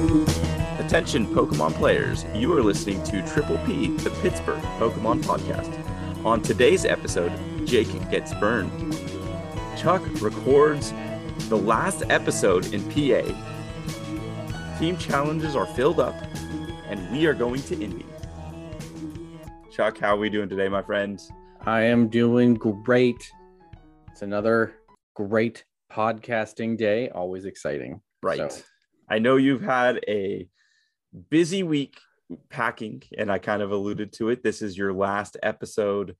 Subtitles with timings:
[0.00, 6.24] Attention Pokemon players, you are listening to Triple P, the Pittsburgh Pokemon podcast.
[6.24, 7.32] On today's episode,
[7.66, 8.70] Jake gets burned.
[9.76, 10.92] Chuck records
[11.48, 14.78] the last episode in PA.
[14.78, 16.14] Team challenges are filled up,
[16.88, 18.06] and we are going to Indy.
[19.70, 21.30] Chuck, how are we doing today, my friends?
[21.66, 23.30] I am doing great.
[24.10, 24.76] It's another
[25.14, 27.10] great podcasting day.
[27.10, 28.00] Always exciting.
[28.22, 28.50] Right.
[28.50, 28.62] So,
[29.10, 30.46] I know you've had a
[31.30, 31.98] busy week
[32.48, 34.44] packing, and I kind of alluded to it.
[34.44, 36.14] This is your last episode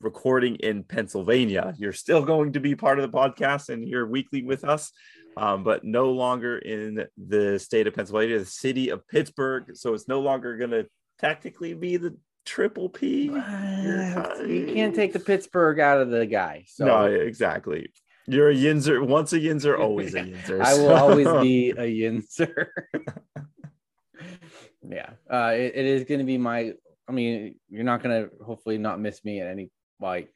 [0.00, 1.74] recording in Pennsylvania.
[1.78, 4.92] You're still going to be part of the podcast and you're weekly with us,
[5.36, 9.72] um, but no longer in the state of Pennsylvania, the city of Pittsburgh.
[9.74, 10.86] So it's no longer going to
[11.18, 13.24] technically be the triple P.
[13.24, 16.66] you can't take the Pittsburgh out of the guy.
[16.68, 17.90] So no, exactly.
[18.26, 19.06] You're a Yinzer.
[19.06, 20.60] Once a Yinzer, always a Yinzer.
[20.60, 22.66] I will always be a Yinzer.
[24.88, 26.72] yeah, uh, it, it is going to be my.
[27.08, 29.70] I mean, you're not going to hopefully not miss me at any.
[30.00, 30.32] Like,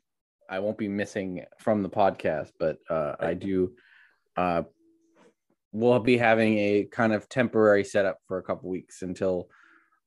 [0.49, 3.73] I won't be missing from the podcast, but uh, I do.
[4.37, 4.63] Uh,
[5.73, 9.49] we'll be having a kind of temporary setup for a couple weeks until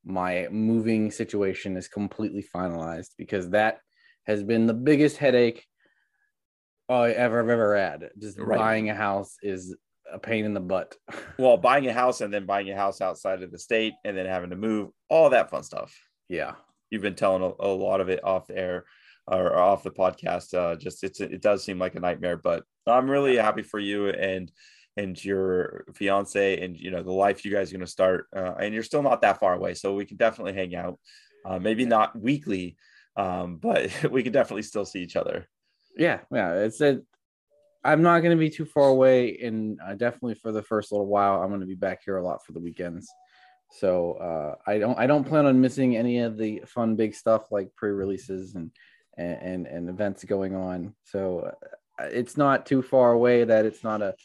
[0.06, 3.80] my moving situation is completely finalized because that
[4.26, 5.66] has been the biggest headache
[6.90, 8.10] I ever I've ever had.
[8.20, 8.58] Just Right.
[8.58, 9.76] buying a house is
[10.12, 10.96] a pain in the butt.
[11.40, 14.26] well, buying a house and then buying a house outside of the state and then
[14.26, 15.96] having to move, all that fun stuff.
[16.30, 16.56] yeah.
[16.90, 18.86] You've been telling a, a lot of it off the air
[19.26, 20.54] or off the podcast.
[20.54, 24.10] Uh, just it's it does seem like a nightmare, but I'm really happy for you
[24.10, 24.52] and
[24.96, 28.28] and your fiance and you know the life you guys are going to start.
[28.36, 31.00] Uh, and you're still not that far away, so we can definitely hang out.
[31.44, 32.78] Uh, maybe not weekly,
[33.16, 35.48] um, but we can definitely still see each other.
[35.98, 36.54] Yeah, yeah.
[36.54, 37.02] It's a
[37.84, 41.08] I'm not going to be too far away, and uh, definitely for the first little
[41.08, 43.10] while, I'm going to be back here a lot for the weekends.
[43.80, 47.52] So uh, I don't I don't plan on missing any of the fun big stuff
[47.52, 48.72] like pre-releases and
[49.18, 50.94] and and, events going on.
[51.04, 51.52] So
[52.00, 54.16] uh, it's not too far away that it's not a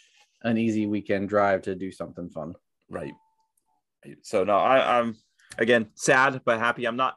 [0.43, 2.55] an easy weekend drive to do something fun.
[2.91, 3.15] Right.
[4.23, 5.17] So no, I, I'm
[5.57, 6.85] again sad but happy.
[6.85, 7.17] I'm not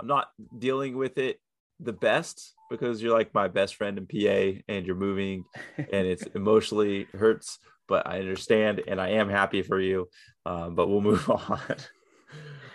[0.00, 0.28] I'm not
[0.58, 1.40] dealing with it
[1.78, 5.44] the best because you're like my best friend in PA and you're moving
[5.76, 10.08] and it's emotionally hurts, but I understand and I am happy for you.
[10.44, 11.60] Um, but we'll move on.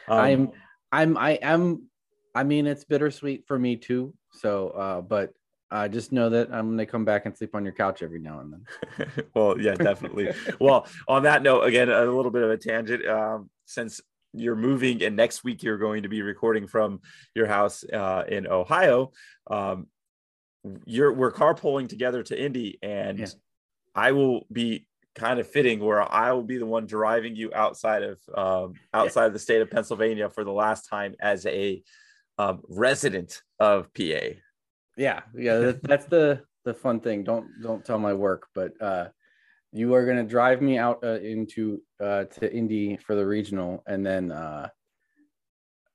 [0.08, 0.52] Um, I'm
[0.92, 1.90] I'm I am
[2.34, 4.14] I mean it's bittersweet for me too.
[4.32, 5.34] So uh but
[5.70, 8.40] uh just know that I'm gonna come back and sleep on your couch every now
[8.40, 9.26] and then.
[9.36, 10.32] well, yeah, definitely.
[10.62, 13.06] well, on that note, again, a little bit of a tangent.
[13.06, 14.00] Um, since
[14.34, 17.02] you're moving and next week you're going to be recording from
[17.34, 19.12] your house uh, in Ohio,
[19.50, 19.88] um,
[20.86, 23.28] you're we're carpooling together to Indy, and Yeah.
[23.96, 28.04] I will be kind of fitting where I will be the one driving you outside
[28.04, 31.82] of um, outside the state of Pennsylvania for the last time as a
[32.38, 34.36] um, resident of PA.
[34.98, 37.24] Yeah, yeah, that's the the fun thing.
[37.24, 39.08] Don't don't tell my work, but uh
[39.78, 44.06] you are gonna drive me out uh, into uh to Indy for the regional and
[44.06, 44.70] then uh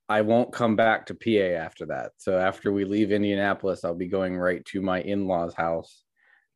[0.09, 2.11] I won't come back to PA after that.
[2.17, 6.03] So after we leave Indianapolis, I'll be going right to my in-laws house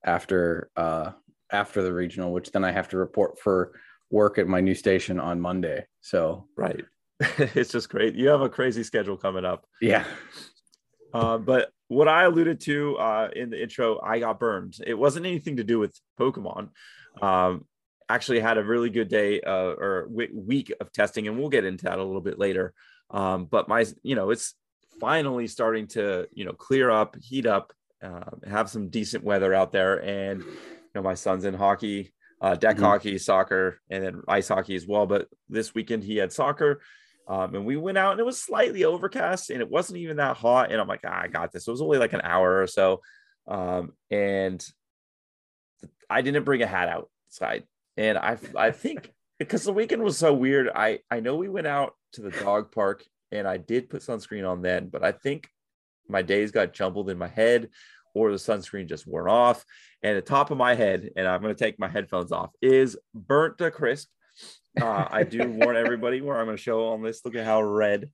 [0.04, 1.12] after uh
[1.52, 3.80] after the regional, which then I have to report for
[4.12, 5.86] work at my new station on Monday.
[6.02, 6.84] So Right.
[7.20, 8.16] it's just great.
[8.16, 9.66] You have a crazy schedule coming up.
[9.82, 10.06] yeah.
[11.14, 14.78] Uh, but what I alluded to uh, in the intro, I got burned.
[14.86, 16.70] It wasn't anything to do with Pokemon.
[17.22, 17.66] Um,
[18.10, 21.66] actually, had a really good day uh, or w- week of testing, and we'll get
[21.66, 22.74] into that a little bit later.
[23.10, 24.56] Um, but my, you know, it's
[25.00, 27.74] finally starting to, you know, clear up, heat up,
[28.04, 32.56] uh, have some decent weather out there, and you know, my son's in hockey, uh,
[32.56, 32.82] deck Mhm.
[32.82, 35.06] hockey, soccer, and then ice hockey as well.
[35.06, 36.82] But this weekend he had soccer.
[37.30, 40.38] Um, and we went out and it was slightly overcast and it wasn't even that
[40.38, 40.72] hot.
[40.72, 41.68] And I'm like, ah, I got this.
[41.68, 43.02] It was only like an hour or so.
[43.48, 44.66] Um, and
[46.10, 47.64] I didn't bring a hat outside.
[47.98, 51.68] And I I think because the weekend was so weird, I I know we went
[51.68, 55.50] out to the dog park and I did put sunscreen on then, but I think
[56.08, 57.70] my days got jumbled in my head
[58.14, 59.66] or the sunscreen just wore off.
[60.02, 62.98] And the top of my head, and I'm going to take my headphones off, is
[63.14, 64.10] burnt to crisp.
[64.80, 67.26] Uh, I do warn everybody where I'm going to show on this.
[67.26, 68.10] Look at how red.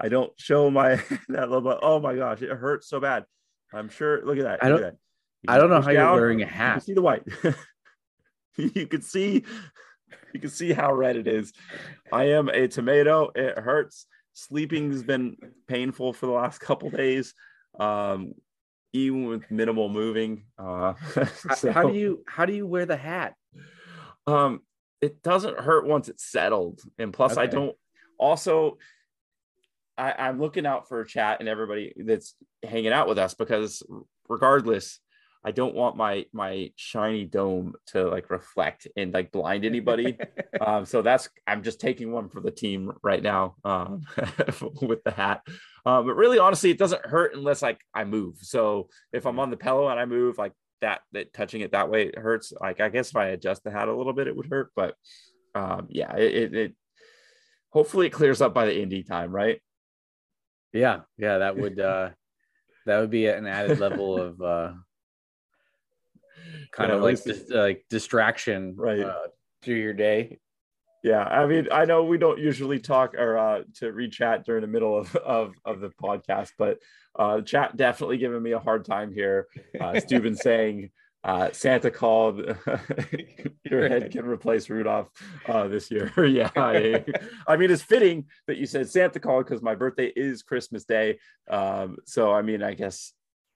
[0.00, 0.96] I don't show my
[1.28, 1.60] that little.
[1.62, 3.24] But oh my gosh, it hurts so bad.
[3.72, 4.24] I'm sure.
[4.24, 4.62] Look at that.
[4.64, 4.98] I look don't- at that.
[4.98, 5.07] You
[5.46, 6.82] I don't know how you're wearing a You can hat.
[6.82, 7.22] see the white.
[8.56, 9.44] you can see.
[10.34, 11.52] You can see how red it is.
[12.12, 13.30] I am a tomato.
[13.34, 14.06] It hurts.
[14.34, 15.36] Sleeping has been
[15.66, 17.34] painful for the last couple days.
[17.78, 18.34] Um,
[18.92, 20.44] even with minimal moving.
[20.58, 23.34] Uh, How, so- how do you how do you wear the hat?
[24.26, 24.60] um,
[25.00, 26.80] it doesn't hurt once it's settled.
[26.98, 27.76] And plus, I don't
[28.18, 28.78] also.
[29.96, 33.82] I, I'm looking out for a chat and everybody that's hanging out with us because
[34.28, 35.00] regardless,
[35.48, 40.18] I don't want my my shiny dome to like reflect and like blind anybody.
[40.60, 44.02] um, so that's I'm just taking one for the team right now um,
[44.82, 45.40] with the hat.
[45.86, 48.36] Um, but really, honestly, it doesn't hurt unless like I move.
[48.42, 50.52] So if I'm on the pillow and I move, like
[50.82, 52.52] that, that touching it that way it hurts.
[52.60, 54.70] Like I guess if I adjust the hat a little bit, it would hurt.
[54.76, 54.96] But
[55.54, 56.74] um, yeah, it, it, it
[57.70, 59.62] hopefully it clears up by the Indy time, right?
[60.72, 62.10] yeah, yeah, that would uh
[62.86, 64.72] that would be an added level of uh
[66.72, 69.00] kind Yeah, of like dis- like distraction Right.
[69.00, 69.28] uh,
[69.62, 70.38] through your day.
[71.04, 74.62] Yeah, I mean, I know we don't usually talk or uh, to read chat during
[74.62, 76.78] the middle of, of, of the podcast, but
[77.16, 79.46] uh, chat definitely giving me a hard time here.
[79.80, 80.90] Uh, Steuben saying
[81.22, 82.38] uh, Santa called,
[83.64, 85.08] your head can replace Rudolph
[85.46, 86.12] uh, this year.
[86.26, 87.04] yeah, I,
[87.46, 91.18] I mean, it's fitting that you said Santa called because my birthday is Christmas Day.
[91.48, 93.12] Um, so, I mean, I guess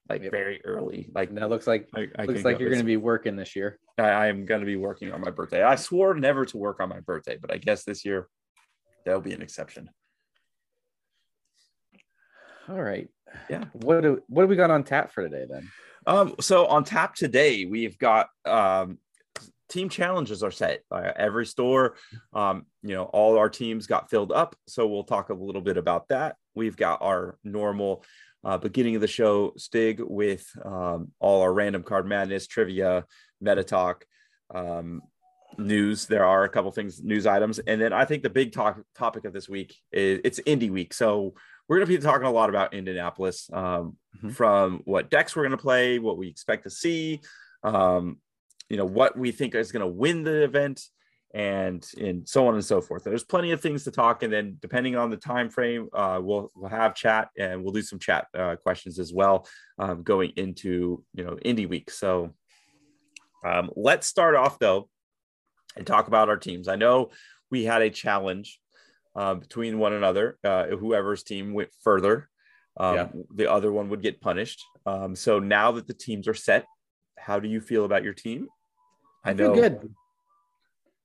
[0.09, 0.31] like Yep.
[0.31, 2.85] very early, like And that looks like I, I looks like go you're this- going
[2.85, 3.79] to be working this year.
[3.97, 5.63] I, I am going to be working on my birthday.
[5.63, 8.27] I swore never to work on my birthday, but I guess this year
[9.05, 9.89] that'll be an exception.
[12.69, 13.09] All right.
[13.49, 13.65] Yeah.
[13.73, 15.69] What do what do we got on tap for today then?
[16.05, 18.99] Um, so on tap today, we've got um,
[19.69, 20.81] team challenges are set.
[20.91, 21.95] Uh, every store,
[22.33, 24.55] um, you know, all our teams got filled up.
[24.67, 26.35] So we'll talk a little bit about that.
[26.55, 28.03] We've got our normal
[28.43, 33.05] uh, beginning of the show stig with um, all our random card madness, trivia,
[33.41, 34.05] meta talk,
[34.53, 35.01] um,
[35.57, 36.07] news.
[36.07, 39.25] There are a couple things, news items, and then I think the big talk topic
[39.25, 40.93] of this week is it's Indy Week.
[40.93, 41.35] So
[41.67, 44.31] we're going to be talking a lot about Indianapolis, um, Mhm.
[44.33, 47.21] from what decks we're going to play, what we expect to see,
[47.63, 48.19] um,
[48.69, 50.81] you know, what we think is going to win the event,
[51.33, 53.03] and and so on and so forth.
[53.03, 56.51] There's plenty of things to talk, and then depending on the time frame, uh, we'll
[56.55, 59.47] we'll have chat and we'll do some chat uh, questions as well
[59.79, 61.89] um, going into you know Indy Week.
[61.89, 62.33] So
[63.43, 64.89] um, let's start off though
[65.75, 66.67] and talk about our teams.
[66.67, 67.09] I know
[67.49, 68.59] we had a challenge
[69.15, 70.37] uh, between one another.
[70.43, 72.29] Uh, whoever's team went further,
[72.77, 73.07] um, Yeah.
[73.33, 74.63] the other one would get punished.
[74.85, 76.65] Um, so now that the teams are set,
[77.17, 78.47] how do you feel about your team?
[79.23, 79.61] I feel know.
[79.61, 79.93] good.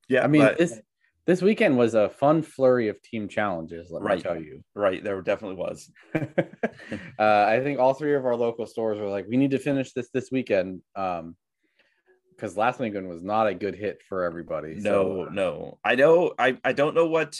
[0.09, 0.81] Yeah, I mean, but- this
[1.27, 3.91] this weekend was a fun flurry of team challenges.
[3.91, 4.63] Let me tell you.
[4.75, 5.91] right there definitely was.
[6.15, 6.23] uh,
[7.19, 10.09] I think all three of our local stores were like, we need to finish this
[10.11, 10.81] this weekend.
[10.97, 11.37] Um,
[12.31, 14.77] because last weekend was not a good hit for everybody.
[14.77, 15.79] No, So, no.
[15.85, 16.33] I know.
[16.39, 17.37] I I don't know what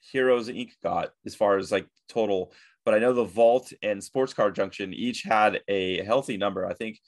[0.00, 0.70] Heroes Inc.
[0.82, 2.52] got as far as like total,
[2.84, 6.66] but I know the Vault and Sports Car Junction each had a healthy number.
[6.66, 6.98] I think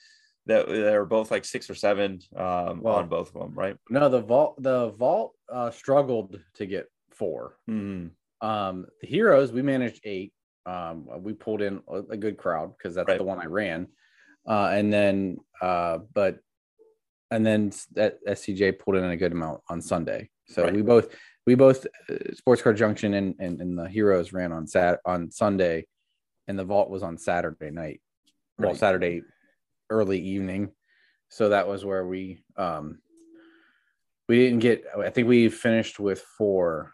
[0.47, 3.77] that they were both like six or seven um, Well- on both of them, right?
[3.91, 7.57] no, the vault the vault uh, struggled to get four.
[7.69, 8.11] Mhm.
[8.41, 10.33] Um, the heroes we managed eight.
[10.67, 13.19] Um, we pulled in a, a good crowd because that's Right.
[13.19, 13.89] the one I ran.
[14.47, 16.41] Uh, and then uh, but
[17.31, 20.31] and then that SCJ pulled in a good amount on Sunday.
[20.47, 20.75] So Right.
[20.75, 21.09] we both
[21.47, 25.31] we both uh, Sports Car Junction and, and and the heroes ran on sat on
[25.31, 25.87] Sunday,
[26.49, 28.01] and the vault was on Saturday night.
[28.59, 28.79] Well, Right.
[28.79, 29.23] Saturday
[29.91, 30.73] early evening.
[31.29, 32.99] So that was where we um
[34.29, 36.93] we didn't get I think we finished with four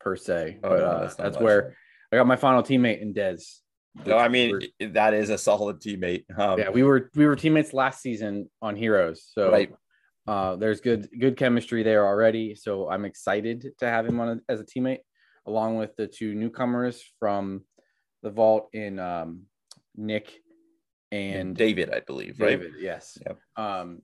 [0.00, 0.58] per se.
[0.62, 1.76] Oh, but no, uh, that's that's, where
[2.12, 3.58] I got my final teammate in Dez.
[4.04, 6.24] No, I mean We're- that is a solid teammate.
[6.38, 9.24] Um, yeah, we were we were teammates last season on Heroes.
[9.32, 9.72] So Right.
[10.26, 12.54] uh there's good good chemistry there already.
[12.54, 15.00] So I'm excited to have him on as a teammate,
[15.46, 17.64] along with the two newcomers from
[18.22, 19.42] the vault in um
[19.96, 20.42] Nick
[21.16, 22.50] and David, I believe, right?
[22.50, 23.18] David, yes.
[23.26, 23.38] Yep.
[23.56, 24.02] Um,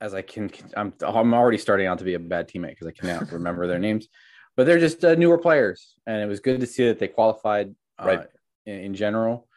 [0.00, 2.92] as I can, I'm I'm already starting out to be a bad teammate because I
[2.92, 4.08] cannot remember their names,
[4.56, 7.74] but they're just uh, newer players, and it was good to see that they qualified
[8.00, 8.26] uh, Right.
[8.66, 9.48] in, in general.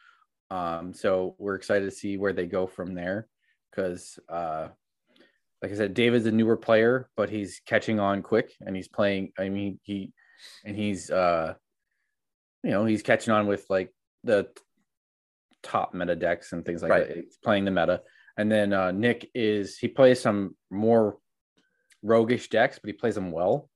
[0.52, 3.28] Um, so we're excited to see where they go from there
[3.72, 4.68] because, uh,
[5.62, 9.32] like I said, David's a newer player, but he's catching on quick, and he's playing.
[9.40, 10.14] I mean, he
[10.64, 11.56] and he's uh,
[12.64, 13.92] you know, he's catching on with like
[14.24, 14.48] the
[15.66, 17.08] top meta decks and things like Right.
[17.08, 17.18] that.
[17.18, 18.02] He's playing the meta.
[18.38, 21.18] And then uh, Nick is he plays some more
[22.04, 23.70] roguish decks, but he plays them well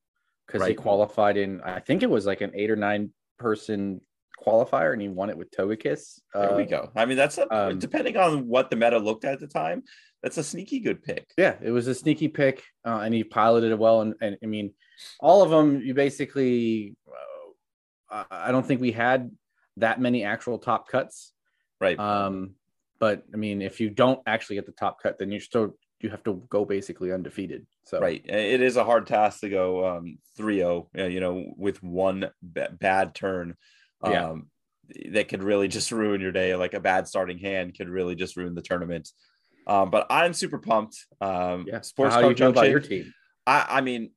[0.46, 4.01] because he qualified in I think it was like an eight or nine person
[4.46, 6.19] qualifier, and he won it with Togekiss.
[6.34, 6.91] There we Uh, go.
[6.96, 9.84] I mean, that's a um, depending on what the meta looked at at the time.
[10.24, 11.31] That's a sneaky good pick.
[11.38, 14.01] Yeah, it was a sneaky pick, uh, and he piloted it well.
[14.01, 14.74] And, and I mean,
[15.22, 16.96] all of them, you basically,
[18.12, 19.31] uh, I don't think we had
[19.77, 21.31] that many actual top cuts.
[21.79, 22.00] Right.
[22.00, 22.55] Um,
[23.00, 26.09] but I mean, if you don't actually get the top cut, then you're still you
[26.09, 27.65] have to go basically undefeated.
[27.86, 31.81] So right, it is a hard task to go um 3-0, uh, you know, with
[31.83, 33.55] one b- bad turn.
[34.01, 35.12] Um, Yeah.
[35.12, 36.55] that could really just ruin your day.
[36.55, 39.09] Like a bad starting hand could really just ruin the tournament.
[39.67, 40.98] Um, but I'm super pumped.
[41.21, 41.81] Um, yeah.
[41.81, 43.13] Sports How do you about your team?
[43.45, 44.12] I, I mean,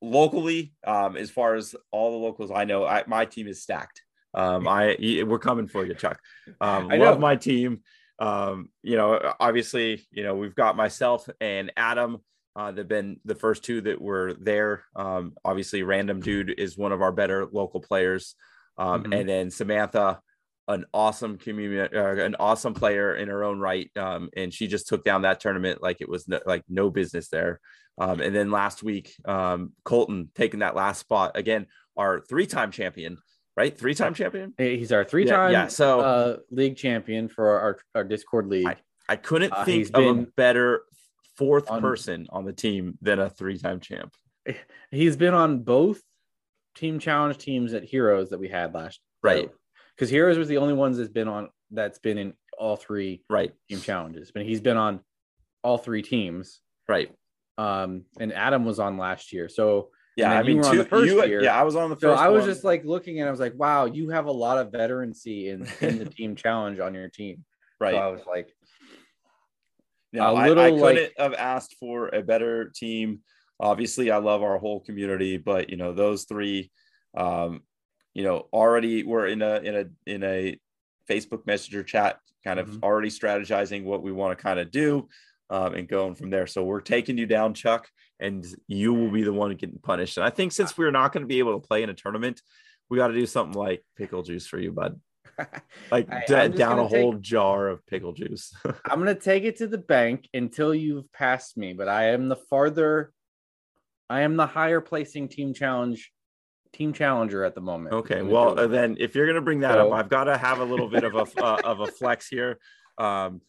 [0.00, 4.03] locally, um, as far as all the locals I know, I, my team is stacked.
[4.34, 6.20] Um, I we're coming for you, Chuck.
[6.60, 7.20] Um, I love know.
[7.20, 7.82] my team.
[8.18, 12.18] Um, you know, obviously, you know we've got myself and Adam.
[12.56, 14.84] Uh, they've been the first two that were there.
[14.94, 18.36] Um, obviously, Random Dude is one of our better local players,
[18.78, 19.20] um, Mhm.
[19.20, 20.20] and then Samantha,
[20.68, 24.86] an awesome community, uh, an awesome player in her own right, um, and she just
[24.86, 27.60] took down that tournament like it was no, like no business there.
[27.98, 33.18] Um, and then last week, um, Colton taking that last spot again, our three-time champion,
[33.56, 33.76] right?
[33.76, 34.54] Three-time champion.
[34.58, 38.76] He's our three-time yeah, so- uh, league champion for our, our Discord league.
[39.08, 40.82] I couldn't Uh, think of a better
[41.36, 44.14] fourth on- person on the team than a three-time champ.
[44.90, 46.00] He's been on both
[46.74, 49.50] team challenge teams at Heroes that we had last Right.
[49.96, 53.52] Because Heroes was the only ones that's been on that's been in all three Right.
[53.70, 54.30] team challenges.
[54.32, 55.00] But he's been on
[55.62, 56.60] all three teams.
[56.88, 57.10] Right.
[57.56, 59.48] Um, and Adam was on last year.
[59.48, 60.32] So Yeah.
[60.38, 61.42] I mean, two, first you, year.
[61.42, 62.12] yeah, I was on the so.
[62.12, 62.50] I was one.
[62.50, 65.66] just like looking and I was like, wow, you have a lot of veterancy in,
[65.80, 67.44] in the team challenge on your team.
[67.80, 67.94] right.
[67.94, 68.54] So I was like,
[70.12, 73.20] No, a I- little, I, like- couldn't have asked for a better team.
[73.60, 76.70] Obviously, I love our whole community, but you know, those three,
[77.16, 77.62] um,
[78.12, 80.58] you know, already we're in a in a in a
[81.10, 82.82] Facebook Messenger chat, kind of Mhm.
[82.82, 85.08] already strategizing what we want to kind of do,
[85.50, 86.46] um, and going from there.
[86.46, 87.88] So we're taking you down, Chuck,
[88.20, 90.16] and you will be the one getting punished.
[90.16, 92.40] And I think since we're not going to be able to play in a tournament,
[92.90, 95.00] we got to do something like pickle juice for you, bud.
[95.90, 98.52] Like I- d- I'm just down a take- whole jar of pickle juice.
[98.84, 102.36] I'm gonna take it to the bank until you've passed me, but I am the
[102.36, 103.12] farther
[104.08, 106.12] I am the higher placing team challenge
[106.72, 107.94] team challenger at the moment.
[107.94, 110.64] Okay, well then if you're gonna bring that So- up, I've got to have a
[110.64, 112.58] little bit of a uh, of a flex here.
[112.96, 113.40] Um,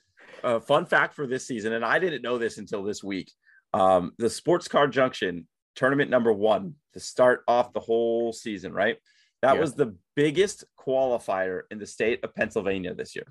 [0.46, 3.32] a fun fact for this season, and I didn't know this until this week.
[3.74, 8.98] Um, the Sports Car Junction tournament number one to start off the whole season, right?
[9.42, 9.62] That Yeah.
[9.62, 13.26] was the biggest qualifier in the state of Pennsylvania this year,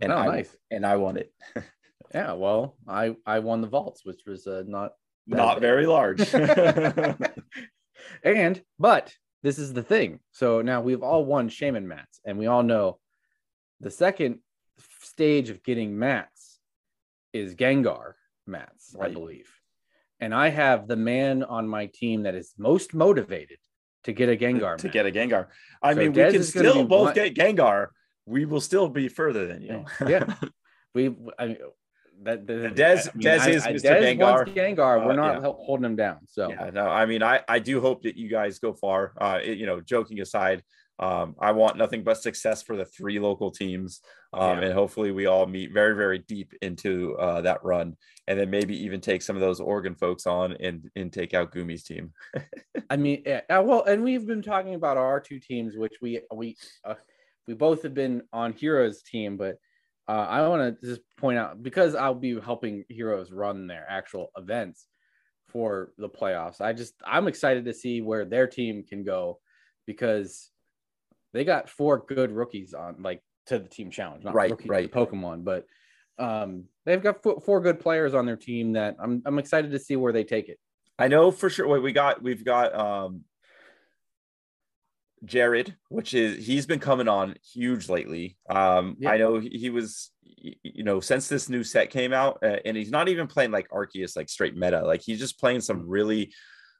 [0.00, 0.56] and Oh, I nice.
[0.70, 1.32] and I won it.
[2.14, 4.92] yeah, well, I I won the vaults, which was uh, not
[5.26, 5.62] Not big.
[5.62, 6.20] very large.
[8.24, 9.12] and but
[9.42, 10.20] this is the thing.
[10.32, 12.98] So now we've all won shaman mats, and we all know
[13.80, 14.40] the second
[15.14, 16.58] stage of getting mats
[17.32, 18.12] is Gengar
[18.46, 19.48] mats, I believe.
[20.20, 23.58] And I have the man on my team that is most motivated
[24.04, 24.92] to get a Gengar to mat.
[24.92, 25.46] get a Gengar.
[25.82, 27.88] I So mean, Dez we can still both get Gengar.
[28.26, 29.84] We will still be further than you.
[30.08, 30.24] Yeah.
[30.94, 31.02] we
[31.38, 31.58] I mean,
[32.22, 33.84] that, that Dez- I mean, Dez is I- Mr.
[33.90, 34.54] Dez Gengar.
[34.54, 35.04] Gengar.
[35.06, 35.48] We're Uh, not yeah.
[35.68, 36.18] holding him down.
[36.28, 39.12] So Yeah, no, I mean, I I do hope that you guys go far.
[39.20, 40.62] Uh, it- you know, joking aside,
[41.00, 44.02] um, I want nothing but success for the three local teams,
[44.34, 44.64] um, Yeah.
[44.66, 47.96] and hopefully we all meet very very deep into uh, that run,
[48.28, 51.52] and then maybe even take some of those Oregon folks on and and take out
[51.52, 52.12] Gumi's team.
[52.90, 56.20] I mean, yeah, uh, well, and we've been talking about our two teams, which we
[56.34, 56.94] we uh,
[57.48, 59.56] we both have been on Heroes team, but
[60.06, 64.32] uh, I want to just point out because I'll be helping Heroes run their actual
[64.36, 64.86] events
[65.48, 66.60] for the playoffs.
[66.60, 69.40] I just I'm excited to see where their team can go
[69.86, 70.50] because
[71.32, 74.72] they got four good rookies on like to the team challenge, not Right, rookies to
[74.72, 74.90] right.
[74.90, 75.66] Pokemon, but
[76.18, 79.78] um, they've got four, four good players on their team that I'm I'm excited to
[79.78, 80.58] see where they take it.
[80.98, 81.66] I know for sure.
[81.66, 83.24] Wait, we got we've got um
[85.24, 88.36] Jared, which is he's been coming on huge lately.
[88.48, 89.10] Um, Yeah.
[89.10, 92.76] I know he, he was, you know, since this new set came out, uh, and
[92.76, 94.82] he's not even playing like Arceus, like straight meta.
[94.82, 96.32] Like he's just playing some really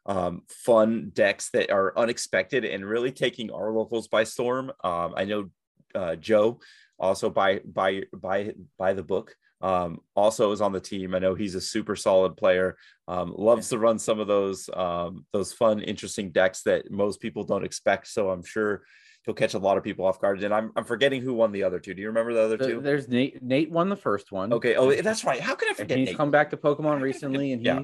[0.06, 4.72] um fun decks that are unexpected and really taking our locals by storm.
[4.82, 5.50] Um, I know
[5.94, 6.58] uh Joe
[6.98, 11.34] also by by by by the book um also is on the team i know
[11.34, 12.76] he's a super solid player
[13.08, 17.44] um loves to run some of those um those fun interesting decks that most people
[17.44, 18.82] don't expect so i'm sure
[19.26, 21.62] he'll catch a lot of people off guard and i'm, I'm forgetting who won the
[21.62, 23.42] other two do you remember the other There- two There's Nate.
[23.42, 24.50] Nate won the first one.
[24.54, 26.16] okay oh that's right how could i and forget he's Nate?
[26.16, 27.82] come back to Pokemon recently, and he Yeah.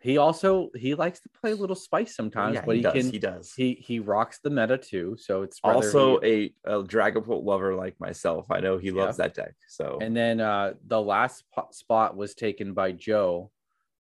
[0.00, 2.92] He also he likes to play a little spice sometimes, yeah, but he, he, does
[2.92, 5.16] can he does he he rocks the meta too.
[5.18, 9.34] So it's also he- a, a Dragapult lover like myself i know he loves that
[9.34, 13.50] deck so and then uh the last po- spot was taken by Joe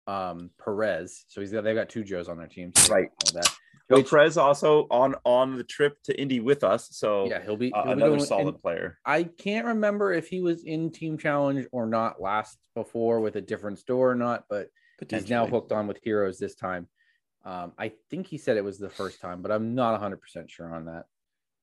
[0.07, 1.25] um Perez.
[1.29, 2.73] So he's got they've got two Joes on their team.
[2.77, 3.09] so Right.
[3.35, 3.47] that.
[3.91, 7.57] Joe Which- Perez also on on the trip to Indy with us, so Yeah, he'll
[7.57, 8.99] be, uh, he'll be another going- solid player.
[9.05, 13.41] I can't remember if he was in Team Challenge or not last before with a
[13.41, 14.69] different store or not, but
[15.11, 16.89] he's now hooked on with Heroes this time.
[17.45, 20.73] Um, I think he said it was the first time, but I'm not 100% sure
[20.75, 21.05] on that.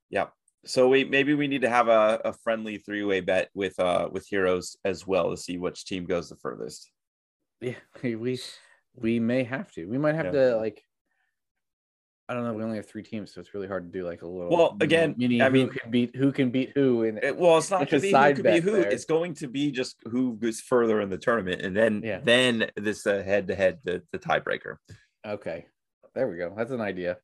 [0.09, 0.27] Yeah.
[0.65, 4.09] So we maybe we need to have a, a friendly three way bet with uh
[4.11, 6.91] with Heroes as well to see which team goes the furthest.
[7.61, 8.39] Yeah, we we,
[8.95, 9.85] we may have to.
[9.85, 10.31] We might have Yeah.
[10.49, 10.83] to like.
[12.29, 12.53] I don't know.
[12.53, 14.55] We only have three teams, so it's really hard to do like a little.
[14.55, 17.57] Well, again, mini, I who mean- can beat who can beat who, and It- well,
[17.57, 18.71] it's not going to be who side could be bet who.
[18.73, 18.87] there.
[18.91, 22.19] It's going to be just who goes further in the tournament, and then Yeah.
[22.23, 24.75] then this uh, head to head the the tiebreaker.
[25.25, 25.65] okay,
[26.13, 26.53] there we go.
[26.55, 27.17] That's an idea.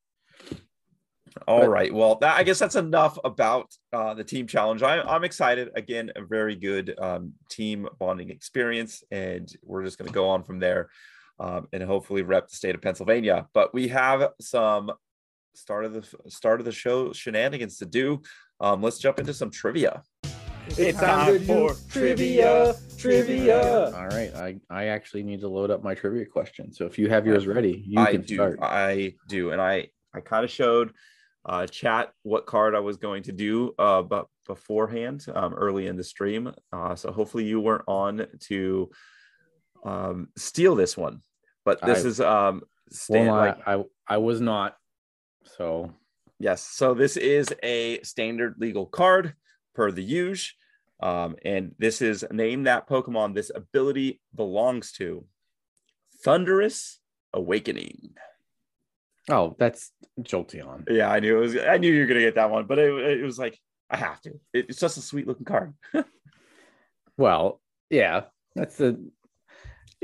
[1.47, 1.93] All But- right.
[1.93, 4.81] Well, that, I guess that's enough about uh, the team challenge.
[4.81, 5.69] I, I'm excited.
[5.75, 10.43] Again, a very good um, team bonding experience, and we're just going to go on
[10.43, 10.89] from there
[11.39, 13.47] um, and hopefully rep the state of Pennsylvania.
[13.53, 14.91] But we have some
[15.53, 18.21] start of the start of the show shenanigans to do.
[18.59, 20.03] Um, let's jump into some trivia.
[20.67, 23.91] It's time for trivia, trivia.
[23.95, 26.73] All right, I I actually need to load up my trivia question.
[26.73, 28.35] So if you have yours ready, you I can do.
[28.35, 28.59] start.
[28.61, 30.93] I do, and I I kind of showed
[31.45, 35.95] uh, chat what card I was going to do, uh, but beforehand, um, early in
[35.95, 36.51] the stream.
[36.73, 38.89] Uh, so hopefully you weren't on to
[39.85, 41.21] um, steal this one.
[41.63, 44.75] But this I- is um, Well, stand, I, like I I was not.
[45.43, 45.93] So
[46.39, 46.61] yes.
[46.61, 49.33] So this is a standard legal card
[49.73, 50.53] per the use.
[51.01, 55.25] Um, and this is name that Pokemon this ability belongs to.
[56.23, 56.99] Thunderous
[57.33, 58.15] Awakening.
[59.29, 60.85] oh, that's Jolteon.
[60.89, 61.57] Yeah, I knew it was.
[61.57, 64.21] I knew you were gonna get that one, but it, it was like I have
[64.21, 64.29] to.
[64.53, 65.73] It- it's just a sweet looking card.
[67.17, 68.23] Well, yeah,
[68.55, 68.99] that's the.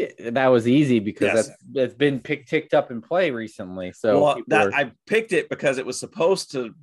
[0.01, 1.47] It- that was easy because Yes.
[1.47, 3.91] that's that's been picked ticked up in play recently.
[3.93, 6.73] So well, that are- I picked it because it was supposed to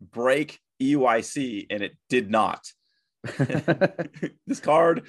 [0.00, 2.60] break E EUIC, and it did not.
[4.46, 5.06] this card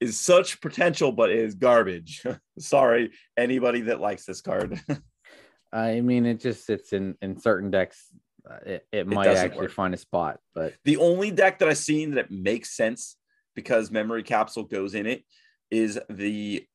[0.00, 2.22] is such potential, but it is garbage.
[2.58, 4.80] Sorry, anybody that likes this card.
[5.72, 8.06] I mean, it just sits in in certain decks.
[8.48, 9.72] Uh, it, it might doesn't actually work.
[9.72, 13.16] find a spot, but the only deck that I've seen that makes sense
[13.54, 15.24] because memory capsule goes in it
[15.70, 16.66] is the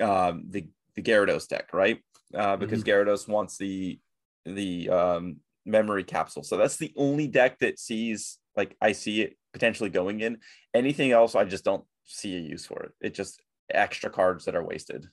[0.00, 2.00] um the the Gyarados deck, right?
[2.34, 3.98] Uh, because Gyarados wants the
[4.44, 6.42] the um memory capsule.
[6.42, 10.38] So that's the only deck that sees like I see it potentially going in.
[10.74, 12.92] Anything else, I just don't see a use for it.
[13.00, 15.08] It just extra cards that are wasted.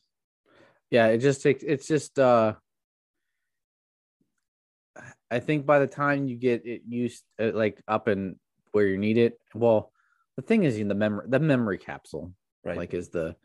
[0.90, 1.64] yeah, it just takes.
[1.64, 2.20] It's just.
[2.20, 2.54] uh
[5.32, 8.36] I think by the time you get it used, uh, like up and
[8.74, 9.94] where you need it, well,
[10.36, 12.78] the thing is in the memory, the memory capsule, Right.
[12.78, 13.36] like is the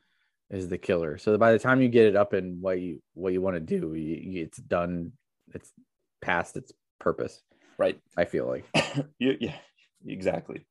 [0.50, 1.18] is the killer.
[1.18, 3.60] So by the time you get it up and what you what you want to
[3.60, 5.12] do, you, it's done.
[5.54, 5.72] It's
[6.20, 7.42] past its purpose.
[7.78, 7.98] right.
[8.16, 8.64] I feel like.
[9.18, 9.56] You, yeah,
[10.06, 10.66] exactly.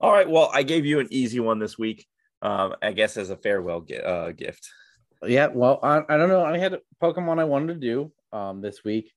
[0.00, 0.28] All right.
[0.28, 2.06] Well, I gave you an easy one this week.
[2.42, 4.68] Um, I guess as a farewell gi- uh, gift.
[5.24, 6.44] Yeah, well, I, I don't know.
[6.44, 9.12] I had a Pokemon I wanted to do um this week.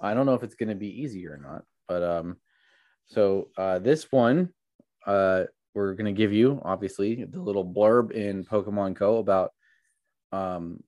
[0.00, 2.36] I don't know if it's going to be easy or not, but um,
[3.06, 4.50] so uh, this one
[5.06, 5.44] uh
[5.78, 9.52] we're going to give you obviously the little blurb in Pokemon Go about
[10.32, 10.82] um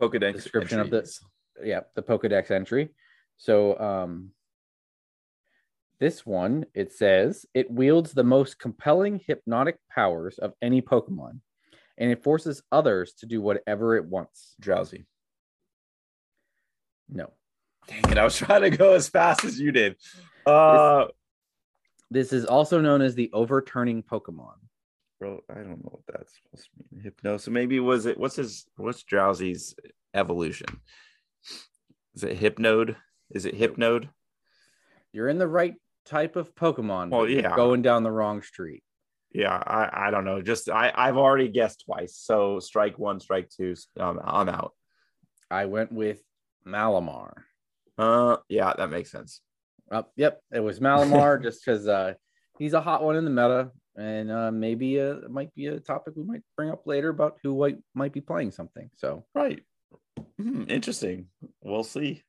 [0.00, 1.20] Pokedex Description of the- entries.
[1.62, 2.90] yeah the Pokedex entry.
[3.36, 4.30] So um
[5.98, 11.40] this one it says it wields the most compelling hypnotic powers of any Pokemon,
[11.98, 14.54] and it forces others to do whatever it wants.
[14.62, 15.06] Drowzee.
[17.08, 17.32] No.
[17.88, 18.18] Dang it!
[18.18, 19.96] I was trying to go as fast as you did.
[20.44, 21.06] Uh,
[22.10, 24.54] This is also known as the overturning Pokemon.
[25.18, 27.02] bro, I don't know what that's supposed to mean.
[27.02, 27.36] Hypno.
[27.36, 28.18] So maybe was it?
[28.18, 28.66] What's his?
[28.76, 29.74] What's Drowzee's
[30.14, 30.68] evolution?
[32.14, 32.96] Is it Hypnode?
[33.30, 34.08] Is it Hypnode?
[35.12, 37.10] You're in the right type of Pokemon.
[37.10, 37.56] Well, yeah.
[37.56, 38.82] going down the wrong street.
[39.32, 40.40] Yeah, I, I don't know.
[40.40, 42.16] Just I I've already guessed twice.
[42.16, 43.74] So strike one, strike two.
[43.98, 44.72] Um, I'm out.
[45.50, 46.20] I went with
[46.66, 47.32] Malamar.
[47.98, 49.40] Uh, yeah, that makes sense.
[49.90, 52.14] Uh, yep, it was Malamar just because uh,
[52.58, 55.80] he's a hot one in the meta, and uh, maybe uh, it might be a
[55.80, 58.90] topic we might bring up later about who might, might be playing something.
[58.96, 59.62] So Right.
[60.40, 61.26] Hmm, interesting.
[61.62, 62.22] We'll see.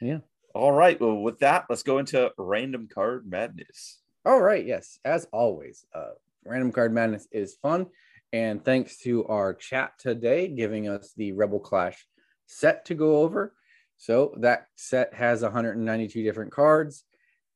[0.00, 0.18] Yeah.
[0.54, 1.00] All right.
[1.00, 4.00] Well, with that, let's go into random card madness.
[4.24, 4.64] All right.
[4.64, 4.98] Yes.
[5.04, 6.12] As always, uh,
[6.44, 7.86] Random Card Madness is fun.
[8.32, 12.06] And thanks to our chat today giving us the Rebel Clash
[12.46, 13.54] set to go over.
[14.02, 17.04] So that set has 192 different cards.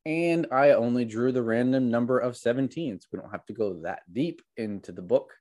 [0.04, 3.00] And I only drew the random number of 17.
[3.00, 5.32] So we don't have to go that deep into the book.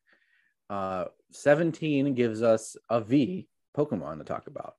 [0.67, 4.73] Uh, 17 gives us a V Pokemon to talk about.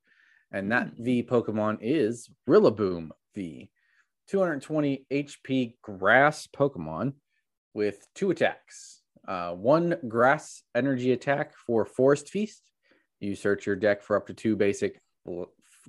[0.51, 3.71] And that V Pokemon is Rillaboom V,
[4.27, 7.13] 220 HP grass Pokemon
[7.73, 9.01] with two attacks.
[9.29, 12.69] Uh, one grass energy attack for Forest Feast.
[13.21, 15.01] You search your deck for up to two basic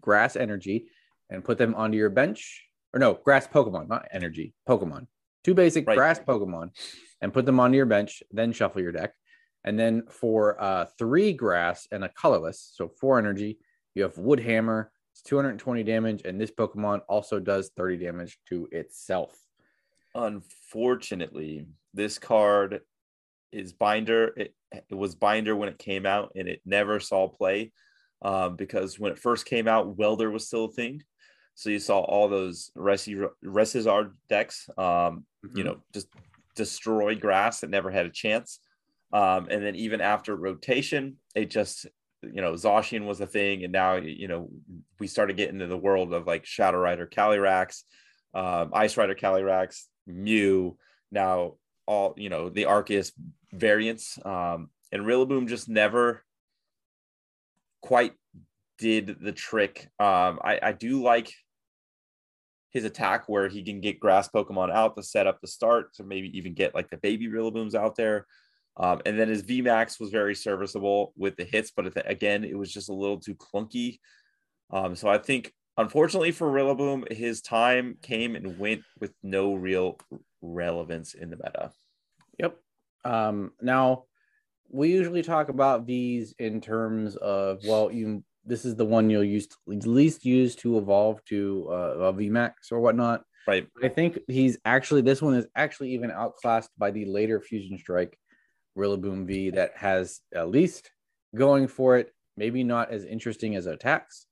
[0.01, 0.87] grass energy
[1.29, 2.65] and put them onto your bench.
[2.93, 5.07] Or no, grass Pokemon, not energy, Pokemon.
[5.43, 5.97] Two basic right.
[5.97, 6.71] grass Pokemon
[7.21, 9.13] and put them onto your bench, then shuffle your deck.
[9.63, 13.59] And then for uh, three grass and a colorless, so four energy,
[13.95, 14.91] you have Wood Hammer.
[15.11, 19.35] It's 220 damage, and this Pokemon also does 30 damage to itself.
[20.13, 22.81] Unfortunately, this card
[23.51, 24.33] is binder.
[24.37, 27.71] It, it was binder when it came out, and it never saw play
[28.21, 31.03] um, because when it first came out, Welder was still a thing.
[31.55, 35.57] So you saw all those ReshiZard decks, um, mm-hmm.
[35.57, 36.07] you know, just
[36.55, 38.59] destroy grass that never had a chance.
[39.11, 41.87] Um, and then even after rotation, it just,
[42.21, 43.63] you know, Zacian was a thing.
[43.63, 44.49] And now, you know,
[44.99, 47.83] we started getting into the world of like Shadow Rider Calyrex,
[48.33, 50.77] um, Ice Rider Calyrex, Mew,
[51.11, 53.13] now all, you know, the Arceus
[53.53, 54.19] variants.
[54.25, 56.23] Um, and Rillaboom just never
[57.81, 58.13] quite
[58.77, 59.89] did the trick.
[59.99, 61.31] Um, I, I do like
[62.71, 66.03] his attack where he can get grass Pokemon out to set up the start to
[66.03, 68.25] maybe even get like the baby Rillabooms out there.
[68.75, 72.71] Um, and then his VMAX was very serviceable with the hits, but again, it was
[72.71, 73.99] just a little too clunky.
[74.69, 79.97] Um, so I think, unfortunately for Rillaboom, his time came and went with no real
[80.41, 81.71] relevance in the meta.
[82.37, 82.57] Yep.
[83.03, 84.03] Um, now,
[84.69, 89.23] we usually talk about these in terms of well, you this is the one you'll
[89.23, 93.23] use to, least use to evolve to uh, a VMAX or whatnot.
[93.45, 93.67] Right.
[93.83, 98.17] I think he's actually this one is actually even outclassed by the later Fusion Strike
[98.77, 100.91] Rillaboom V that has at least
[101.35, 102.13] going for it.
[102.35, 104.27] Maybe not as interesting as attacks,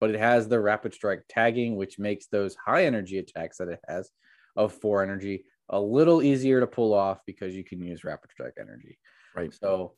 [0.00, 3.80] but it has the Rapid Strike tagging, which makes those high energy attacks that it
[3.86, 4.10] has
[4.56, 8.56] of four energy a little easier to pull off because you can use Rapid Strike
[8.60, 8.98] energy.
[9.34, 9.52] Right.
[9.52, 9.94] So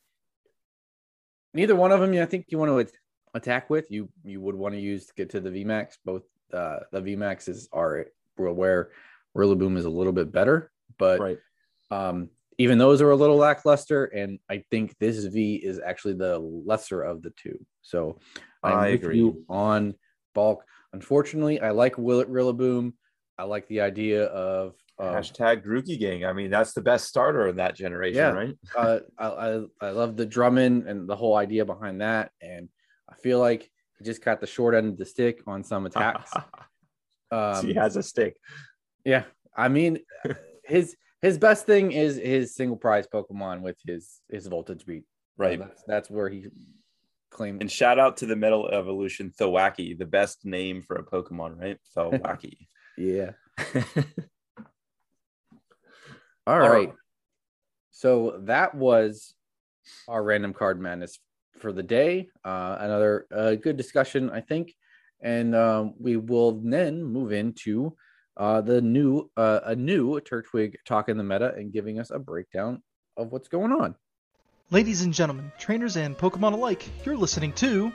[1.52, 2.94] neither one of them, I think you want to
[3.34, 3.90] attack with.
[3.90, 5.98] You you would want to use to get to the VMAX.
[6.04, 8.90] Both uh, the VMAXs are where
[9.36, 11.38] Rillaboom is a little bit better, but right.
[11.90, 14.06] um, even those are a little lackluster.
[14.06, 17.58] And I think this V is actually the lesser of the two.
[17.82, 18.18] So
[18.62, 19.94] I'm I agree you on
[20.34, 20.64] bulk.
[20.92, 22.92] Unfortunately, I like Will Rillaboom.
[23.36, 26.24] I like the idea of um, Hashtag Grookey Gang.
[26.24, 28.54] I mean, that's the best starter in that generation, yeah, right?
[28.76, 32.30] uh, I, I, I love the Drummond and the whole idea behind that.
[32.40, 32.68] And
[33.10, 36.32] I feel like he just got the short end of the stick on some attacks.
[37.30, 38.36] um, he has a stick.
[39.04, 39.24] Yeah.
[39.56, 39.98] I mean,
[40.64, 45.04] his his best thing is his single prize Pokemon with his his voltage beat.
[45.36, 45.58] Right.
[45.58, 46.46] that's, that's where he
[47.30, 47.60] claimed.
[47.60, 51.78] And shout out to the Metal Evolution Thwackey, the best name for a Pokemon, right?
[51.96, 52.68] Thwackey.
[52.96, 53.32] yeah.
[56.46, 56.92] All right.
[57.90, 59.34] So that was
[60.08, 61.18] our random card madness
[61.58, 62.28] for the day.
[62.44, 64.74] Uh, another uh, good discussion, I think.
[65.22, 67.96] And um, we will then move into
[68.36, 72.82] uh, the new, uh, a new Turtwig talking the meta and giving us a breakdown
[73.16, 73.94] of what's going on.
[74.70, 77.92] Ladies and gentlemen, trainers and Pokemon alike, you're listening to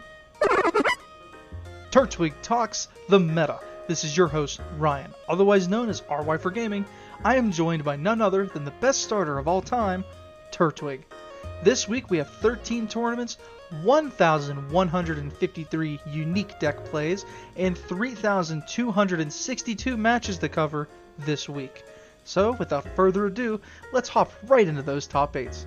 [1.92, 3.60] Turtwig Talks the Meta.
[3.88, 6.86] This is your host, Ryan, otherwise known as RY4Gaming.
[7.22, 10.06] I am joined by none other than the best starter of all time,
[10.52, 11.02] Turtwig.
[11.64, 13.38] This week we have 13 tournaments,
[13.84, 17.26] 1,153 unique deck plays,
[17.58, 21.84] and 3,262 matches to cover this week.
[22.24, 23.60] So, without further ado,
[23.92, 25.66] let's hop right into those top 8s.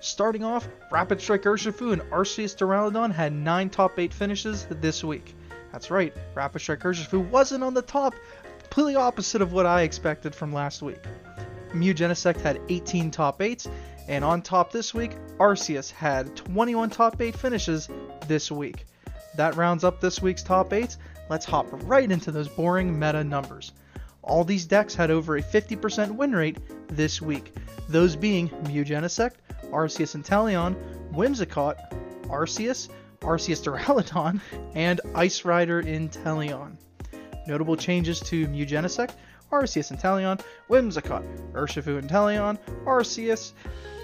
[0.00, 5.34] Starting off, Rapid Strike Urshifu and Arceus Duraludon had 9 top 8 finishes this week.
[5.70, 8.14] That's right, Rapid Strike Urshifu wasn't on the top,
[8.74, 10.98] completely opposite of what I expected from last week.
[11.72, 13.70] Mew Genesect had 18 top 8s,
[14.08, 17.88] and on top this week, Arceus had 21 top 8 finishes
[18.26, 18.84] this week.
[19.36, 20.96] That rounds up this week's top 8s.
[21.30, 23.70] Let's hop right into those boring meta numbers.
[24.22, 26.58] All these decks had over a 50% win rate
[26.88, 27.54] this week,
[27.88, 29.34] those being Mew Genesect,
[29.66, 30.74] Arceus Inteleon,
[31.12, 31.76] Whimsicott,
[32.24, 32.88] Arceus,
[33.20, 34.40] Arceus Duraludon,
[34.74, 36.76] and Ice Rider Inteleon.
[37.46, 39.12] Notable changes to Mew Genesect,
[39.52, 43.52] Arceus Inteleon, Whimsicott, Urshifu Inteleon, Arceus,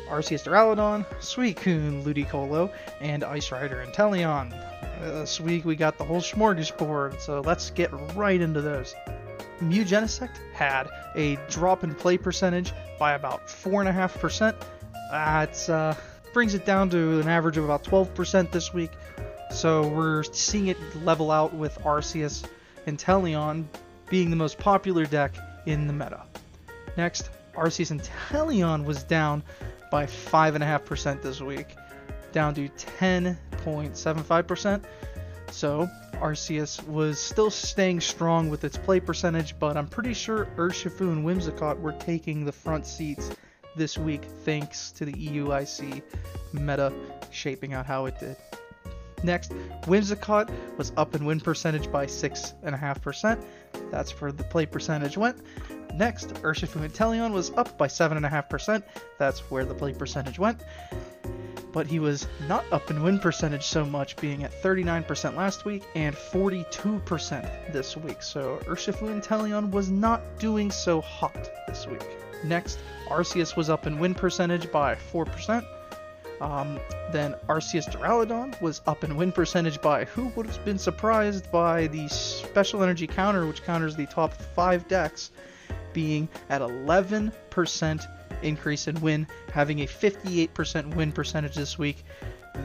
[0.08, 4.50] Arceus Duraludon, Suicune Ludicolo, and Ice Rider Inteleon.
[5.00, 8.94] This week we got the whole smorgasbord, so let's get right into those.
[9.60, 9.84] Mew
[10.54, 14.54] had a drop in play percentage by about 4.5%.
[15.10, 15.94] That uh,
[16.32, 18.90] brings it down to an average of about 12% this week.
[19.50, 22.44] So we're seeing it level out with Arceus
[22.86, 23.66] Inteleon
[24.08, 25.34] being the most popular deck
[25.66, 26.22] in the meta.
[26.96, 29.42] Next, Arceus Inteleon was down
[29.90, 31.76] by 5.5% this week,
[32.32, 34.82] down to 10.75%.
[35.50, 41.12] So Arceus was still staying strong with its play percentage, but I'm pretty sure Urshifu
[41.12, 43.30] and Whimsicott were taking the front seats
[43.76, 46.02] this week thanks to the EUIC
[46.52, 46.92] meta
[47.30, 48.36] shaping out how it did.
[49.22, 49.52] Next,
[49.82, 53.44] Whimsicott was up in win percentage by 6.5%.
[53.90, 55.38] That's where the play percentage went.
[55.94, 58.82] Next, Urshifu Inteleon was up by 7.5%.
[59.18, 60.62] That's where the play percentage went.
[61.72, 65.84] But he was not up in win percentage so much, being at 39% last week
[65.94, 68.22] and 42% this week.
[68.22, 72.04] So Urshifu Inteleon was not doing so hot this week.
[72.44, 72.78] Next,
[73.08, 75.64] Arceus was up in win percentage by 4%.
[76.40, 76.80] Um,
[77.12, 81.86] then Arceus Duraludon was up in win percentage by who would have been surprised by
[81.88, 85.30] the special energy counter, which counters the top five decks,
[85.92, 88.06] being at 11%
[88.42, 92.04] increase in win, having a 58% win percentage this week.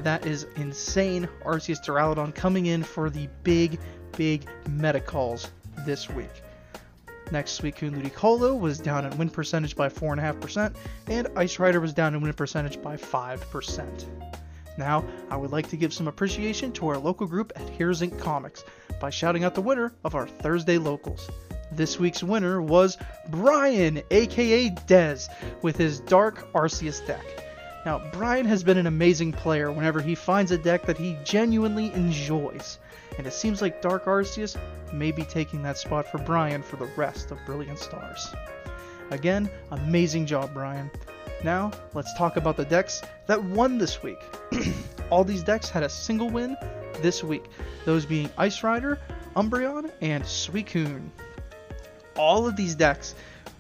[0.04, 1.28] That is insane.
[1.44, 3.80] Arceus Duraludon coming in for the big,
[4.16, 5.52] big meta calls
[5.86, 6.30] this week.
[7.32, 10.76] Next, Suicune Ludicolo was down in win percentage by 4.5%,
[11.08, 14.06] and Ice Rider was down in win percentage by 5%.
[14.78, 18.20] Now, I would like to give some appreciation to our local group at Heroes Inc.
[18.20, 18.64] Comics
[19.00, 21.30] by shouting out the winner of our Thursday locals.
[21.72, 22.98] This week's winner was
[23.30, 25.28] Brian, aka Dez,
[25.62, 27.45] with his Dark Arceus deck.
[27.86, 31.94] Now, Brian has been an amazing player whenever he finds a deck that he genuinely
[31.94, 32.80] enjoys,
[33.20, 34.58] and it seems like Dark Arceus
[34.92, 38.34] may be taking that spot for Brian for the rest of Brilliant Stars.
[39.12, 40.90] Again, amazing job, Brian.
[41.44, 44.18] Now, let's talk about the decks that won this week.
[45.12, 46.58] All these decks had a single win
[47.04, 47.46] this week,
[47.86, 49.00] those being Ice Rider,
[49.36, 51.12] Umbreon, and Suicune.
[52.18, 53.14] All of these decks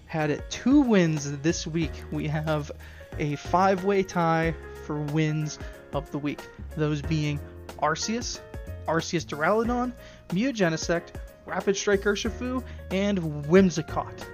[0.08, 1.92] had two wins this week.
[2.12, 2.72] We have
[3.20, 4.54] a five way tie
[4.86, 5.60] for wins
[5.94, 6.42] of the week,
[6.76, 7.40] those being
[7.82, 8.40] Arceus,
[8.88, 9.94] Arceus Duraludon,
[10.34, 14.26] Mew Genesect, Rapid Strike Urshifu, and Whimsicott.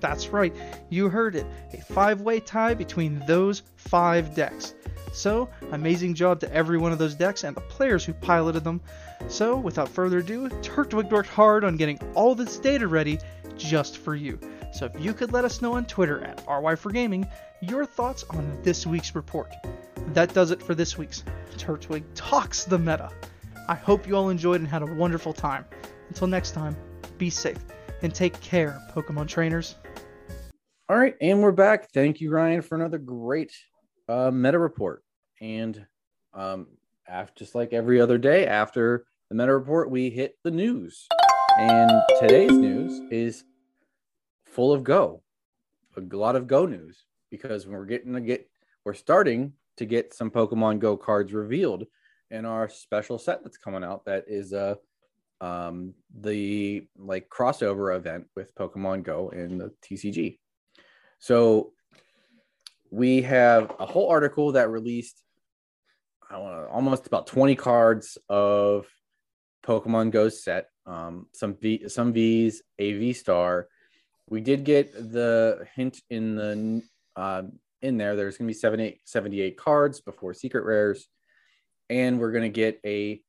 [0.00, 0.54] That's right,
[0.90, 1.46] you heard it.
[1.72, 4.74] A five way tie between those five decks.
[5.12, 8.82] So, amazing job to every one of those decks and the players who piloted them.
[9.28, 13.18] So, without further ado, Turtwig worked hard on getting all this data ready
[13.56, 14.38] just for you.
[14.74, 17.26] So, if you could let us know on Twitter at RY4Gaming
[17.60, 19.52] your thoughts on this week's report.
[20.08, 21.24] That does it for this week's
[21.56, 23.10] Turtwig Talks the Meta.
[23.68, 25.64] I hope you all enjoyed and had a wonderful time.
[26.08, 26.76] Until next time,
[27.18, 27.58] be safe
[28.02, 29.76] and take care, Pokemon trainers.
[30.88, 31.90] All right, and we're back.
[31.92, 33.52] Thank you, Ryan, for another great
[34.08, 35.02] uh, meta report.
[35.40, 35.84] And
[36.34, 36.68] um,
[37.08, 41.08] after, just like every other day after the meta report, we hit the news.
[41.58, 41.90] And
[42.20, 43.44] today's news is
[44.44, 45.22] full of go,
[45.96, 48.48] a lot of go news because we're getting to get,
[48.84, 51.86] we're starting to get some Pokemon Go cards revealed
[52.30, 54.04] in our special set that's coming out.
[54.04, 54.74] That is uh
[55.40, 60.38] um the like crossover event with Pokemon Go in the TCG.
[61.18, 61.72] So
[62.90, 65.22] we have a whole article that released
[66.28, 68.86] I know, almost about 20 cards of
[69.64, 70.66] Pokemon Go set.
[70.84, 73.68] Um, some V, some V's, a V star.
[74.28, 76.82] We did get the hint in the
[77.16, 77.42] uh,
[77.82, 78.16] in there.
[78.16, 81.08] There's going to be 78, 78 cards before secret rares,
[81.88, 83.20] and we're going to get a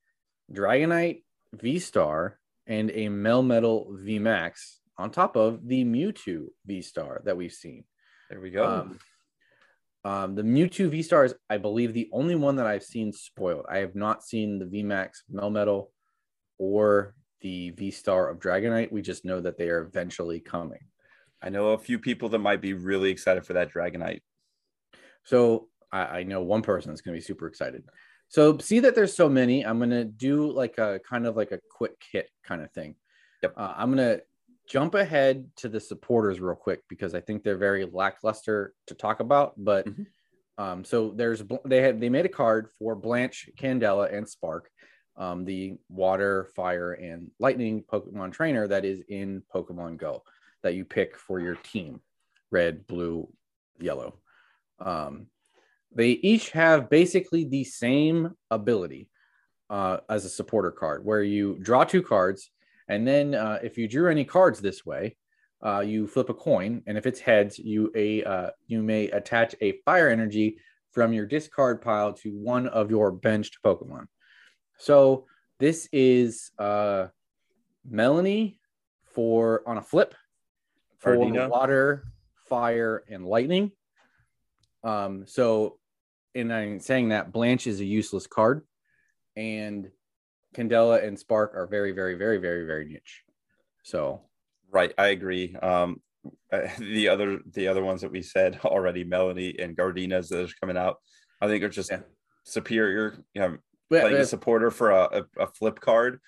[0.52, 1.22] Dragonite
[1.54, 7.36] V Star and a Melmetal V Max on top of the Mewtwo V Star that
[7.36, 7.84] we've seen.
[8.30, 8.64] There we go.
[8.64, 8.98] Um,
[10.04, 13.66] um, the Mewtwo V Star is, I believe, the only one that I've seen spoiled.
[13.68, 15.88] I have not seen the V Max Melmetal
[16.58, 18.92] or the V Star of Dragonite.
[18.92, 20.80] We just know that they are eventually coming.
[21.42, 24.20] I know a few people that might be really excited for that Dragonite.
[25.24, 27.84] So I, I know one person that's going to be super excited.
[28.28, 29.64] So see that there's so many.
[29.64, 32.96] I'm going to do like a kind of like a quick hit kind of thing.
[33.42, 33.54] Yep.
[33.56, 34.22] Uh, I'm going to
[34.68, 39.20] jump ahead to the supporters real quick because I think they're very lackluster to talk
[39.20, 39.54] about.
[39.56, 40.06] But Mhm.
[40.58, 44.70] um, so there's they had they made a card for Blanche, Candela, and Spark,
[45.16, 50.22] um, the water, fire, and lightning Pokemon trainer that is in Pokemon Go
[50.62, 52.00] that you pick for your team,
[52.50, 53.28] red, blue,
[53.80, 54.18] yellow.
[54.80, 55.26] Um,
[55.94, 59.08] they each have basically the same ability
[59.70, 62.50] uh, as a supporter card, where you draw two cards,
[62.88, 65.16] and then uh, if you drew any cards this way,
[65.64, 69.54] uh, you flip a coin, and if it's heads, you a uh, you may attach
[69.60, 70.58] a fire energy
[70.92, 74.06] from your discard pile to one of your benched Pokemon.
[74.78, 75.26] So
[75.58, 77.08] this is uh,
[77.90, 78.58] Melony
[79.12, 80.14] for on a flip
[80.98, 81.48] for Gardenia.
[81.48, 82.04] water,
[82.48, 83.72] fire, and lightning.
[84.84, 85.78] Um, so,
[86.34, 88.62] and I'm saying that Blanche is a useless card,
[89.36, 89.88] and
[90.54, 93.22] Candela and Spark are very, very, very, very, very niche.
[93.82, 94.22] So,
[94.70, 95.56] Right, I agree.
[95.56, 96.02] Um,
[96.52, 100.54] uh, the other the other ones that we said already, Melony and Gardenias that are
[100.60, 100.96] coming out,
[101.40, 102.00] I think are just Yeah.
[102.44, 103.24] superior.
[103.32, 103.56] You know,
[103.88, 106.20] but, playing a supporter for a, a, a flip card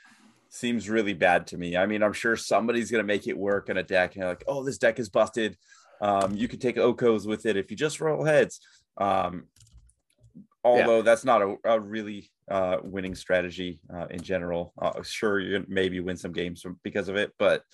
[0.51, 1.77] seems really bad to me.
[1.77, 4.63] I mean, I'm sure somebody's gonna make it work in a deck, and like, oh,
[4.63, 5.57] this deck is busted.
[6.01, 8.61] Um, you could take Okos with it if you just roll heads.
[8.99, 9.45] Um,
[10.65, 14.73] although that's not a, a really uh, winning strategy uh, in general.
[14.81, 17.65] Uh, sure, you maybe win some games from, because of it, but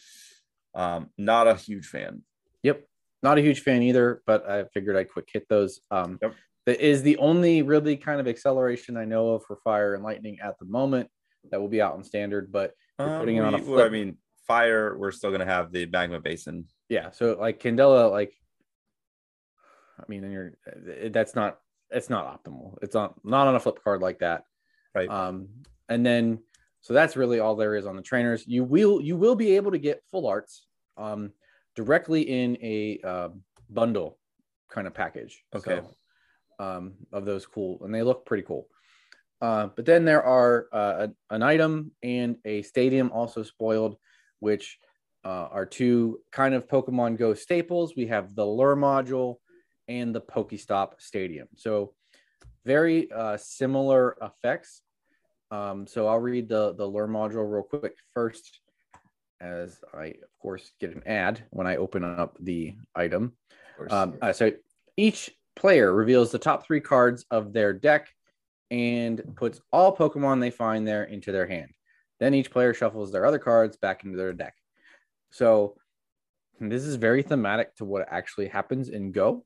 [0.75, 2.23] um, not a huge fan.
[2.63, 2.85] Yep.
[3.23, 5.81] Not a huge fan either, but I figured I'd quick hit those.
[5.91, 6.35] Um, Yep.
[6.67, 10.39] That is the only really kind of acceleration I know of for fire and lightning
[10.43, 11.09] at the moment
[11.51, 12.53] that will be out in standard.
[12.53, 14.97] But Um, putting it on a well, I mean, fire.
[14.97, 16.67] We're still gonna have the magma basin.
[16.89, 18.33] yeah, so like Candela, like,
[19.99, 21.59] I mean, and you're eh, that's not
[21.91, 22.77] it's not optimal.
[22.83, 24.45] It's not not on a flip card like that.
[24.95, 25.09] Right.
[25.09, 25.49] Um,
[25.89, 26.41] and then
[26.81, 28.47] so that's really all there is on the trainers.
[28.47, 31.33] You will you will be able to get full arts um
[31.75, 33.29] directly in a uh,
[33.69, 34.19] bundle
[34.71, 35.43] kind of package.
[35.55, 35.81] Okay.
[35.81, 38.67] So, um, of those cool, and they look pretty cool.
[39.41, 43.97] Uh, but then there are uh, an item and a stadium also spoiled,
[44.41, 44.79] which
[45.25, 47.95] uh, are two kind of Pokemon Go staples.
[47.97, 49.37] We have the Lure module
[49.89, 51.49] and the Pokestop Stadium.
[51.57, 51.95] So
[52.65, 54.83] very uh, similar effects.
[55.51, 58.61] Um, so I'll read the the Lure module real quick first,
[59.41, 63.35] as I of course get an ad when I open up the item.
[63.91, 64.53] Um, uh, so
[64.97, 68.09] each player reveals the top three cards of their deck
[68.71, 71.71] and puts all Pokemon they find there into their hand.
[72.19, 74.55] Then each player shuffles their other cards back into their deck.
[75.31, 75.77] So
[76.61, 79.45] this is very thematic to what actually happens in Go,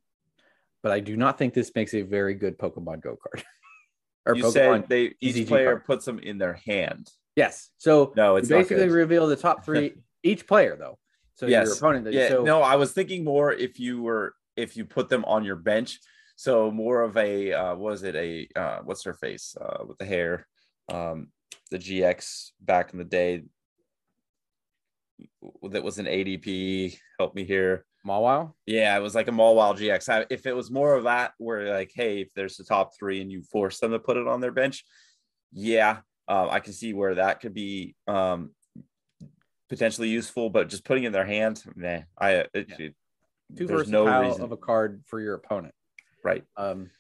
[0.82, 3.44] but I do not think this makes a very good Pokemon Go card.
[4.26, 4.52] or you Pokemon.
[4.52, 5.84] said they each EZG player card.
[5.84, 7.10] puts them in their hand.
[7.36, 7.70] yes.
[7.78, 10.98] So No, it's basically reveal the top three each player though.
[11.34, 12.06] So your opponent.
[12.12, 15.42] Yeah, so no, I was thinking more if you were if you put them on
[15.42, 15.98] your bench.
[16.40, 20.06] So more of a uh, was it a uh, what's her face uh, with the
[20.06, 20.46] hair,
[20.88, 21.28] um,
[21.70, 23.42] the GX back in the day.
[25.70, 26.96] That was an ADP.
[27.18, 27.84] Help me here.
[28.06, 28.54] Mawile.
[28.64, 30.08] Yeah, it was like a Mawile GX.
[30.08, 33.20] I- If it was more of that, where like, hey, if there's the top three
[33.20, 34.82] and you force them to put it on their bench,
[35.52, 38.52] yeah, um, I can see where that could be um,
[39.68, 40.48] potentially useful.
[40.48, 42.76] But just putting it in their hand, nah, I it, Yeah.
[42.78, 42.94] it-
[43.50, 45.74] there's no reason, of a card for your opponent.
[46.22, 46.90] Right, um,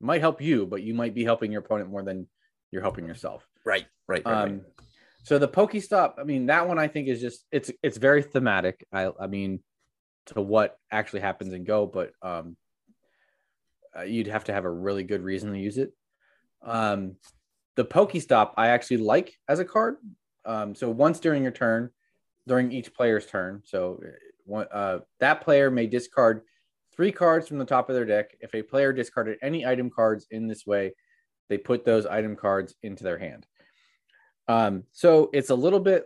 [0.00, 2.26] might help you, but you might be helping your opponent more than
[2.70, 3.46] you're helping yourself.
[3.64, 4.50] right, right, right, right.
[4.50, 4.60] Um,
[5.22, 8.86] so the Pokestop, I mean, that one I think is just it's it's very thematic.
[8.92, 9.60] I I mean,
[10.26, 12.56] to what actually happens in Go, but um,
[13.96, 15.92] uh, you'd have to have a really good reason to use it.
[16.62, 17.16] Um,
[17.76, 19.96] the Pokestop I actually like as a card.
[20.44, 21.90] Um, so once during your turn,
[22.46, 24.10] during each player's turn, so uh,
[24.44, 26.42] one, uh, that player may discard
[27.00, 28.36] three cards from the top of their deck.
[28.42, 30.92] If a player discarded any item cards in this way,
[31.48, 33.46] they put those item cards into their hand.
[34.48, 36.04] Um, so it's a little bit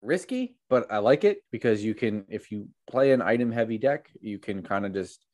[0.00, 4.10] risky, but I like it because you can, if you play an item heavy deck,
[4.20, 5.26] you can kind of just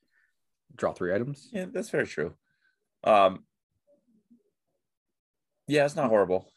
[0.75, 1.51] draw three items.
[1.53, 2.33] Yeah, that's very true.
[3.03, 3.45] Um,
[5.69, 6.49] yeah, it's not horrible.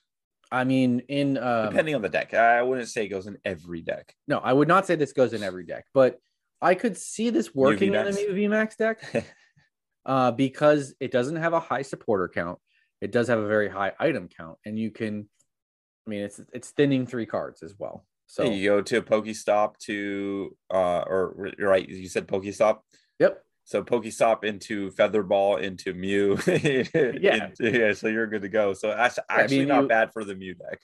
[0.49, 3.81] I mean, in um, Depending on the deck, I wouldn't say it goes in every
[3.81, 4.15] deck.
[4.25, 6.21] no, I would not say this goes in every deck, but
[6.61, 8.15] I could see this working in a VMAX.
[8.33, 9.25] Mew VMAX deck
[10.05, 12.59] uh, because it doesn't have a high supporter count.
[13.01, 15.29] It does have a very high item count, and you can,
[16.05, 18.05] I mean, it's it's thinning three cards as well.
[18.25, 22.79] So you go to a Pokestop to uh or right, you said Pokestop.
[23.19, 26.37] yep, So Pokestop into Featherball into Mew.
[26.47, 27.49] Yeah.
[27.59, 27.93] yeah.
[27.93, 28.73] So you're good to go.
[28.73, 30.79] So that's I actually mean, not you- bad for the Mew deck.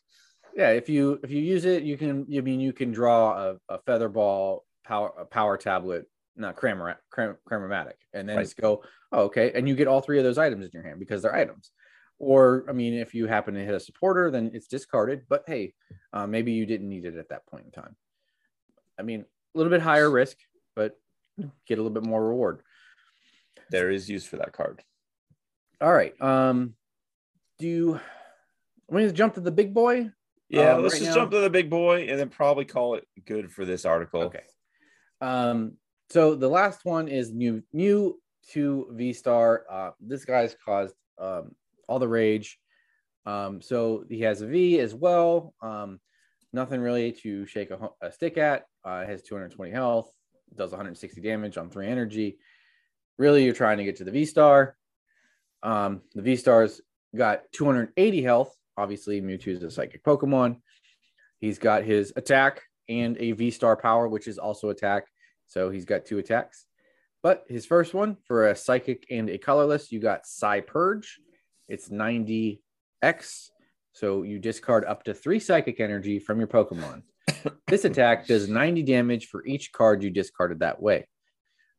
[0.56, 0.70] yeah.
[0.70, 2.28] If you if you use it, you can.
[2.34, 6.06] I mean, you can draw a, a feather ball power power tablet,
[6.36, 7.38] not crammer cram,
[8.14, 8.44] and then Right.
[8.44, 8.84] just go.
[9.12, 11.36] Oh, okay, and you get all three of those items in your hand because they're
[11.36, 11.72] items.
[12.20, 15.24] Or, I mean, if you happen to hit a supporter, then it's discarded.
[15.28, 15.74] But hey,
[16.14, 17.96] uh, maybe you didn't need it at that point in time.
[18.98, 20.38] I mean, a little bit higher risk,
[20.76, 21.00] but
[21.68, 22.62] get a little bit more reward.
[23.70, 24.84] There is use for that card.
[25.82, 26.20] All right.
[26.22, 26.76] Um,
[27.60, 28.00] do you?
[28.90, 30.12] I'm to jump to the big boy.
[30.50, 32.96] Yeah, Um, let's right just now- jump to the big boy and then probably call
[32.96, 34.24] it good for this article.
[34.24, 34.44] Okay.
[35.24, 35.78] Um,
[36.10, 38.20] so the last one is Mew Mew
[38.52, 39.64] to V Star.
[39.72, 41.56] Uh, this guy's caused um,
[41.88, 42.60] all the rage.
[43.26, 45.54] Um, so he has a V as well.
[45.62, 46.02] Um,
[46.52, 48.66] nothing really to shake a, a stick at.
[48.84, 50.12] Uh, has 220 health,
[50.58, 52.38] does 160 damage on three energy.
[53.18, 54.76] Really, you're trying to get to the V Star.
[55.64, 56.82] Um, the V Star's
[57.16, 58.54] got 280 health.
[58.76, 60.58] Obviously, Mewtwo is a psychic Pokemon.
[61.40, 65.06] He's got his attack and a V Star power, which is also attack.
[65.48, 66.66] So he's got two attacks.
[67.22, 71.20] But his first one for a psychic and a colorless, you got Psy Purge.
[71.70, 72.62] It's 90
[73.02, 73.52] X.
[73.94, 77.04] So you discard up to three psychic energy from your Pokemon.
[77.68, 81.08] this attack does 90 damage for each card you discarded that way.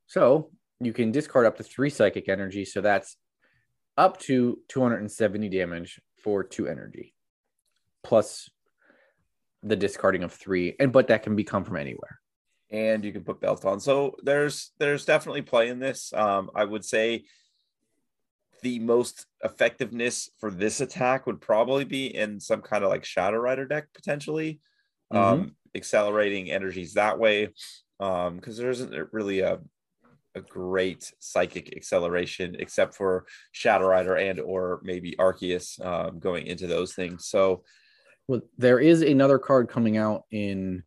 [0.07, 0.51] So
[0.81, 2.65] you can discard up to three psychic energy.
[2.65, 3.17] So that's
[3.97, 7.15] up to 270 damage for two energy,
[8.03, 8.51] plus
[9.62, 10.75] the discarding of three.
[10.79, 12.21] And but that can become from anywhere.
[12.75, 13.79] And you can put belt on.
[13.79, 16.12] So there's there's definitely play in this.
[16.12, 17.25] Um, I would say
[18.62, 23.37] the most effectiveness for this attack would probably be in some kind of like Shadow
[23.37, 24.61] Rider deck potentially,
[25.12, 25.16] mm-hmm.
[25.16, 27.51] um, accelerating energies that way.
[28.01, 29.61] Um, because there isn't really a
[30.35, 36.66] a great psychic acceleration except for Shadow Rider and or maybe Arceus um, going into
[36.66, 37.27] those things.
[37.27, 37.62] So,
[38.27, 40.83] well, there is another card coming out in,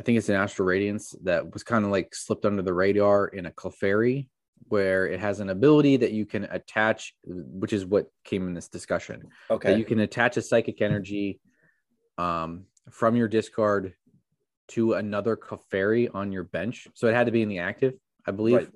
[0.00, 3.26] I think it's an Astral Radiance that was kind of like slipped under the radar
[3.26, 4.28] in a Clefairy
[4.68, 8.68] where it has an ability that you can attach, which is what came in this
[8.68, 9.28] discussion.
[9.50, 9.76] Okay.
[9.76, 11.38] you can attach a psychic energy
[12.16, 13.92] um, from your discard
[14.68, 16.88] to another Clefairy on your bench.
[16.94, 17.92] So it had to be in the active,
[18.26, 18.70] I believe.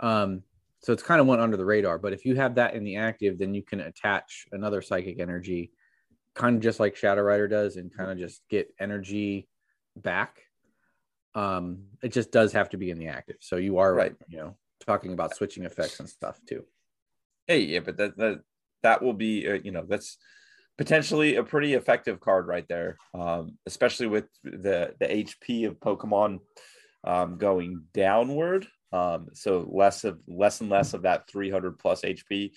[0.00, 0.22] Right.
[0.22, 0.42] Um,
[0.80, 1.96] so it's kind of went under the radar.
[1.96, 5.72] But if you have that in the active, then you can attach another psychic energy,
[6.34, 9.48] kind of just like Shadow Rider does, and kind of just get energy
[9.96, 10.42] back.
[11.34, 13.36] Um, it just does have to be in the active.
[13.40, 16.64] So you are right, you know, talking about switching effects and stuff too.
[17.46, 18.40] Hey, yeah, but that that
[18.82, 20.18] that will be uh, you know that's
[20.78, 26.40] potentially a pretty effective card right there, um, especially with the the HP of Pokemon
[27.04, 28.66] um, going downward.
[28.92, 32.52] Um, so less of less and less of that 300 plus HP.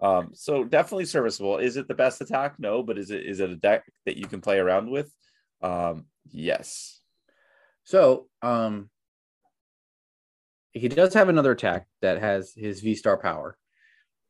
[0.00, 1.58] Um, so definitely serviceable.
[1.58, 2.56] Is it the best attack?
[2.58, 5.12] No, but is it is it a deck that you can play around with?
[5.62, 7.00] Um, yes.
[7.84, 8.90] So um,
[10.72, 13.56] he does have another attack that has his V Star power.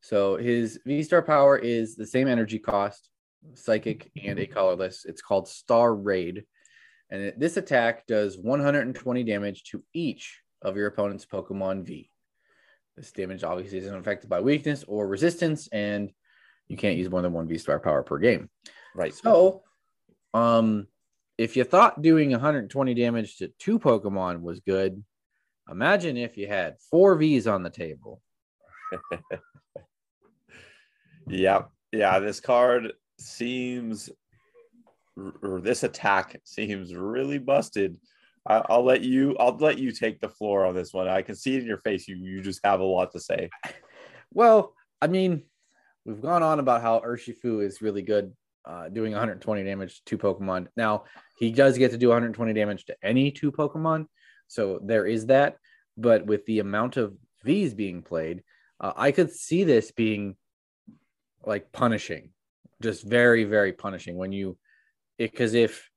[0.00, 3.10] So his V Star power is the same energy cost,
[3.54, 5.04] psychic and a colorless.
[5.04, 6.44] It's called Star Raid.
[7.10, 12.10] And it, this attack does 120 damage to each of your opponent's Pokemon V.
[12.96, 16.10] This damage obviously isn't affected by weakness or resistance, and
[16.66, 18.50] you can't use more than one V Star power per game.
[18.94, 19.14] Right.
[19.14, 19.62] So,
[20.34, 20.86] um,
[21.38, 25.02] if you thought doing 120 damage to two Pokemon was good,
[25.70, 28.20] imagine if you had four V's on the table.
[31.28, 31.70] yep.
[31.92, 32.18] Yeah.
[32.18, 34.10] This card seems
[35.42, 37.98] or this attack seems really busted.
[38.46, 39.36] I, will let you.
[39.38, 41.08] I'll let you take the floor on this one.
[41.08, 42.08] I can see it in your face.
[42.08, 43.50] You you just have a lot to say.
[44.32, 45.42] Well, I mean,
[46.04, 48.32] we've gone on about how Urshifu is really good,
[48.68, 50.66] uh, doing 120 damage to Pokemon.
[50.76, 51.04] Now
[51.38, 54.06] he does get to do 120 damage to any two Pokemon,
[54.46, 55.56] so there is that.
[55.96, 58.42] But with the amount of V's being played,
[58.80, 60.36] uh, I could see this being
[61.44, 62.30] like punishing
[62.80, 64.56] just very very punishing when you
[65.16, 65.88] because if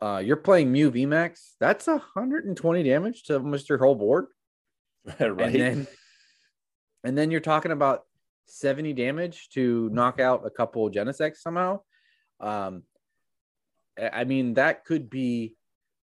[0.00, 3.78] uh, you're playing Mew VMAX, that's 120 damage to Mr.
[3.78, 4.26] Whole Board.
[5.20, 5.20] right.
[5.20, 5.86] And then,
[7.04, 8.04] and then you're talking about
[8.46, 11.80] 70 damage to knock out a couple Genesects somehow.
[12.40, 12.82] Um,
[14.00, 15.56] I mean, that could be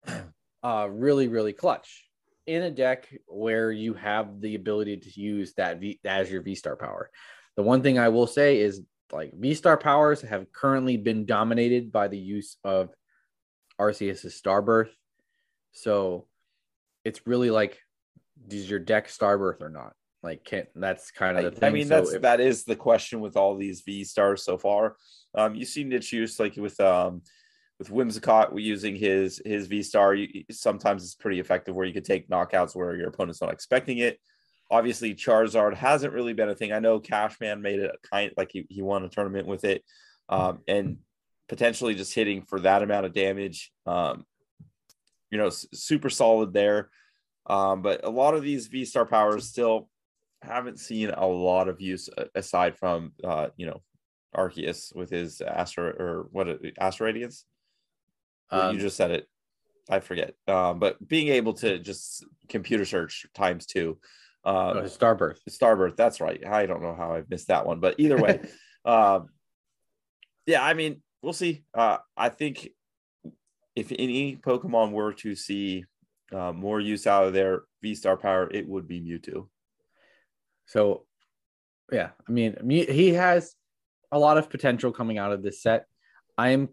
[0.63, 2.05] uh, really, really clutch
[2.47, 6.55] in a deck where you have the ability to use that V as your V
[6.55, 7.11] star power.
[7.57, 11.93] The one thing I will say is like V Star powers have currently been dominated
[11.93, 12.91] by the use of
[13.81, 14.91] Arceus's Starbirth.
[15.73, 16.27] So
[17.05, 17.79] it's really like,
[18.47, 19.95] does your deck Starbirth or not?
[20.23, 21.69] Like, can't that's kind of the thing.
[21.69, 24.59] I mean, so that's if, that is the question with all these V stars so
[24.59, 24.97] far.
[25.35, 27.23] Um, you seem to choose like with um
[27.79, 30.17] with Whimsicott using his his V star.
[30.51, 34.19] Sometimes it's pretty effective where you could take knockouts where your opponent's not expecting it
[34.71, 36.73] obviously Charizard hasn't really been a thing.
[36.73, 39.83] I know Cashman made it kind like he, he won a tournament with it,
[40.29, 40.99] um, and
[41.49, 43.73] potentially just hitting for that amount of damage.
[43.87, 44.25] Um,
[45.31, 46.91] you know, super solid there.
[47.47, 49.89] Um, but a lot of these V Star powers still
[50.43, 53.83] haven't seen a lot of use aside from uh, you know
[54.37, 57.45] Arceus with his Astro or what Astral Radiance.
[58.51, 59.29] Um, you just said it.
[59.91, 60.35] I forget.
[60.47, 63.99] Um, but being able to just computer search times two
[64.45, 65.39] uh, oh, Starbirth.
[65.49, 65.97] Starbirth.
[65.97, 66.47] That's right.
[66.47, 68.41] I don't know how I missed that one, but either way,
[68.89, 69.29] Um,
[70.47, 71.65] yeah, I mean, we'll see.
[71.75, 72.71] Uh, I think
[73.77, 75.85] if any Pokemon were to see
[76.33, 79.49] uh, more use out of their V Star power, it would be Mewtwo.
[80.69, 81.05] So,
[81.91, 83.55] yeah, I mean, he has
[84.13, 85.87] a lot of potential coming out of this set.
[86.37, 86.69] I am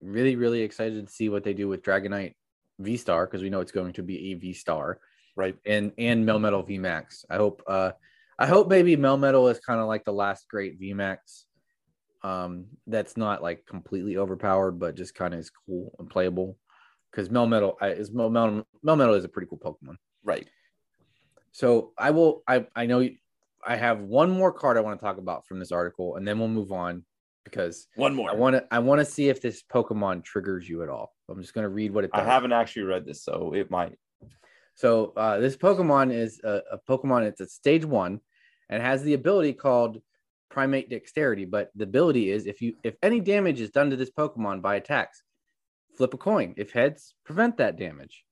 [0.00, 2.34] really, really excited to see what they do with Dragonite
[2.78, 5.00] V Star because we know it's going to be a V Star
[5.34, 5.56] Right.
[5.66, 7.24] and and Melmetal V Max.
[7.30, 7.92] I hope, uh,
[8.38, 11.46] I hope maybe Melmetal is kind of like the last great V Max.
[12.22, 16.56] Um, that's not like completely overpowered, but just kind of is cool and playable.
[17.10, 19.96] Because Melmetal I- is Melmetal, Melmetal is a pretty cool Pokemon.
[20.22, 20.46] Right.
[21.52, 22.42] So I will.
[22.46, 23.16] I I know you-
[23.66, 26.38] I have one more card I want to talk about from this article, and then
[26.38, 27.04] we'll move on
[27.44, 28.30] because One more.
[28.30, 28.64] I want to.
[28.70, 31.14] I want to see if this Pokemon triggers you at all.
[31.28, 33.98] I'm just going to read what it I haven't actually read this, so it might.
[34.74, 37.26] So uh, this Pokemon is a, a Pokemon.
[37.26, 38.20] It's at stage one,
[38.68, 40.00] and has the ability called
[40.50, 41.44] Primate Dexterity.
[41.44, 44.76] But the ability is if you if any damage is done to this Pokemon by
[44.76, 45.22] attacks,
[45.96, 46.54] flip a coin.
[46.56, 48.24] If heads, prevent that damage.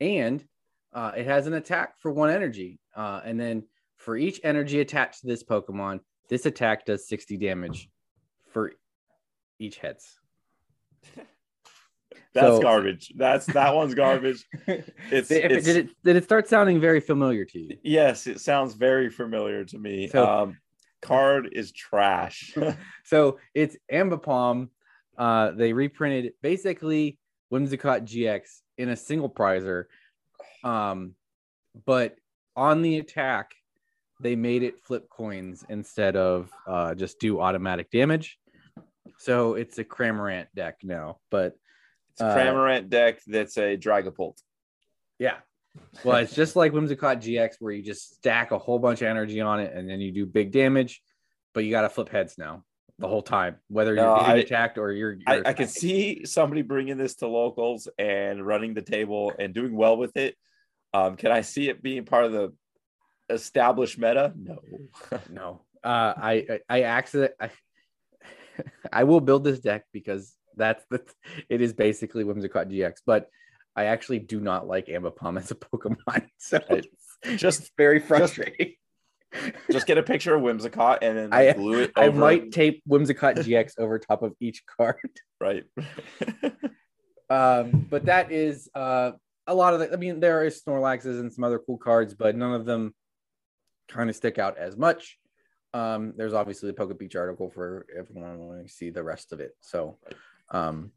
[0.00, 0.44] And
[0.92, 3.64] uh, it has an attack for one energy, uh, and then
[4.08, 6.00] for each energy attached to this Pokemon,
[6.30, 7.90] this attack does 60 damage
[8.54, 8.72] for
[9.58, 10.18] each heads.
[12.32, 13.12] That's So- garbage.
[13.14, 14.46] That's that one's garbage.
[14.66, 17.76] It's, it- it's did it did it start sounding very familiar to you?
[17.82, 20.08] yes, it sounds very familiar to me.
[20.08, 20.58] So- um,
[21.02, 22.56] card is trash.
[23.04, 24.68] So it's Ambipom.
[25.18, 27.18] Uh, they reprinted basically
[27.52, 28.40] Whimsicott GX
[28.78, 29.84] in a single prizer.
[30.64, 31.14] Um,
[31.84, 32.16] but
[32.56, 33.50] on the attack,
[34.20, 38.38] they made it flip coins instead of uh, just do automatic damage.
[39.18, 41.18] So it's a Cramorant deck now.
[41.30, 41.54] But
[42.12, 44.40] it's a Uh, deck that's a Dragapult.
[45.18, 45.36] yeah.
[46.04, 49.40] Well, it's just like Whimsicott GX where you just stack a whole bunch of energy
[49.40, 51.00] on it and then you do big damage,
[51.54, 52.64] but you got to flip heads now
[52.98, 55.18] the whole time, whether you're No, getting I- attacked or you're.
[55.26, 59.54] I, you're I can see somebody bringing this to locals and running the table and
[59.54, 60.36] doing well with it.
[60.92, 62.52] Um, can I see it being part of the
[63.28, 64.32] established meta?
[64.36, 64.58] No.
[65.30, 67.50] No, uh, I I, I accident I,
[68.92, 71.02] I will build this deck because that's the
[71.48, 73.28] it is basically Whimsicott GX, but
[73.76, 76.88] I actually do not like Ambipom as a Pokemon, so it's
[77.40, 78.74] Just very frustrating.
[79.70, 81.92] just get a picture of Whimsicott and then I- glue it.
[81.96, 84.96] I might tape Whimsicott GX over top of each card.
[85.40, 85.64] right.
[87.30, 89.12] Um, but that is uh,
[89.46, 89.92] a lot of the.
[89.92, 92.94] I mean, there is Snorlaxes and some other cool cards, but none of them
[93.88, 95.18] kind of stick out as much.
[95.74, 99.40] Um, there's obviously the Poke Beach article for everyone wanting to see the rest of
[99.40, 99.56] it.
[99.60, 99.98] So,
[100.50, 100.92] um,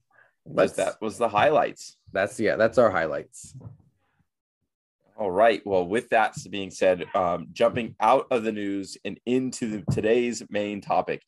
[0.46, 1.98] was that was the highlights.
[2.12, 3.54] That's yeah, that's our highlights.
[5.18, 5.62] All right.
[5.66, 10.42] Well, with that being said, um, jumping out of the news and into the, today's
[10.50, 11.22] main topic.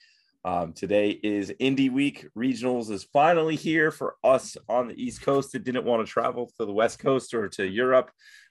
[0.45, 2.27] Um, today is Indy Week.
[2.35, 6.51] Regionals is finally here for us on the East Coast that didn't want to travel
[6.57, 8.09] to the West Coast or to Europe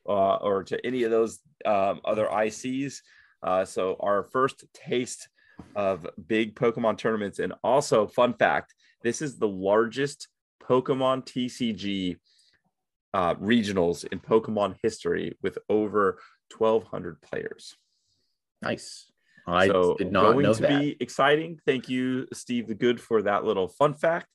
[0.09, 2.97] uh, or to any of those um, other ICs.
[3.43, 5.29] Uh, so, our first taste
[5.77, 7.39] of big Pokemon tournaments.
[7.39, 10.29] And also, fun fact this is the largest
[10.63, 12.17] Pokemon TCG
[13.15, 16.19] uh, regionals in Pokemon history with over
[16.57, 17.77] 1,200 players.
[18.63, 19.11] Nice.
[19.47, 20.81] I so did not going know to that.
[20.81, 21.59] be exciting.
[21.67, 24.29] Thank you, Steve the Good, for that little fun fact.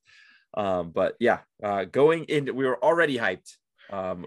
[0.53, 3.55] Um, but yeah, uh, going in, we were already hyped
[3.89, 4.25] um,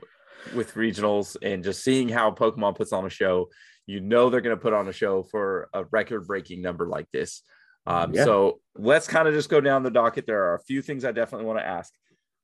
[0.54, 3.48] with regionals and just seeing how Pokemon puts on a show.
[3.86, 7.42] You know they're going to put on a show for a record-breaking number like this.
[7.86, 8.24] Um, Yeah.
[8.24, 10.26] So let's kind of just go down the docket.
[10.26, 11.92] There are a few things I definitely want to ask.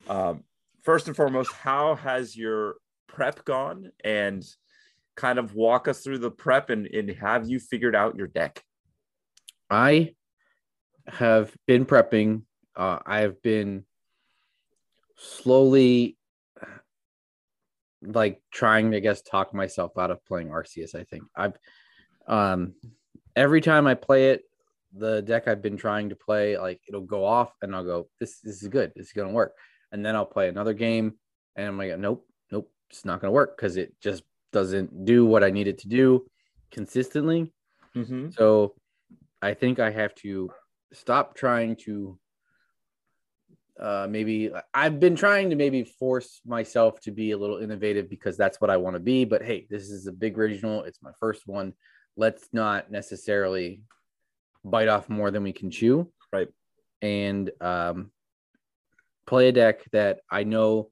[0.08, 0.44] Um,
[0.82, 2.76] first and foremost, how has your
[3.06, 3.90] prep gone?
[4.02, 4.44] And
[5.16, 8.62] kind of walk us through the prep and, and have you figured out your deck?
[9.70, 10.14] I
[11.06, 12.42] have been prepping.
[12.76, 13.84] Uh, I have been
[15.16, 16.15] slowly,
[18.06, 20.94] like trying to I guess talk myself out of playing Arceus.
[20.94, 21.58] I think I've,
[22.26, 22.74] um,
[23.34, 24.42] every time I play it,
[24.92, 28.40] the deck I've been trying to play, like it'll go off, and I'll go, "This,
[28.40, 28.92] this is good.
[28.96, 29.54] This is gonna work."
[29.92, 31.14] And then I'll play another game,
[31.56, 35.44] and I'm like, "Nope, nope, it's not gonna work because it just doesn't do what
[35.44, 36.26] I need it to do
[36.70, 37.52] consistently."
[37.94, 38.30] Mm-hmm.
[38.30, 38.74] So
[39.42, 40.50] I think I have to
[40.92, 42.18] stop trying to
[43.80, 48.36] uh maybe I've been trying to maybe force myself to be a little innovative because
[48.36, 51.12] that's what I want to be, but hey, this is a big regional, it's my
[51.20, 51.74] first one.
[52.16, 53.82] Let's not necessarily
[54.64, 56.10] bite off more than we can chew.
[56.32, 56.48] Right.
[57.02, 58.10] And um
[59.26, 60.90] play a deck that I know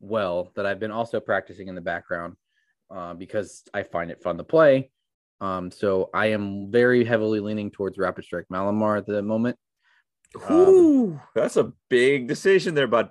[0.00, 2.36] well that I've been also practicing in the background
[2.90, 4.90] uh, because I find it fun to play
[5.40, 9.56] Um, so I am very heavily leaning towards Rapid Strike Malamar at the moment.
[10.50, 13.10] Ooh, that's a big decision there, bud.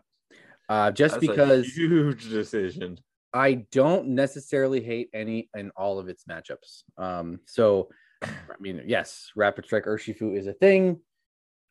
[0.69, 2.99] Uh, just That's a because huge decision.
[3.33, 6.83] I don't necessarily hate any and all of its matchups.
[6.97, 7.89] Um, so
[8.21, 8.27] I
[8.59, 10.99] mean, yes, Rapid Strike Urshifu is a thing.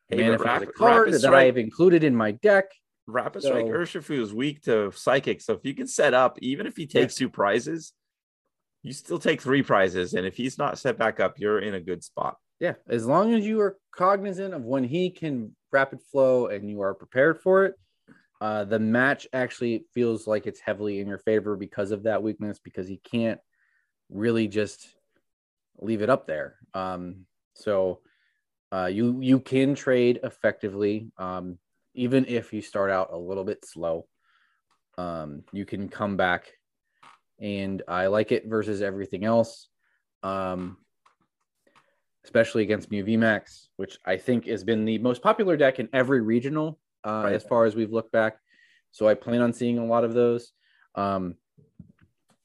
[0.09, 2.65] Hey, is a card that I have included in my deck.
[3.07, 6.65] Rapid Strike So- Urshifu is weak to Psychic, so if you can set up, even
[6.65, 7.93] if he takes two prizes,
[8.83, 11.81] you still take three prizes, and if he's not set back up, you're in a
[11.81, 12.37] good spot.
[12.59, 16.81] Yeah, as long as you are cognizant of when he can rapid flow and you
[16.81, 17.75] are prepared for it,
[18.41, 22.59] uh, the match actually feels like it's heavily in your favor because of that weakness
[22.63, 23.39] because he can't
[24.09, 24.87] really just
[25.79, 26.55] leave it up there.
[26.73, 28.01] Um, so
[28.71, 31.57] uh, you you can trade effectively, um,
[31.93, 34.07] even if you start out a little bit slow.
[34.97, 36.47] Um, you can come back,
[37.39, 39.67] and I like it versus everything else.
[40.23, 40.77] Um,
[42.27, 46.19] especially against Mew VMAX, which I think has been the most popular deck in every
[46.19, 47.33] regional uh, Right.
[47.33, 48.37] as far as we've looked back.
[48.91, 50.51] So I plan on seeing a lot of those.
[50.95, 51.35] Um,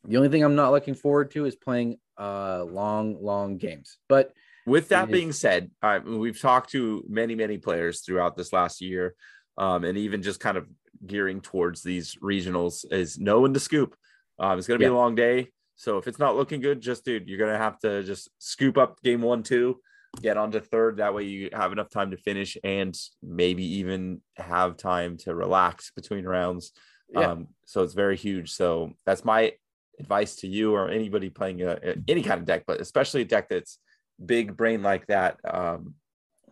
[0.05, 3.99] the only thing I'm not looking forward to is playing uh, long, long games.
[4.09, 4.33] But
[4.66, 8.80] With that is- being said, I, we've talked to many, many players throughout this last
[8.80, 9.16] year,
[9.59, 10.68] um, and even just kind of
[11.05, 13.97] gearing towards these regionals is no one to scoop.
[14.39, 14.97] Um, it's going to be Yeah.
[14.97, 15.49] a long day.
[15.83, 18.78] So if it's not looking good, just dude, you're going to have to just scoop
[18.78, 19.80] up game one, two,
[20.20, 20.99] get onto third.
[20.99, 25.91] That way you have enough time to finish and maybe even have time to relax
[25.91, 26.70] between rounds.
[27.12, 27.33] Yeah.
[27.33, 28.53] Um, so it's very huge.
[28.53, 29.55] So that's my
[29.99, 33.49] advice to you or anybody playing a, any kind of deck, but especially a deck
[33.49, 33.80] that's
[34.24, 35.39] big brain like that.
[35.43, 35.95] Um,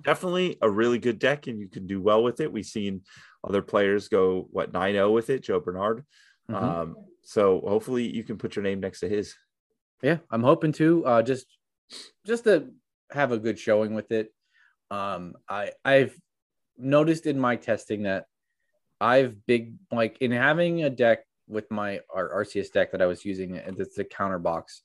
[0.02, 2.52] definitely a really good deck, and you can do well with it.
[2.52, 3.02] We've seen
[3.46, 6.04] other players go what 9-0 with it, Joe Bernard.
[6.50, 6.60] Mhm.
[6.60, 6.96] Um,
[7.30, 9.36] so hopefully you can put your name next to his.
[10.02, 11.46] yeah, I'm hoping to uh, just
[12.26, 12.72] just to
[13.12, 14.34] have a good showing with it.
[14.90, 16.18] Um, I I've
[16.76, 18.24] noticed in my testing that
[19.00, 23.24] I've big like in having a deck with my our Arceus deck that I was
[23.24, 24.82] using and it's a counter box.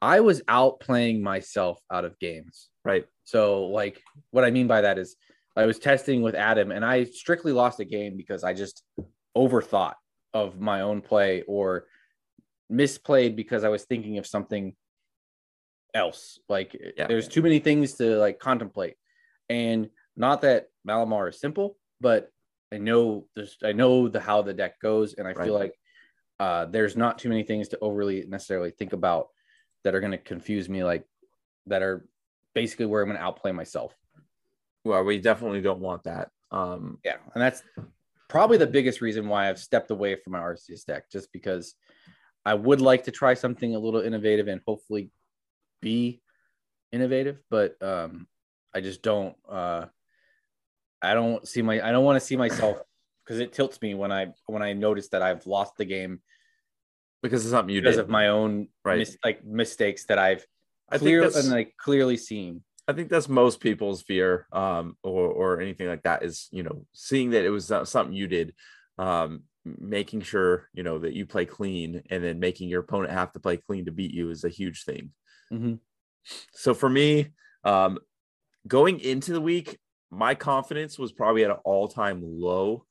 [0.00, 2.70] I was out playing myself out of games.
[2.82, 3.04] Right.
[3.24, 5.16] So like what I mean by that is
[5.54, 8.82] I was testing with Adam and I strictly lost a game because I just
[9.36, 9.96] overthought
[10.34, 11.86] of my own play or
[12.70, 14.74] misplayed because I was thinking of something
[15.94, 16.38] else.
[16.48, 17.06] Like Yeah.
[17.06, 18.96] there's too many things to like contemplate.
[19.48, 22.30] And not that Malamar is simple, but
[22.72, 25.74] I know there's I know the how the deck goes, and I feel like
[26.38, 29.28] uh, there's not too many things to overly necessarily think about
[29.84, 31.04] that are going to confuse me, like
[31.66, 32.06] that are
[32.54, 33.94] basically where I'm going to outplay myself.
[34.84, 36.30] Well, we definitely don't want that.
[36.50, 37.62] Um, Yeah, and that's
[38.28, 41.74] probably the biggest reason why I've stepped away from my Arceus deck, just because
[42.44, 45.10] I would like to try something a little innovative and hopefully
[45.82, 46.22] be
[46.92, 48.26] innovative, but um,
[48.74, 49.34] I just don't.
[49.48, 49.86] Uh,
[51.02, 51.86] I don't see my.
[51.86, 52.78] I don't want to see myself
[53.24, 56.20] because it tilts me when I when I notice that I've lost the game
[57.22, 58.02] because it's something you because did.
[58.04, 58.98] of my own Right.
[58.98, 60.46] mis- like mistakes that I've
[60.88, 62.62] I think and like clearly seen.
[62.88, 66.86] I think that's most people's fear, um, or or anything like that is you know
[66.92, 68.54] seeing that it was something you did,
[68.96, 73.32] um, making sure you know that you play clean, and then making your opponent have
[73.32, 75.12] to play clean to beat you is a huge thing.
[75.52, 75.80] Mhm.
[76.52, 77.28] So for me,
[77.64, 77.98] um,
[78.66, 79.78] going into the week,
[80.10, 82.86] my confidence was probably at an all-time low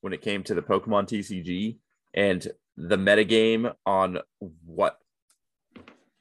[0.00, 1.78] when it came to the Pokemon TCG
[2.14, 4.18] and the metagame on
[4.64, 4.98] what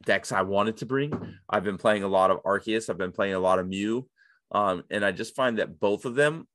[0.06, 1.38] decks I wanted to bring.
[1.49, 4.08] I've been playing a lot of Arceus, I've been playing a lot of Mew,
[4.51, 6.47] um, and I just find that both of them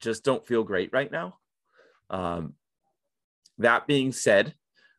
[0.00, 1.38] just don't feel great right now.
[2.10, 2.54] Um,
[3.58, 4.54] that being said,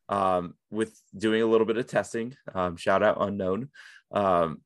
[0.09, 3.69] um, with doing a little bit of testing, um, shout out unknown,
[4.11, 4.61] um,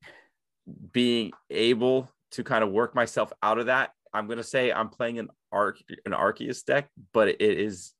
[0.92, 5.18] being able to kind of work myself out of that, I'm gonna say I'm playing
[5.18, 7.92] an Arc an Arceus deck, but it is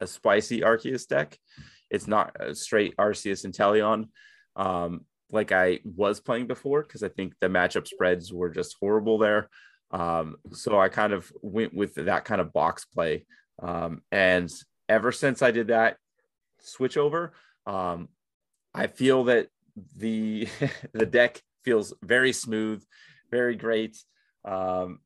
[0.00, 1.38] a spicy Arceus deck.
[1.90, 4.08] It's not a straight Arceus Inteleon,
[4.60, 9.16] um, like I was playing before, because I think the matchup spreads were just horrible
[9.16, 9.48] there.
[9.90, 13.24] Um, so I kind of went with that kind of box play.
[13.62, 14.50] Um, and
[14.88, 15.96] ever since I did that
[16.60, 17.32] switch over,
[17.66, 18.08] um,
[18.74, 19.48] I feel that
[19.96, 20.46] the
[20.92, 22.84] the deck feels very smooth,
[23.30, 23.96] very great.
[24.44, 25.00] Um,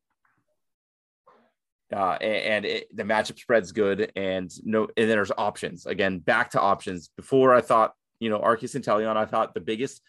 [1.95, 6.19] uh, and it, the matchup spread's good, and no, and there's options again.
[6.19, 7.11] Back to options.
[7.17, 7.93] Before I thought,
[8.25, 9.16] you know, Arceus Inteleon.
[9.16, 10.01] I thought the biggest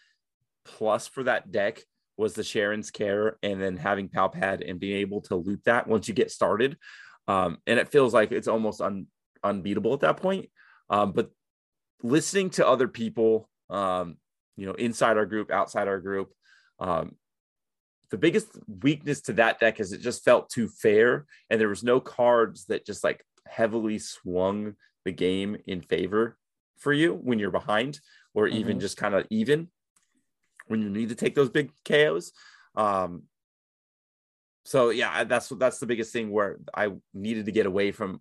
[0.64, 1.82] plus for that deck
[2.16, 5.86] was the Cheren's Care, and then having Pal Pad and being able to loop that
[5.86, 6.76] once you get started.
[7.28, 9.06] Um, and it feels like it's almost un,
[9.44, 10.48] unbeatable at that point.
[10.88, 11.30] Um, but
[12.02, 14.16] listening to other people um,
[14.56, 16.32] you know, inside our group, outside our group.
[16.78, 17.16] Um,
[18.10, 18.48] the biggest
[18.82, 22.66] weakness to that deck is it just felt too fair, and there was no cards
[22.66, 26.36] that just like heavily swung the game in favor
[26.76, 28.00] for you when you're behind,
[28.34, 28.80] or even Mhm.
[28.80, 29.70] just kind of even
[30.66, 32.32] when you need to take those big KOs.
[32.74, 33.28] Um,
[34.64, 38.20] so yeah, that's that's the biggest thing where I needed to get away from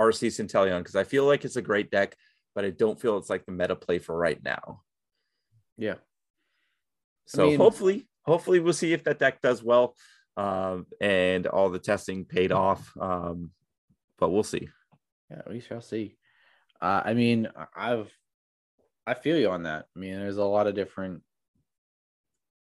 [0.00, 2.16] Arceus Inteleon because I feel like it's a great deck,
[2.54, 4.82] but I don't feel it's like the meta play for right now.
[5.76, 5.96] Yeah.
[7.26, 9.96] So mean- hopefully, hopefully we'll see if that deck does well,
[10.36, 12.96] um, and all the testing paid off.
[12.98, 13.52] Um,
[14.18, 14.68] but we'll see.
[15.30, 16.16] Yeah, we shall see.
[16.80, 18.10] Uh, I mean, I've
[19.06, 19.86] I feel you on that.
[19.94, 21.22] I mean, there's a lot of different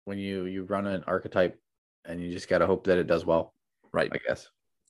[0.04, 1.58] when you you run an archetype
[2.04, 3.54] and you just gotta hope that it does well,
[3.92, 4.10] Right.
[4.12, 4.48] I guess.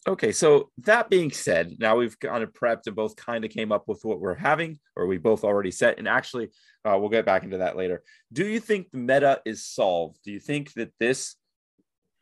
[0.09, 3.71] Okay, so that being said, now we've kind of prepped and both kind of came
[3.71, 5.99] up with what we're having, or we both already set.
[5.99, 6.51] And actually,
[6.85, 8.03] uh, we'll get back into that later.
[8.33, 10.19] Do you think the meta is solved?
[10.25, 11.37] Do you think that this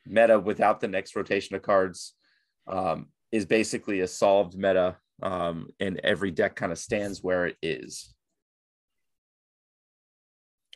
[0.04, 2.14] meta without the next rotation of cards
[2.66, 7.56] um, is basically a solved meta, um, and every deck kind of stands where it
[7.62, 8.14] is?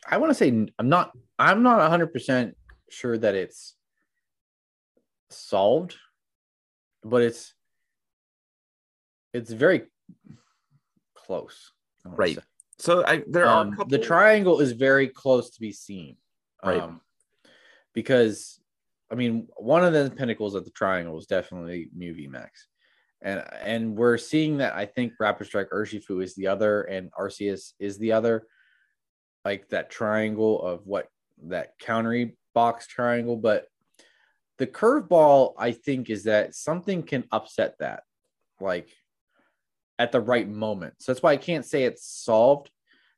[0.07, 2.53] I want to say I'm not I'm not 100%
[2.89, 3.75] sure that it's
[5.29, 5.95] solved,
[7.03, 7.53] but it's
[9.33, 9.83] it's very
[11.15, 11.71] close.
[12.05, 12.35] Right.
[12.35, 12.41] say.
[12.77, 13.89] So I, there are a Um, couple.
[13.89, 16.17] the triangle is very close to be seen.
[16.63, 16.79] Right.
[16.81, 17.01] Um,
[17.93, 18.59] because
[19.11, 22.67] I mean, one of the pinnacles of the triangle is definitely Mew V Max.
[23.25, 27.73] And and we're seeing that I think Rapid Strike Urshifu is the other and Arceus
[27.79, 28.45] is the other.
[29.43, 31.07] Like that triangle of what
[31.47, 33.67] that countery box triangle, but
[34.57, 38.03] the curveball I think is that something can upset that,
[38.61, 38.89] like
[39.97, 40.93] at the right moment.
[40.99, 42.69] So that's why I can't say it's solved.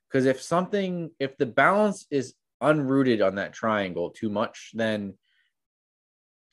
[0.08, 5.14] Because if something, if the balance is unrooted on that triangle too much, then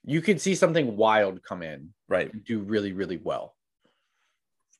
[0.04, 2.32] you could see something wild come in right.
[2.46, 3.56] do really, really well.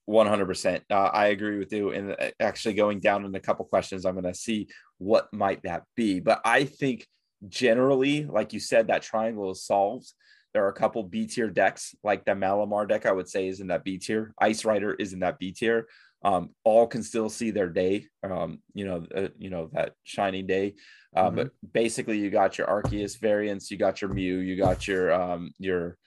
[0.06, 0.84] One hundred percent.
[0.90, 1.92] Uh, I agree with you.
[1.92, 4.68] And uh, actually, going down in a couple questions, I'm going to see
[5.00, 6.20] what might that be.
[6.20, 7.08] But I think
[7.48, 10.12] generally, like you said, that triangle is solved.
[10.54, 13.06] There are a couple B tier decks, like the Malamar deck.
[13.06, 14.34] I would say is in that B tier.
[14.40, 15.88] Ice Rider is in that B tier.
[16.24, 18.08] Um, all can still see their day.
[18.24, 20.76] Um, you know, uh, you know that shining day.
[21.16, 21.36] Uh, Mhm.
[21.36, 25.52] But basically, you got your Arceus variants, you got your Mew, you got your um,
[25.58, 25.98] your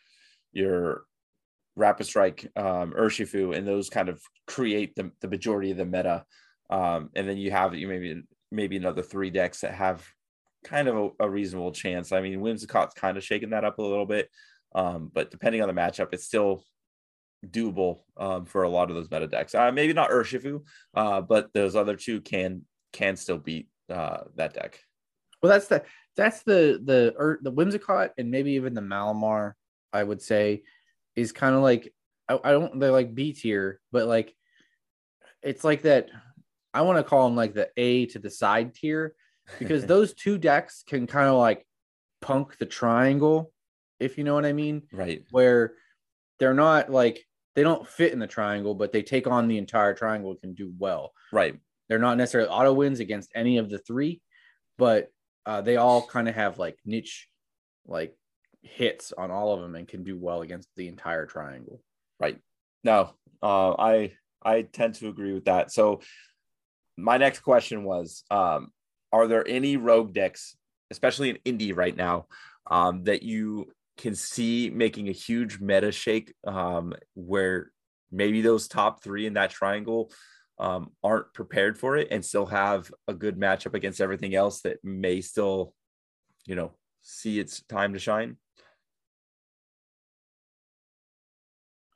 [0.53, 1.05] your
[1.77, 6.25] Rapid Strike, um, Urshifu, and those kind of create the, the majority of the meta.
[6.71, 10.07] Um, and then you have you maybe maybe another three decks that have
[10.65, 12.13] kind of a, a reasonable chance.
[12.13, 14.29] I mean, Whimsicott's kind of shaking that up a little bit,
[14.75, 16.65] um, but depending on the matchup, it's still
[17.47, 19.55] doable um, for a lot of those meta decks.
[19.55, 20.63] Uh, maybe not Urshifu,
[20.95, 24.81] uh, but those other two can can still beat uh, that deck.
[25.43, 25.85] Well, that's the
[26.17, 29.53] that's the the or the Whimsicott and maybe even the Malamar,
[29.93, 30.63] I would say,
[31.17, 31.93] is kind of like
[32.29, 34.35] I, I don't they're like B tier, but like
[35.43, 36.09] it's like that.
[36.75, 39.15] I want to call them like the A to the side tier
[39.59, 41.67] because those two decks can kind of like
[42.21, 43.53] punk the triangle,
[43.99, 45.25] if you know what I mean, Right.
[45.31, 45.75] where
[46.39, 47.25] they're not like
[47.57, 50.55] they don't fit in the triangle, but they take on the entire triangle and can
[50.55, 51.13] do well.
[51.33, 51.59] Right.
[51.89, 54.21] They're not necessarily auto wins against any of the three,
[54.77, 55.11] but
[55.47, 57.29] uh, they all kind of have like niche
[57.87, 58.15] like
[58.63, 61.81] hits on all of them and can do well against the entire triangle.
[62.21, 62.39] Right.
[62.85, 65.71] No, uh, I I tend to agree with that.
[65.73, 66.01] So
[66.97, 68.73] my next question was, um,
[69.13, 70.57] are there any rogue decks,
[70.91, 72.27] especially in Indy right now,
[72.71, 77.71] um, that you can see making a huge meta shake um, where
[78.11, 80.11] maybe those top three in that triangle
[80.59, 84.79] um, aren't prepared for it and still have a good matchup against everything else that
[84.83, 85.75] may still,
[86.47, 88.37] you know, see its time to shine?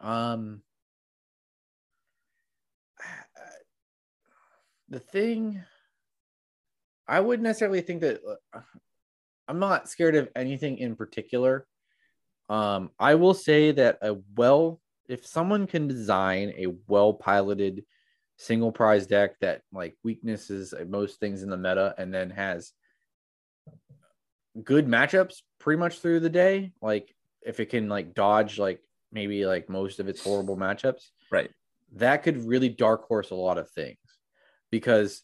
[0.03, 0.63] Um,
[4.89, 5.63] the thing,
[7.09, 8.21] I wouldn't necessarily think that
[8.53, 8.61] uh,
[9.49, 11.67] I'm not scared of anything in particular.
[12.49, 17.85] Um, I will say that a well, if someone can design a well piloted
[18.37, 22.73] single prize deck that like weaknesses most things in the meta and then has
[24.63, 28.81] good matchups pretty much through the day, like if it can like dodge like
[29.13, 31.51] maybe like most of its horrible matchups, Right.
[31.93, 33.99] that could really dark horse a lot of things
[34.71, 35.23] because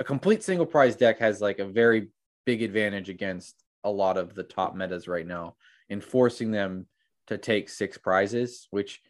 [0.00, 2.08] a complete single prize deck has like a very
[2.46, 5.56] big advantage against a lot of the top metas right now
[5.88, 6.86] in forcing them
[7.26, 9.00] to take six prizes, which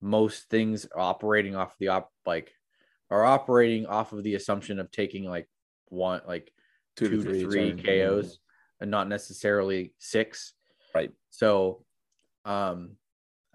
[0.00, 2.52] most things operating off the op like
[3.10, 5.48] are operating off of the assumption of taking like
[5.88, 6.52] one like
[6.96, 8.38] two, to three, turn- KOs
[8.80, 10.52] and not necessarily six.
[10.94, 11.10] Right.
[11.30, 11.84] So
[12.44, 12.96] um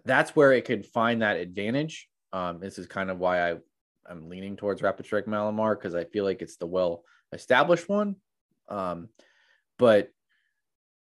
[0.05, 2.07] that's where it could find that advantage.
[2.31, 3.57] Um, this is kind of why I
[4.07, 8.15] I'm leaning towards Rapid Strike Malamar because I feel like it's the well established one.
[8.67, 9.09] Um,
[9.77, 10.09] but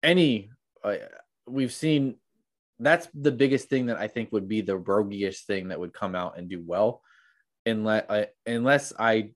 [0.04, 0.50] any
[0.84, 0.96] uh,
[1.48, 2.16] we've seen
[2.80, 6.16] that's the biggest thing that I think would be the roguiest thing that would come
[6.16, 7.02] out and do well,
[7.66, 9.32] unless I unless I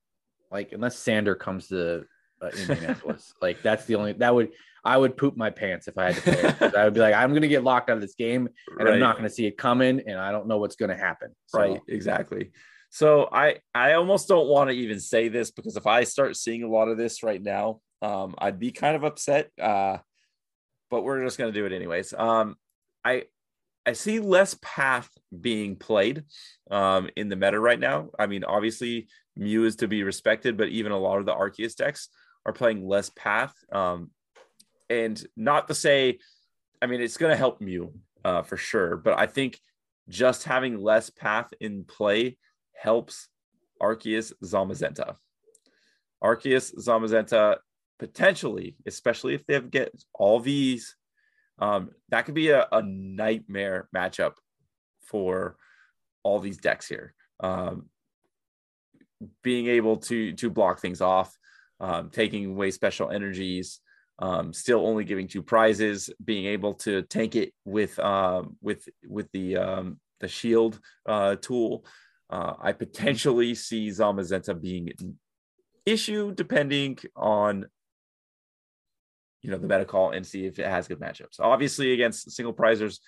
[0.51, 2.05] like unless Sander comes to
[2.41, 3.33] uh, Indianapolis.
[3.41, 4.51] like that's the only that would
[4.83, 7.33] I would poop my pants if I had to play I would be like, I'm
[7.33, 10.19] gonna get locked out of this game and I'm not gonna see it coming and
[10.19, 11.35] I don't know what's gonna happen.
[11.47, 12.51] So, right exactly.
[12.89, 16.63] So i i almost don't want to even say this because if i start seeing
[16.63, 19.97] a lot of this right now um i'd be kind of upset uh
[20.89, 22.13] but we're just going to do it anyways.
[22.13, 22.55] Um
[23.05, 23.23] i
[23.85, 25.09] i see less path
[25.39, 26.25] being played
[26.69, 28.09] um in the meta right now.
[28.19, 29.07] I mean obviously
[29.37, 32.09] mew is to be respected but even a lot of the arceus decks
[32.45, 34.11] are playing less path um
[34.91, 36.19] and not to say
[36.81, 37.93] i mean it's going to help mew
[38.25, 39.59] uh for sure but i think
[40.09, 42.37] just having less path in play
[42.73, 43.29] helps
[43.81, 45.15] Arceus Zamazenta.
[46.23, 47.57] Arceus Zamazenta
[47.97, 50.95] potentially, especially if they have get all these,
[51.59, 54.33] um, that could be a, a nightmare matchup
[55.03, 55.55] for
[56.23, 57.13] all these decks here.
[57.39, 57.87] Um,
[59.43, 61.35] being able to to block things off,
[61.79, 63.79] um, taking away special energies,
[64.21, 69.31] um, still only giving two prizes, being able to tank it with um, with with
[69.31, 71.83] the um, the shield uh, tool.
[72.29, 75.17] Uh, I potentially see Zamazenta being an
[75.85, 77.65] issue depending on
[79.41, 81.39] you know the meta call and see if it has good matchups.
[81.39, 82.99] Obviously, against single prizers,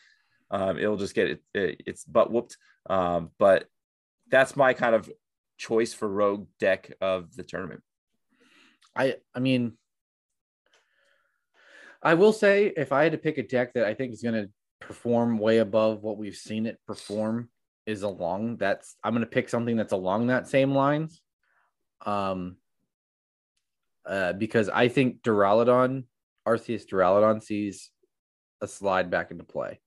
[0.49, 2.57] um, it'll just get it, it, its butt whooped.
[2.89, 3.65] Um, but
[4.29, 5.09] that's my kind of
[5.57, 7.83] choice for rogue deck of the tournament.
[8.95, 9.73] I I mean
[12.03, 14.47] I will say if I had to pick a deck that I think is gonna
[14.81, 17.49] perform way above what we've seen it perform
[17.85, 21.21] is along that's I'm gonna pick something that's along that same lines.
[22.05, 22.57] Um
[24.05, 26.03] uh, because I think Duraludon,
[26.47, 27.89] Arceus Duraludon sees
[28.61, 29.79] a slide back into play.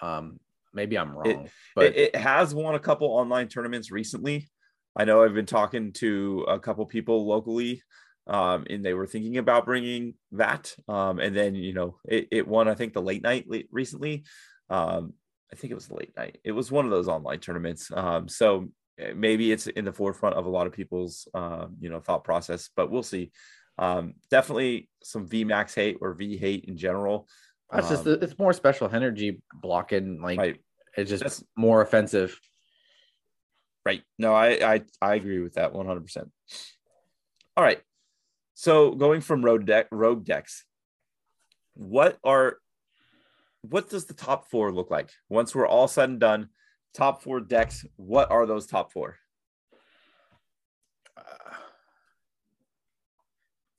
[0.00, 0.40] Um,
[0.72, 4.48] maybe I'm wrong, but it, it has won a couple online tournaments recently.
[4.96, 7.82] I know I've been talking to a couple people locally,
[8.28, 10.74] um, and they were thinking about bringing that.
[10.86, 14.24] Um, and then you know it, it won I think the late night late, recently.
[14.70, 15.14] Um,
[15.52, 16.38] I think it was the late night.
[16.44, 17.90] It was one of those online tournaments.
[17.92, 18.68] Um, so
[18.98, 22.24] eh, maybe it's in the forefront of a lot of people's um, you know thought
[22.24, 23.32] process, but we'll see.
[23.78, 27.28] Um, definitely some V Max hate or V hate in general.
[27.70, 30.20] that's just Um, it's more special energy blocking.
[30.20, 30.60] Like right.
[30.96, 32.38] it's just That's- more offensive.
[33.86, 34.02] Right.
[34.18, 36.28] No, I I, I agree with that 100%.
[37.56, 37.80] All right.
[38.58, 40.64] So going from road deck rogue decks,
[41.74, 42.56] what are
[43.62, 46.48] what does the top four look like once we're all said and done?
[46.92, 47.86] Top four decks.
[47.94, 49.14] What are those top four?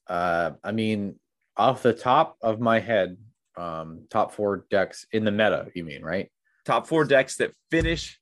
[0.08, 1.20] Uh, I mean,
[1.58, 3.18] off the top of my head,
[3.58, 5.68] um, top four decks in the meta.
[5.76, 6.32] You mean right?
[6.64, 8.18] Top four decks that finish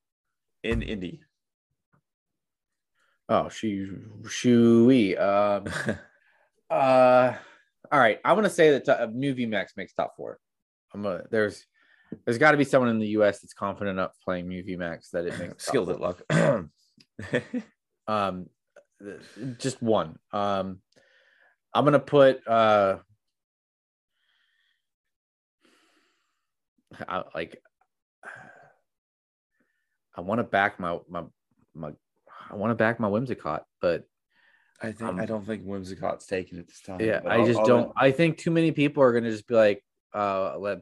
[0.63, 1.21] in Indy.
[3.29, 3.85] Oh, she
[4.23, 5.21] shooey.
[5.21, 5.97] Um,
[6.69, 7.33] uh,
[7.91, 8.19] all right.
[8.23, 10.39] I'm gonna say that uh, Mew VMAX makes top four.
[10.93, 11.65] I'm gonna there's
[12.25, 13.39] there's got to be someone in the U.S.
[13.39, 16.21] that's confident enough playing Mew VMAX that it makes Skilled at luck.
[18.07, 18.47] um
[19.57, 20.79] just one um
[21.73, 22.97] i'm gonna put uh
[27.07, 27.61] I, like
[30.15, 31.23] i want to back my my
[31.75, 31.91] my
[32.49, 34.07] i want to back my whimsicott but
[34.81, 36.99] I think Um, I don't think Whimsicott's taken at this time.
[37.01, 39.55] yeah i just I'll don't let- i think too many people are gonna just be
[39.55, 40.81] like uh let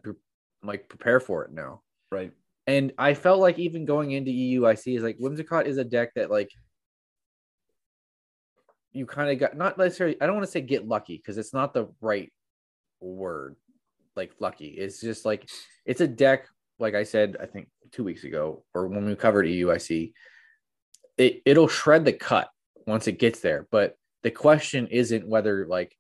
[0.64, 1.82] like prepare for it now
[2.12, 2.32] right.
[2.68, 6.32] and I felt like even going into EUIC is like Whimsicott is a deck that
[6.32, 6.50] like
[8.92, 11.54] you kind of got not necessarily I don't want to say get lucky because it's
[11.54, 12.32] not the right
[13.02, 13.56] word
[14.16, 14.68] like lucky.
[14.68, 15.50] It's just like
[15.86, 16.48] it's a deck,
[16.80, 20.14] like I said, I think two weeks ago, or when we covered EUIC,
[21.18, 22.50] it, it'll shred the cut
[22.86, 23.68] once it gets there.
[23.72, 25.96] But the question isn't whether like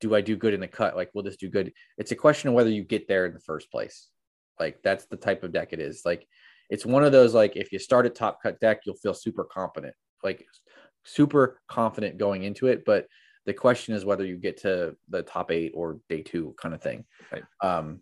[0.00, 0.96] do I do good in the cut?
[0.96, 1.72] Like, will this do good?
[1.96, 4.08] It's a question of whether you get there in the first place.
[4.58, 6.02] Like, that's the type of deck it is.
[6.04, 6.26] Like,
[6.70, 9.44] it's one of those, like, if you start a top cut deck, you'll feel super
[9.44, 10.46] confident, like,
[11.04, 12.84] super confident going into it.
[12.84, 13.06] But
[13.46, 16.82] the question is whether you get to the top eight or day two kind of
[16.82, 17.04] thing.
[17.32, 17.44] Right.
[17.60, 18.00] Um,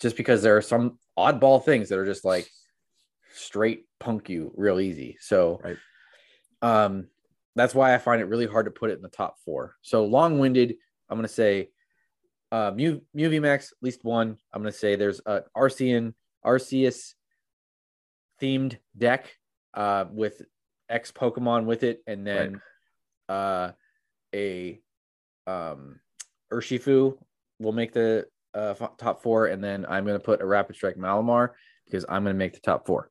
[0.00, 2.48] just because there are some oddball things that are just like
[3.34, 5.16] straight punk you real easy.
[5.20, 5.76] So, Right.
[6.62, 7.08] um,
[7.56, 9.76] that's why I find it really hard to put it in the top four.
[9.82, 10.74] So long winded,
[11.08, 11.68] I'm going to say
[12.50, 14.36] uh, Mew VMAX, at least one.
[14.52, 16.12] I'm going to say there's a Arceus,
[16.44, 17.14] Arceus
[18.40, 19.32] themed deck
[19.74, 20.42] uh, with
[20.88, 22.60] X Pokemon with it, and then
[23.28, 23.34] right.
[23.34, 23.72] uh,
[24.34, 24.80] a
[25.46, 26.00] um,
[26.52, 27.16] Urshifu
[27.58, 30.96] will make the uh, top four, and then I'm going to put a Rapid Strike
[30.96, 31.50] Malamar
[31.86, 33.10] because I'm going to make the top four.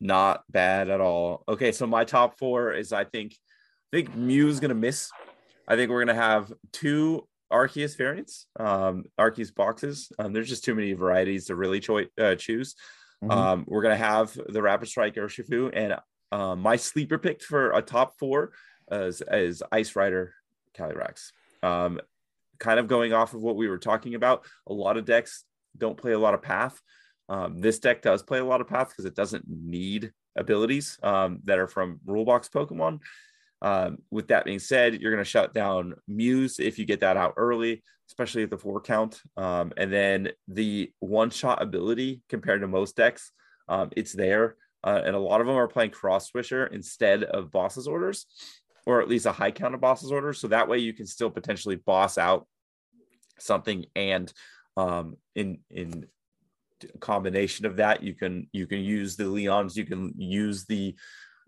[0.00, 1.44] Not bad at all.
[1.48, 3.36] Okay, so my top four is I think
[3.92, 5.10] I think Mew's going to miss.
[5.66, 10.12] I think we're going to have two Arceus variants, um, Arceus boxes.
[10.18, 12.76] Um, there's just too many varieties to really cho- uh, choose.
[13.22, 13.30] Mm-hmm.
[13.32, 15.96] Um, we're going to have the Rapid Strike Urshifu, and
[16.30, 18.52] uh, my sleeper pick for a top four
[18.92, 20.34] is, is Ice Rider
[20.78, 21.32] Calyrex.
[21.62, 22.00] Um,
[22.60, 25.44] kind of going off of what we were talking about, a lot of decks
[25.76, 26.80] don't play a lot of path.
[27.28, 31.40] Um, this deck does play a lot of path because it doesn't need abilities um,
[31.44, 33.00] that are from rule box Pokemon.
[33.62, 37.16] Um, with that being said, you're going to shut down Mews if you get that
[37.16, 39.20] out early, especially at the four count.
[39.36, 43.32] Um, and then the one shot ability compared to most decks,
[43.68, 44.56] um, it's there.
[44.82, 48.26] Uh, and a lot of them are playing Cross Switcher instead of bosses orders,
[48.86, 50.40] or at least a high count of bosses orders.
[50.40, 52.46] So that way you can still potentially boss out
[53.38, 54.32] something and
[54.76, 56.06] um, in in
[56.98, 60.94] combination of that you can you can use the leons you can use the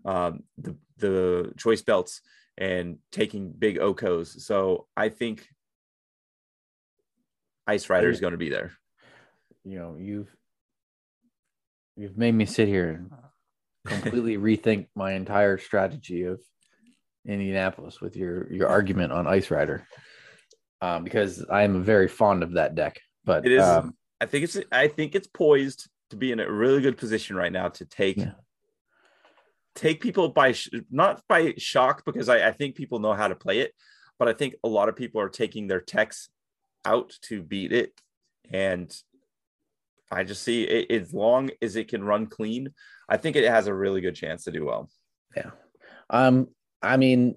[0.05, 2.21] um, the the choice belts
[2.57, 4.39] and taking big okos.
[4.41, 5.47] So I think
[7.67, 8.73] Ice Rider is going to be there.
[9.63, 10.35] You know, you've
[11.95, 13.11] you've made me sit here and
[13.85, 16.41] completely rethink my entire strategy of
[17.25, 19.87] Indianapolis with your your argument on Ice Rider.
[20.81, 22.99] Um, because I am very fond of that deck.
[23.23, 26.51] But it is um, I think it's I think it's poised to be in a
[26.51, 28.31] really good position right now to take yeah
[29.75, 30.53] take people by
[30.91, 33.73] not by shock because I, I think people know how to play it,
[34.19, 36.29] but I think a lot of people are taking their techs
[36.85, 37.93] out to beat it,
[38.51, 38.93] and
[40.11, 42.73] I just see it as long as it can run clean,
[43.09, 44.89] I think it has a really good chance to do well.
[45.35, 45.51] Yeah,
[46.09, 46.49] um,
[46.81, 47.35] I mean,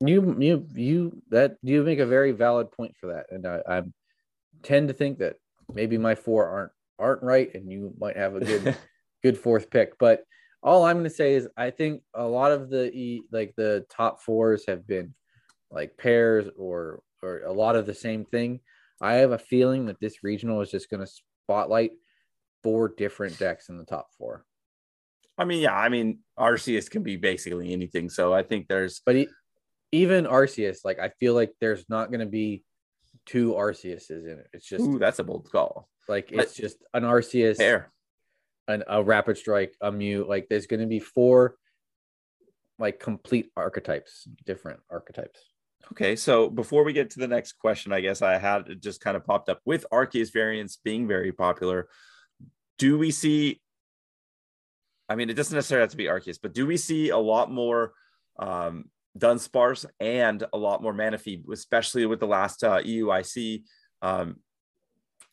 [0.00, 3.82] you you you that you make a very valid point for that, and I, I
[4.62, 5.36] tend to think that
[5.72, 8.76] maybe my four aren't aren't right, and you might have a good
[9.22, 10.22] good fourth pick, but
[10.62, 14.22] all I'm going to say is I think a lot of the like the top
[14.22, 15.14] fours have been
[15.70, 18.60] like pairs or or a lot of the same thing.
[19.00, 21.12] I have a feeling that this regional is just going to
[21.44, 21.92] spotlight
[22.62, 24.44] four different decks in the top four.
[25.36, 29.00] I mean, yeah, I mean Arceus can be basically anything, so I think there's.
[29.06, 29.28] But he,
[29.92, 32.64] even Arceus, like I feel like there's not going to be
[33.26, 34.48] two Arceuses in it.
[34.52, 35.88] It's just Ooh, that's a bold call.
[36.08, 37.58] Like it's but, just an Arceus.
[37.58, 37.92] Pair
[38.68, 40.28] an, a rapid strike, a mute.
[40.28, 41.56] Like there's going to be four
[42.78, 45.40] like complete archetypes, different archetypes.
[45.92, 49.00] Okay, so before we get to the next question, I guess I had it just
[49.00, 51.88] kind of popped up with Arceus variants being very popular.
[52.78, 53.60] Do we see?
[55.08, 57.50] I mean, it doesn't necessarily have to be Arceus, but do we see a lot
[57.50, 57.94] more
[58.38, 58.84] um,
[59.18, 63.62] Dunsparce and a lot more Manaphy, especially with the last uh, EUIC
[64.02, 64.36] um,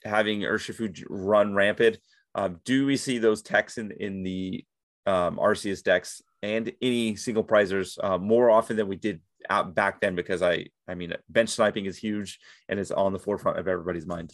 [0.03, 1.97] having Urshifu run rampant?
[2.35, 4.65] Um, do we see those techs in in the
[5.05, 10.01] um, Arceus decks and any single prizers uh, more often than we did out back
[10.01, 10.15] then?
[10.15, 14.05] Because I I mean bench sniping is huge and it's on the forefront of everybody's
[14.05, 14.33] mind.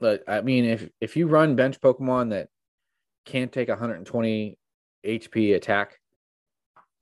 [0.00, 2.48] But I mean, if if you run bench Pokemon that
[3.26, 4.58] can't take 120
[5.04, 5.98] HP attack,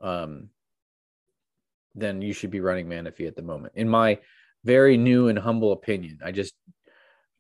[0.00, 0.50] um,
[1.94, 3.74] then you should be running Manaphy at the moment.
[3.76, 4.18] In my
[4.64, 6.54] very new and humble opinion, I just,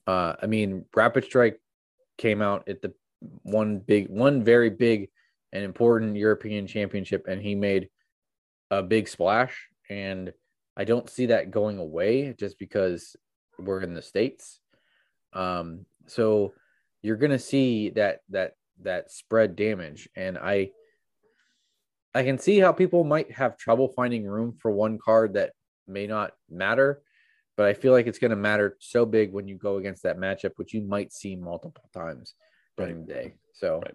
[0.06, 1.60] uh, I mean, Rapid Strike
[2.18, 2.92] came out at the
[3.42, 5.08] one big, one very big
[5.52, 7.88] and important European championship, and he made
[8.70, 9.68] a big splash.
[9.88, 10.32] And
[10.76, 13.16] I don't see that going away just because
[13.58, 14.60] we're in the states.
[15.32, 16.52] Um, so
[17.02, 20.70] you're gonna see that that that spread damage, and I
[22.14, 25.52] I can see how people might have trouble finding room for one card that
[25.86, 27.02] may not matter
[27.56, 30.18] but I feel like it's going to matter so big when you go against that
[30.18, 32.34] matchup, which you might see multiple times
[32.76, 33.06] during right.
[33.06, 33.34] the day.
[33.54, 33.94] So, right.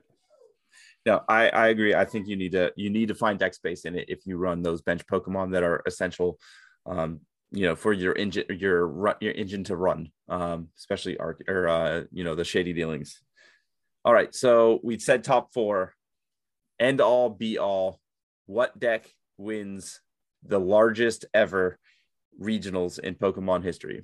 [1.05, 1.93] no, I, I agree.
[1.93, 4.37] I think you need to you need to find deck space in it if you
[4.37, 6.39] run those bench Pokemon that are essential,
[6.87, 11.43] um, you know, for your engine your run your engine to run, um, especially arc
[11.47, 13.21] or uh, you know the shady dealings.
[14.03, 15.93] All right, so we said top four,
[16.79, 17.99] end all be all.
[18.47, 19.07] What deck
[19.37, 20.01] wins
[20.43, 21.77] the largest ever
[22.39, 24.03] regionals in Pokemon history?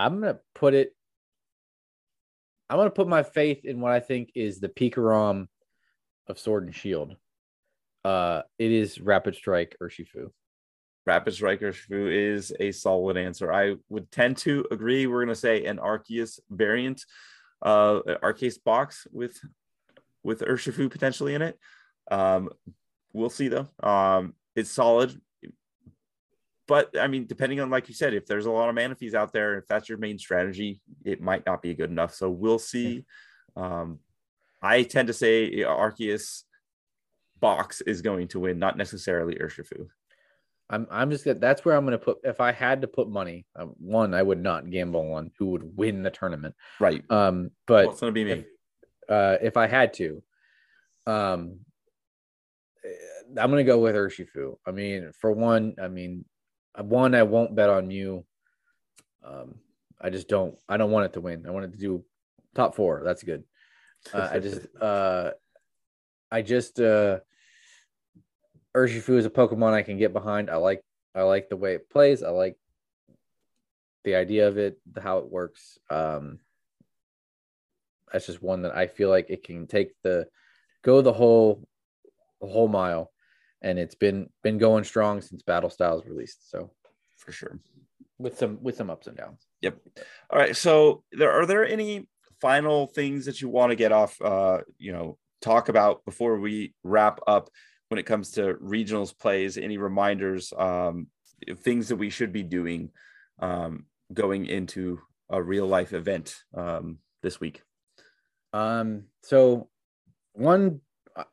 [0.00, 0.94] I'm gonna put it.
[2.68, 5.48] I'm gonna put my faith in what I think is the Pikarom
[6.26, 7.16] of Sword and Shield.
[8.02, 10.30] Uh, it is Rapid Strike Urshifu.
[11.04, 13.52] Rapid Strike Urshifu is a solid answer.
[13.52, 15.06] I would tend to agree.
[15.06, 17.04] We're gonna say an Arceus variant,
[17.60, 19.38] uh, Arceus box with
[20.22, 21.58] with Urshifu potentially in it.
[22.10, 22.50] Um,
[23.12, 23.68] we'll see though.
[23.82, 25.20] Um, it's solid
[26.70, 29.32] but I mean, depending on like you said, if there's a lot of Manaphys out
[29.32, 32.14] there, if that's your main strategy, it might not be good enough.
[32.14, 33.04] So we'll see.
[33.56, 33.98] Um,
[34.62, 36.44] I tend to say Arceus
[37.40, 39.88] box is going to win, not necessarily Urshifu.
[40.70, 42.18] I'm I'm just that's where I'm going to put.
[42.22, 45.76] If I had to put money, um, one I would not gamble on who would
[45.76, 46.54] win the tournament.
[46.78, 47.02] Right.
[47.10, 48.30] Um, but well, it's going to be me.
[48.30, 48.44] If,
[49.08, 50.22] uh, if I had to,
[51.08, 51.58] um,
[52.84, 54.56] I'm going to go with Urshifu.
[54.66, 56.24] I mean, for one, I mean,
[56.76, 58.24] one, I won't bet on you.
[59.24, 59.56] Um,
[60.00, 60.56] I just don't.
[60.68, 61.44] I don't want it to win.
[61.46, 62.04] I want it to do
[62.54, 63.02] top four.
[63.04, 63.44] That's good.
[64.12, 65.32] Uh, I just, uh,
[66.30, 67.20] I just, uh,
[68.74, 70.48] Urshifu is a Pokemon I can get behind.
[70.48, 70.82] I like,
[71.14, 72.22] I like the way it plays.
[72.22, 72.56] I like
[74.04, 75.78] the idea of it, how it works.
[75.90, 76.38] Um,
[78.12, 80.26] that's just one that I feel like it can take the,
[80.82, 81.68] go the whole,
[82.40, 83.10] the whole mile
[83.62, 86.50] and it's been been going strong since Battle Styles released.
[86.50, 86.70] So
[87.16, 87.58] for sure,
[88.18, 89.46] with some with some ups and downs.
[89.60, 89.78] Yep.
[90.30, 90.56] All right.
[90.56, 92.08] So there are there any
[92.40, 94.20] final things that you want to get off?
[94.20, 97.50] Uh, you know, talk about before we wrap up
[97.88, 99.58] when it comes to regionals plays.
[99.58, 100.52] Any reminders?
[100.56, 101.08] Um,
[101.58, 102.90] things that we should be doing
[103.38, 107.62] um, going into a real life event um, this week.
[108.52, 109.04] Um.
[109.22, 109.68] So
[110.32, 110.80] one,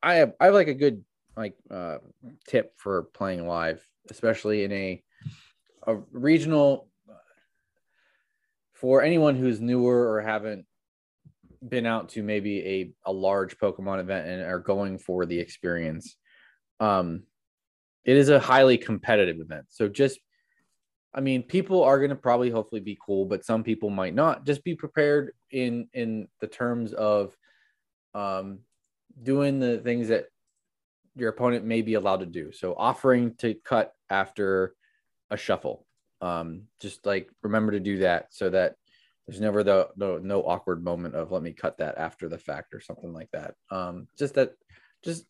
[0.01, 1.03] I have I have like a good
[1.35, 1.97] like uh,
[2.47, 5.03] tip for playing live, especially in a
[5.85, 6.89] a regional.
[8.73, 10.67] For anyone who's newer or haven't
[11.67, 16.15] been out to maybe a, a large Pokemon event and are going for the experience,
[16.79, 17.23] um,
[18.05, 19.65] it is a highly competitive event.
[19.69, 20.19] So just,
[21.11, 24.45] I mean, people are going to probably hopefully be cool, but some people might not.
[24.45, 27.35] Just be prepared in in the terms of
[28.13, 28.59] um,
[29.22, 30.26] doing the things that
[31.15, 32.51] your opponent may be allowed to do.
[32.51, 34.76] So offering to cut after
[35.30, 35.86] a shuffle.
[36.22, 38.76] Um, just like remember to do that so that
[39.28, 42.74] there's never the, the no awkward moment of let me cut that after the fact
[42.74, 43.55] or something like that.
[43.70, 44.53] Um, just that,
[45.03, 45.26] just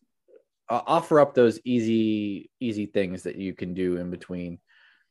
[0.68, 4.58] uh, offer up those easy easy things that you can do in between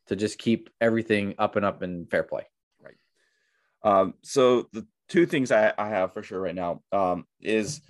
[0.08, 2.46] to just keep everything up and up and fair play.
[2.82, 2.96] Right.
[3.84, 7.82] Um, so the two things I, I have for sure right now um, is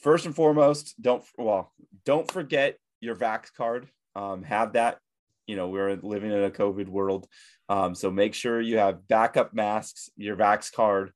[0.00, 1.72] first and foremost, don't well,
[2.04, 3.88] don't forget your Vax card.
[4.14, 4.98] Um, have that.
[5.46, 7.26] You know, we're living in a COVID world,
[7.68, 11.12] um, so make sure you have backup masks, your Vax card,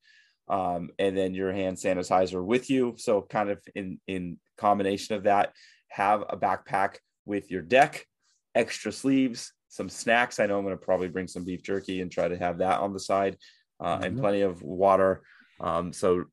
[0.48, 2.94] um, and then your hand sanitizer with you.
[2.96, 5.52] So, kind of in in combination of that,
[5.88, 8.06] have a backpack with your deck,
[8.54, 10.38] extra sleeves, some snacks.
[10.38, 12.80] I know I'm going to probably bring some beef jerky and try to have that
[12.80, 13.36] on the side,
[13.80, 14.04] uh, mm-hmm.
[14.04, 15.22] and plenty of water.
[15.60, 16.24] Um, so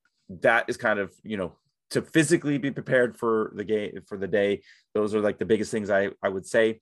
[0.41, 1.57] that is kind of you know
[1.91, 4.61] to physically be prepared for the game for the day.
[4.93, 6.79] Those are like the biggest things i i would say.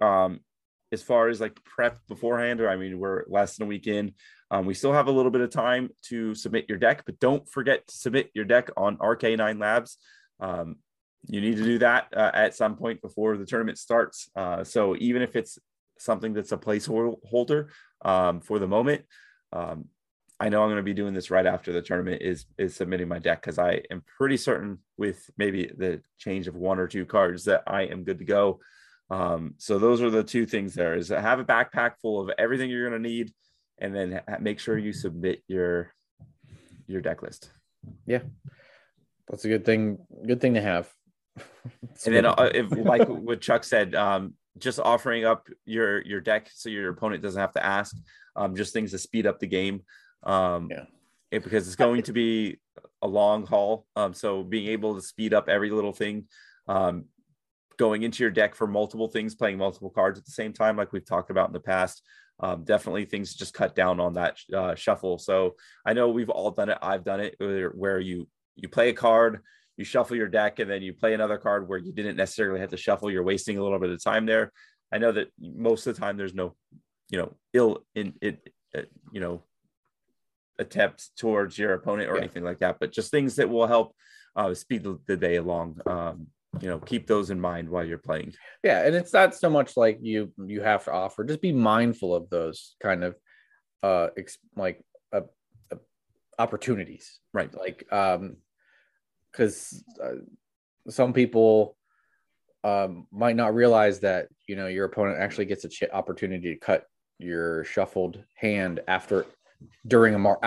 [0.00, 0.40] Um
[0.90, 4.12] as far as like prep beforehand or i mean we're less than a week in.
[4.50, 7.48] Um, we still have a little bit of time to submit your deck but don't
[7.48, 9.98] forget to submit your deck on rk9 labs.
[10.40, 10.76] Um,
[11.26, 14.30] you need to do that uh, at some point before the tournament starts.
[14.36, 15.58] Uh, so even if it's
[15.98, 17.66] something that's a placeholder
[18.04, 19.04] um, for the moment
[19.52, 19.86] um,
[20.40, 23.08] I know I'm going to be doing this right after the tournament is is submitting
[23.08, 27.04] my deck because I am pretty certain with maybe the change of one or two
[27.04, 28.60] cards that I am good to go.
[29.10, 32.70] Um, so those are the two things there is have a backpack full of everything
[32.70, 33.32] you're going to need
[33.78, 35.92] and then make sure you submit your
[36.86, 37.50] your deck list.
[38.06, 38.20] Yeah.
[39.28, 40.88] That's a good thing good thing to have.
[42.06, 46.48] and then uh, if like what Chuck said um, just offering up your your deck
[46.52, 47.96] so your opponent doesn't have to ask
[48.36, 49.82] um, just things to speed up the game
[50.22, 50.84] um, yeah.
[51.30, 52.58] It, because it's going to be
[53.02, 53.86] a long haul.
[53.96, 56.26] Um, so being able to speed up every little thing,
[56.66, 57.04] um,
[57.76, 60.92] going into your deck for multiple things, playing multiple cards at the same time, like
[60.92, 62.02] we've talked about in the past.
[62.40, 65.18] Um, definitely things just cut down on that uh, shuffle.
[65.18, 66.78] So I know we've all done it.
[66.80, 69.40] I've done it where, where you you play a card,
[69.76, 72.70] you shuffle your deck, and then you play another card where you didn't necessarily have
[72.70, 73.10] to shuffle.
[73.10, 74.52] You're wasting a little bit of time there.
[74.92, 76.56] I know that most of the time there's no,
[77.10, 78.52] you know, ill in it,
[79.12, 79.42] you know,
[80.58, 82.22] attempt towards your opponent or yeah.
[82.22, 83.94] anything like that, but just things that will help
[84.36, 85.80] uh, speed the, day along.
[85.86, 86.28] Um,
[86.60, 88.32] you know, keep those in mind while you're playing.
[88.64, 91.22] Yeah, and it's not so much like you you have to offer.
[91.24, 93.16] Just be mindful of those kind of
[93.82, 94.82] uh ex- like
[95.12, 95.20] uh,
[95.70, 95.76] uh,
[96.38, 97.54] opportunities, Right.
[97.54, 98.36] Like, um,
[99.30, 100.22] because uh,
[100.88, 101.76] some people
[102.64, 106.58] um, might not realize that you know your opponent actually gets a ch- opportunity to
[106.58, 106.84] cut
[107.18, 109.26] your shuffled hand after
[109.86, 110.38] during a mar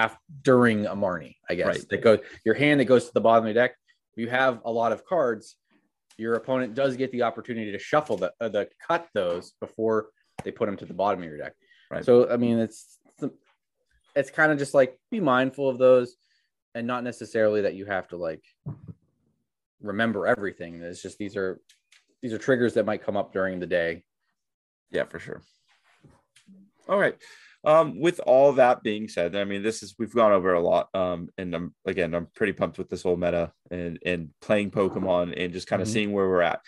[0.44, 1.36] during a marnie.
[1.50, 1.90] I guess Right.
[1.90, 3.76] that goes your hand that goes to the bottom of the deck.
[4.16, 5.56] You have a lot of cards,
[6.18, 10.10] your opponent does get the opportunity to shuffle the uh, the cut those before
[10.44, 11.54] they put them to the bottom of your deck.
[11.90, 12.06] Right.
[12.06, 13.00] So I mean, it's
[14.16, 16.16] it's kind of just like be mindful of those,
[16.76, 18.44] and not necessarily that you have to like
[19.82, 20.82] remember everything.
[20.82, 21.60] It's just these are
[22.22, 24.04] these are triggers that might come up during the day.
[24.92, 25.42] Yeah, for sure.
[26.88, 27.16] All right.
[27.64, 30.90] Um, with all that being said, I mean, this is we've gone over a lot.
[30.96, 35.34] Um, and I'm again, I'm pretty pumped with this whole meta and and playing Pokemon
[35.38, 35.92] and just kind of Mhm.
[35.92, 36.62] seeing where we're at.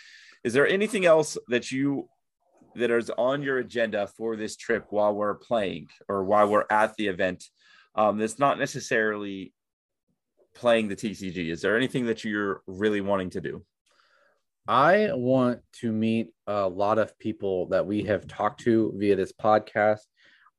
[0.44, 2.08] Is there anything else that you
[2.76, 6.94] that is on your agenda for this trip while we're playing or while we're at
[6.96, 7.44] the event?
[7.96, 9.52] Um, that's not necessarily
[10.54, 11.50] playing the TCG.
[11.50, 13.64] Is there anything that you're really wanting to do?
[14.66, 19.32] I want to meet a lot of people that we have talked to via this
[19.32, 20.00] podcast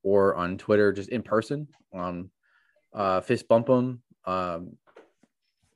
[0.06, 2.30] or on Twitter, just in person, on
[2.94, 4.78] uh, fist bump them, um,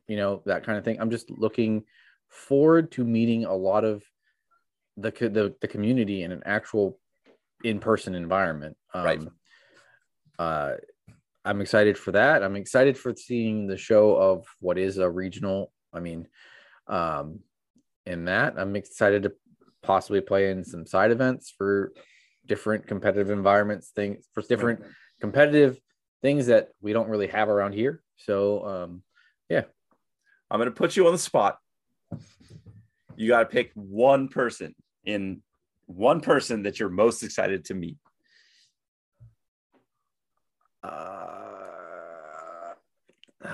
[0.07, 1.01] you know, that kind of thing.
[1.01, 1.83] I'm just looking
[2.29, 4.03] forward to meeting a lot of
[4.97, 6.99] the the, the community in an actual
[7.63, 8.77] in person environment.
[8.93, 9.21] Um, Right.
[10.37, 10.73] Uh,
[11.43, 12.43] I'm excited for that.
[12.43, 15.73] I'm excited for seeing the show of what is a regional.
[15.91, 16.27] I mean,
[16.87, 17.39] um,
[18.05, 18.53] in that.
[18.57, 19.33] I'm excited to
[19.81, 21.91] possibly play in some side events for
[22.49, 24.81] different competitive environments, things for different
[25.21, 25.79] competitive
[26.21, 28.01] things that we don't really have around here.
[28.17, 29.03] So, um,
[29.49, 29.63] yeah,
[30.51, 31.59] I'm going to put you on the spot.
[33.15, 35.41] You got to pick one person in
[35.85, 37.97] one person that you're most excited to meet.
[40.83, 42.73] uh,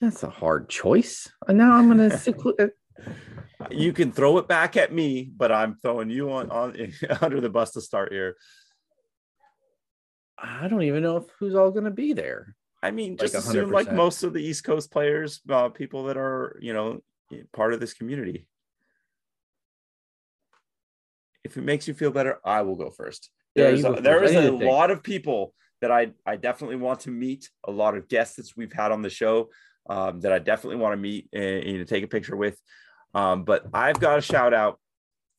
[0.00, 1.30] that's a hard choice.
[1.46, 2.72] And now I'm going to seclude.
[3.70, 7.50] You can throw it back at me, but I'm throwing you on, on under the
[7.50, 8.36] bus to start here.
[10.38, 12.54] I don't even know if who's all going to be there.
[12.82, 16.16] I mean, Like just assume like most of the East Coast players, uh, people that
[16.16, 17.00] are you know
[17.52, 18.46] part of this community.
[21.44, 23.30] If it makes you feel better, I will go first.
[23.54, 25.52] Yeah, There's a, go there is a lot of people
[25.82, 27.50] that I I definitely want to meet.
[27.66, 29.50] A lot of guests that we've had on the show
[29.88, 32.58] um, that I definitely want to meet and, and take a picture with.
[33.14, 34.78] Um, but I've got to shout out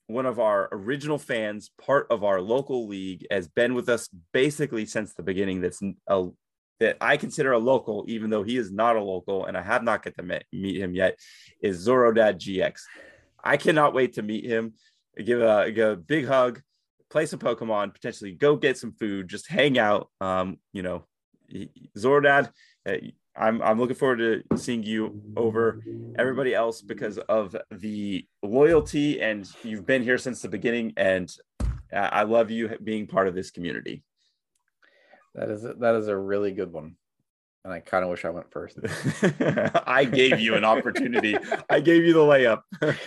[0.08, 4.86] one of our original fans, part of our local league, has been with us basically
[4.86, 5.62] since the beginning.
[5.62, 6.28] That's a
[6.82, 9.84] that I consider a local, even though he is not a local, and I have
[9.84, 11.16] not get to me- meet him yet.
[11.62, 12.82] Is Zorodad GX?
[13.44, 14.74] I cannot wait to meet him.
[15.24, 16.60] Give a, give a big hug,
[17.12, 20.10] play some Pokemon, potentially go get some food, just hang out.
[20.22, 21.06] Um, you know,
[21.96, 22.50] Zorodad,
[22.90, 22.94] uh,
[23.36, 24.18] I'm I'm looking forward
[24.50, 25.82] to seeing you over
[26.18, 31.34] everybody else because of the loyalty and you've been here since the beginning and
[31.94, 34.04] I love you being part of this community.
[35.36, 36.96] That is a, that is a really good one,
[37.64, 38.80] and I kind of wish I went first.
[39.86, 41.38] I gave you an opportunity.
[41.70, 42.62] I gave you the layup.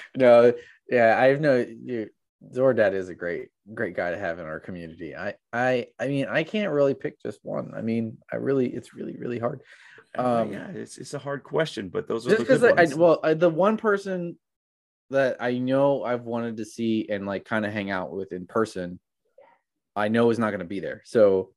[0.17, 0.53] no,
[0.91, 1.57] yeah, I have no.
[1.57, 2.09] You,
[2.53, 5.17] Zorodad is a great, great guy to have in our community.
[5.17, 7.73] I, I, I mean, I can't really pick just one.
[7.75, 9.63] I mean, I really, it's really, really hard.
[10.17, 13.21] Um, yeah, it's, it's a hard question, but those are Just because I, I, well,
[13.23, 14.37] I, the one person
[15.11, 18.47] that I know I've wanted to see and like kind of hang out with in
[18.47, 19.01] person,
[19.97, 21.03] I know is not going to be there.
[21.05, 21.51] So,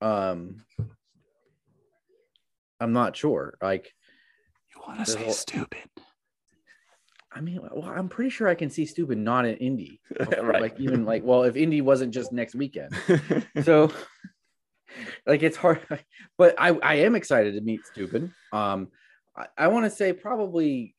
[0.00, 0.64] um,
[2.80, 3.56] I'm not sure.
[3.62, 3.92] Like,
[4.74, 5.88] you want there's a- stupid.
[7.32, 10.00] I mean, well, I'm pretty sure I can see stupid not in Indy.
[10.42, 10.60] Right.
[10.60, 12.92] Like even like, well, if Indy wasn't just next weekend,
[13.62, 13.92] so
[15.26, 15.80] like it's hard.
[16.38, 18.32] But I I am excited to meet stupid.
[18.52, 18.88] Um,
[19.36, 20.94] I, I want to say probably.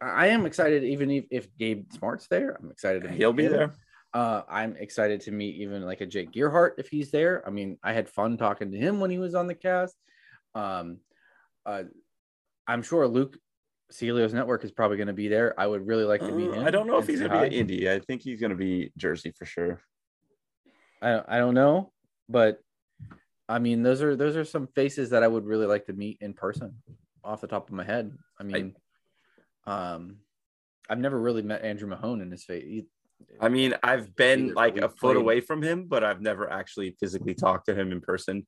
[0.00, 2.56] I am excited even if, if Gabe Smart's there.
[2.62, 3.52] I'm excited to He'll be him.
[3.52, 3.72] there.
[4.14, 7.42] Uh, I'm excited to meet even like a Jake Gearhart if he's there.
[7.46, 9.96] I mean, I had fun talking to him when he was on the cast.
[10.54, 10.98] Um,
[11.66, 11.82] uh,
[12.68, 13.36] I'm sure Luke
[13.92, 15.58] Celio's network is probably going to be there.
[15.58, 16.64] I would really like to meet Uh, him.
[16.66, 17.46] I don't know if he's gonna be hi.
[17.46, 17.90] at Indy.
[17.90, 19.80] I think he's gonna be Jersey for sure.
[21.02, 21.92] I I don't know,
[22.28, 22.60] but
[23.48, 26.18] I mean, those are those are some faces that I would really like to meet
[26.20, 26.74] in person,
[27.24, 28.12] off the top of my head.
[28.38, 28.74] I mean,
[29.66, 30.16] um,
[30.88, 32.64] I've never really met Andrew Mahone in his face.
[32.64, 32.86] He-
[33.40, 36.96] I mean, I've been like a foot played- away from him, but I've never actually
[37.00, 38.46] physically talked to him in person.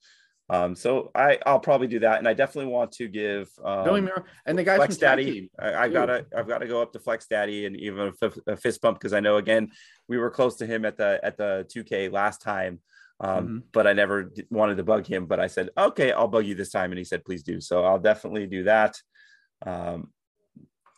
[0.48, 4.06] Um, so I I'll probably do that, and I definitely want to give um, don't
[4.06, 4.24] wrong.
[4.46, 5.50] And the guys Flex Daddy.
[5.58, 8.38] I, I gotta I've got to go up to Flex Daddy and even a, fif-
[8.48, 9.70] a fist bump because I know again
[10.08, 12.80] we were close to him at the at the 2K last time.
[13.20, 13.62] Um, Mhm.
[13.72, 15.26] but I never wanted to bug him.
[15.26, 17.60] But I said, okay, I'll bug you this time, and he said, please do.
[17.60, 18.96] So I'll definitely do that.
[19.64, 20.12] Um,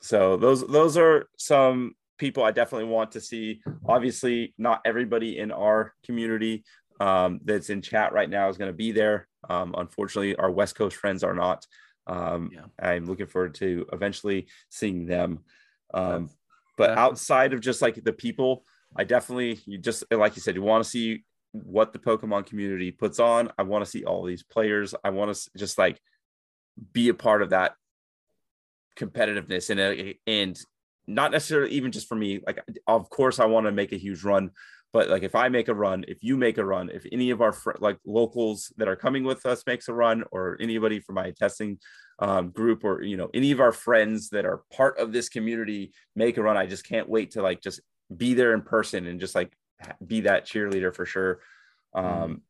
[0.01, 3.61] so those those are some people I definitely want to see.
[3.87, 6.65] Obviously, not everybody in our community
[7.01, 9.29] um, that's in chat right now is going to be there.
[9.49, 11.67] Um, unfortunately, our West Coast friends are not.
[12.07, 12.67] Um, Yeah.
[12.81, 15.41] I'm looking forward to eventually seeing them.
[15.95, 16.31] Um,
[16.77, 18.65] but outside of just like the people,
[18.97, 22.91] I definitely you just like you said, you want to see what the Pokemon community
[22.91, 23.51] puts on.
[23.59, 24.95] I want to see all these players.
[25.05, 26.01] I want to just like
[26.93, 27.75] be a part of that
[28.99, 30.59] competitiveness and and
[31.07, 32.41] not necessarily even just for me.
[32.47, 34.51] Like, of course, I want to make a huge run,
[34.93, 37.41] but like if I make a run, if you make a run, if any of
[37.41, 41.17] our fr- like locals that are coming with us makes a run, or anybody from
[41.17, 41.79] my testing
[42.19, 45.93] um, group, or you know any of our friends that are part of this community
[46.15, 47.81] make a run, I just can't wait to like just
[48.15, 49.53] be there in person and just like
[50.05, 51.41] be that cheerleader for sure.
[51.95, 52.43] Um,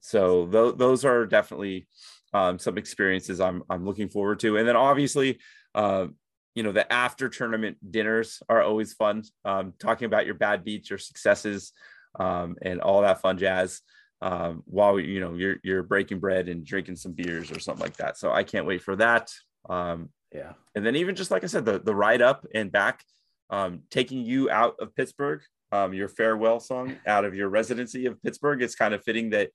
[0.00, 1.88] so tho- those are definitely
[2.32, 5.38] um, some experiences I'm I'm looking forward to, and then obviously,
[5.74, 6.06] uh,
[6.54, 9.22] you know, the after tournament dinners are always fun.
[9.44, 11.72] Um, talking about your bad beats, your successes,
[12.18, 13.80] um, and all that fun jazz.
[14.22, 17.96] Um, while you know you're you're breaking bread and drinking some beers or something like
[17.98, 18.16] that.
[18.16, 19.30] So I can't wait for that.
[19.68, 20.52] Um, Yeah.
[20.74, 23.04] and then even just like I said, the the ride up and back,
[23.50, 25.42] um, taking you out of Pittsburgh,
[25.72, 28.62] um, your farewell song out of your residency of Pittsburgh.
[28.62, 29.50] It's kind of fitting that,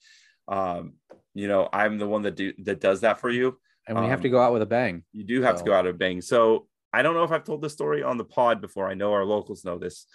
[0.47, 0.93] um,
[1.33, 3.57] you know, I'm the one that do that does that for you.
[3.88, 5.03] And we have Um, to go out with a bang.
[5.11, 6.21] You do have to go out with a bang.
[6.21, 8.89] So I don't know if I've told this story on the pod before.
[8.89, 10.05] I know our locals know this,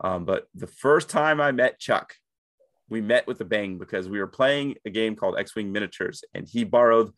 [0.00, 2.14] um, but the first time I met Chuck,
[2.88, 6.46] we met with the bang because we were playing a game called X-wing miniatures, and
[6.46, 7.12] he borrowed,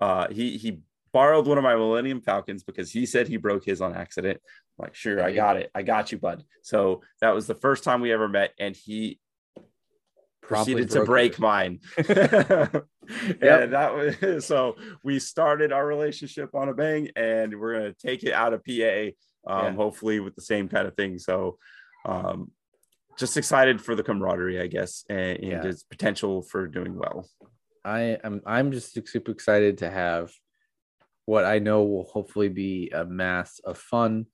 [0.00, 0.80] uh, he he
[1.16, 4.38] borrowed one of my Millennium Falcons because he said he broke his on accident.
[4.78, 6.44] I'm like, sure, I got it, I got you, bud.
[6.60, 9.18] So that was the first time we ever met, and he
[10.42, 11.40] proceeded to break yours.
[11.40, 11.80] mine.
[13.40, 18.24] Yeah, that was so we started our relationship on a bang and we're gonna take
[18.24, 19.72] it out of PA, um, Yeah.
[19.74, 21.18] hopefully with the same kind of thing.
[21.18, 21.56] So
[22.04, 22.50] um
[23.16, 25.60] just excited for the camaraderie, I guess, and, and Yeah.
[25.62, 27.26] just potential for doing well.
[27.84, 30.32] I am I'm just super excited to have
[31.26, 34.26] what I know will hopefully be a mass of fun,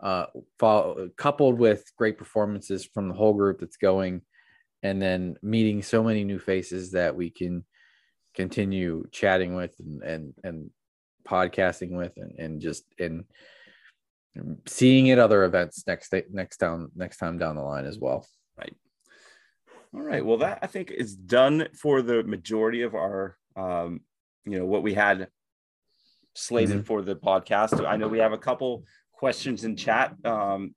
[0.00, 0.26] uh,
[0.58, 4.22] fo- coupled with great performances from the whole group that's going,
[4.82, 7.64] and then meeting so many new faces that we can
[8.34, 10.70] continue chatting with and and, and
[11.26, 13.24] podcasting with and, and just and
[14.66, 18.26] seeing at other events next day, next down next time down the line as well.
[18.56, 18.76] Right.
[19.94, 20.24] All right.
[20.24, 24.00] Well, that I think is done for the majority of our um,
[24.44, 25.28] you know, what we had
[26.36, 27.84] slated for the podcast.
[27.86, 30.74] I know we have a couple questions in chat um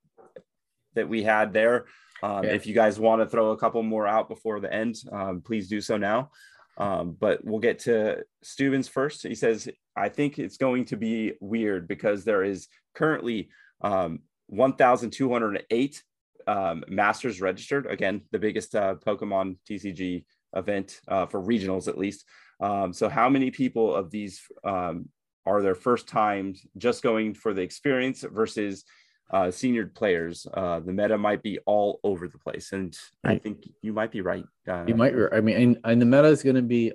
[0.95, 1.85] that we had there.
[2.23, 2.51] Um, Yeah.
[2.51, 5.67] If you guys want to throw a couple more out before the end, um, please
[5.69, 6.31] do so now.
[6.77, 9.27] Um, but we'll get to Stevens first.
[9.27, 13.49] He says, I think it's going to be weird because there is currently
[13.81, 16.03] um, 1,208
[16.47, 17.85] um, masters registered.
[17.85, 20.25] Again, the biggest uh, Pokemon TCG
[20.55, 22.25] event uh, for regionals, at least.
[22.61, 25.09] Um, so, how many people of these um,
[25.45, 28.83] are their first times just going for the experience versus
[29.31, 30.45] uh, senior players?
[30.53, 34.21] Uh, the meta might be all over the place, and I think you might be
[34.21, 34.45] right.
[34.67, 36.93] Uh, You might, I mean, and, and the meta is going to be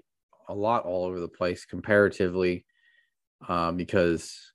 [0.49, 2.65] a lot all over the place comparatively,
[3.49, 4.53] um, because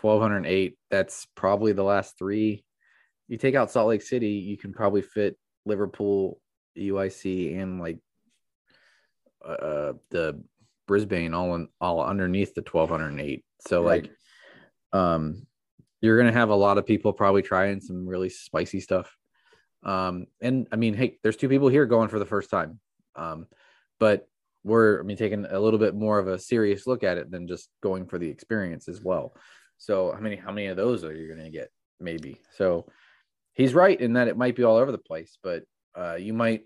[0.00, 2.64] 1208, that's probably the last three.
[3.28, 6.40] You take out Salt Lake City, you can probably fit Liverpool,
[6.78, 7.98] UIC, and like
[9.44, 10.42] uh, the
[10.86, 13.44] Brisbane all in, all underneath the 1208.
[13.66, 14.04] So, Right.
[14.04, 14.12] like,
[14.92, 15.46] um,
[16.00, 19.16] you're going to have a lot of people probably trying some really spicy stuff.
[19.82, 22.80] Um, and I mean, hey, there's two people here going for the first time.
[23.14, 23.46] Um,
[23.98, 24.28] but
[24.62, 27.46] we're, I mean, taking a little bit more of a serious look at it than
[27.46, 29.34] just going for the experience as well.
[29.78, 31.70] So how many, how many of those are you going to get?
[32.00, 32.40] Maybe.
[32.56, 32.86] So
[33.54, 35.64] he's right in that it might be all over the place, but
[35.96, 36.64] uh, you might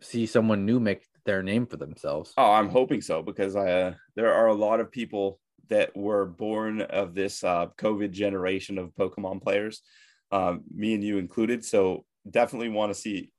[0.00, 2.32] see someone new make their name for themselves.
[2.36, 6.82] Oh, I'm hoping so because uh, there are a lot of people that were born
[6.82, 9.82] of this uh, COVID generation of Pokemon players,
[10.30, 11.64] um, me and you included.
[11.64, 13.30] So definitely want to see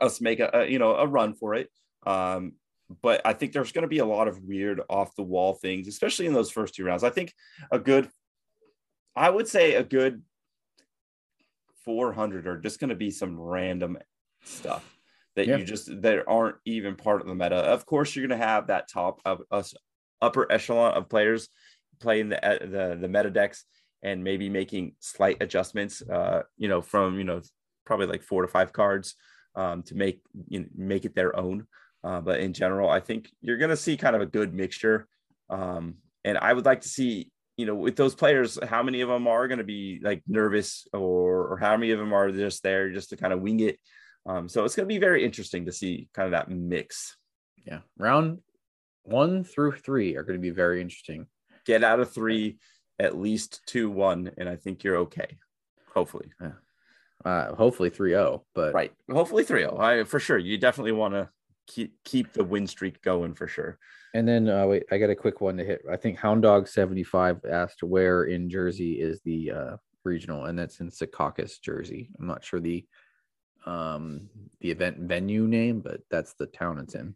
[0.00, 1.68] us make a, a you know a run for it.
[2.06, 2.52] Um,
[3.02, 5.88] but I think there's going to be a lot of weird off the wall things,
[5.88, 7.04] especially in those first two rounds.
[7.04, 7.32] I think
[7.70, 8.10] a good,
[9.16, 10.22] I would say a good
[11.84, 13.96] 400 are just going to be some random
[14.44, 14.91] stuff
[15.36, 15.56] that Yeah.
[15.56, 17.56] you just that aren't even part of the meta.
[17.56, 19.74] Of course, you're going to have that top of us
[20.20, 21.48] upper echelon of players
[22.00, 23.64] playing the uh, the the meta decks
[24.02, 26.02] and maybe making slight adjustments.
[26.02, 27.40] Uh, you know, from you know
[27.84, 29.14] probably like four to five cards
[29.56, 31.66] um, to make you know, make it their own.
[32.04, 35.06] Uh, but in general, I think you're going to see kind of a good mixture.
[35.50, 39.08] Um, and I would like to see, you know, with those players, how many of
[39.08, 42.62] them are going to be like nervous or, or how many of them are just
[42.64, 43.78] there just to kind of wing it.
[44.26, 47.16] Um, so it's going to be very interesting to see kind of that mix.
[47.66, 47.80] Yeah.
[47.98, 48.38] Round
[49.04, 51.26] one through three are going to be very interesting.
[51.66, 52.58] Get out of three,
[52.98, 55.38] at least two, one, and I think you're okay.
[55.92, 56.30] Hopefully.
[56.40, 56.52] Yeah.
[57.24, 58.92] Uh, hopefully 3-0, but right.
[59.10, 59.78] Hopefully 3-0.
[59.78, 60.38] I for sure.
[60.38, 61.28] You definitely want to
[61.66, 63.78] keep keep the win streak going for sure.
[64.14, 65.82] And then uh, wait, I got a quick one to hit.
[65.90, 70.58] I think Hound Dog seventy five asked where in Jersey is the uh, regional, and
[70.58, 72.10] that's in Secaucus, Jersey.
[72.18, 72.84] I'm not sure the
[73.66, 74.28] um
[74.60, 77.14] the event venue name, but that's the town it's in.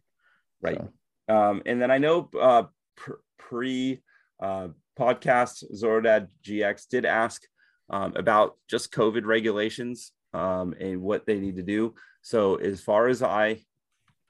[0.61, 0.81] Right.
[1.29, 1.35] So.
[1.35, 2.65] Um, and then I know uh,
[3.39, 4.03] pre
[4.41, 4.69] uh,
[4.99, 7.43] podcast Zorodad GX did ask
[7.91, 11.95] um, about just COVID regulations um, and what they need to do.
[12.23, 13.61] So as far as I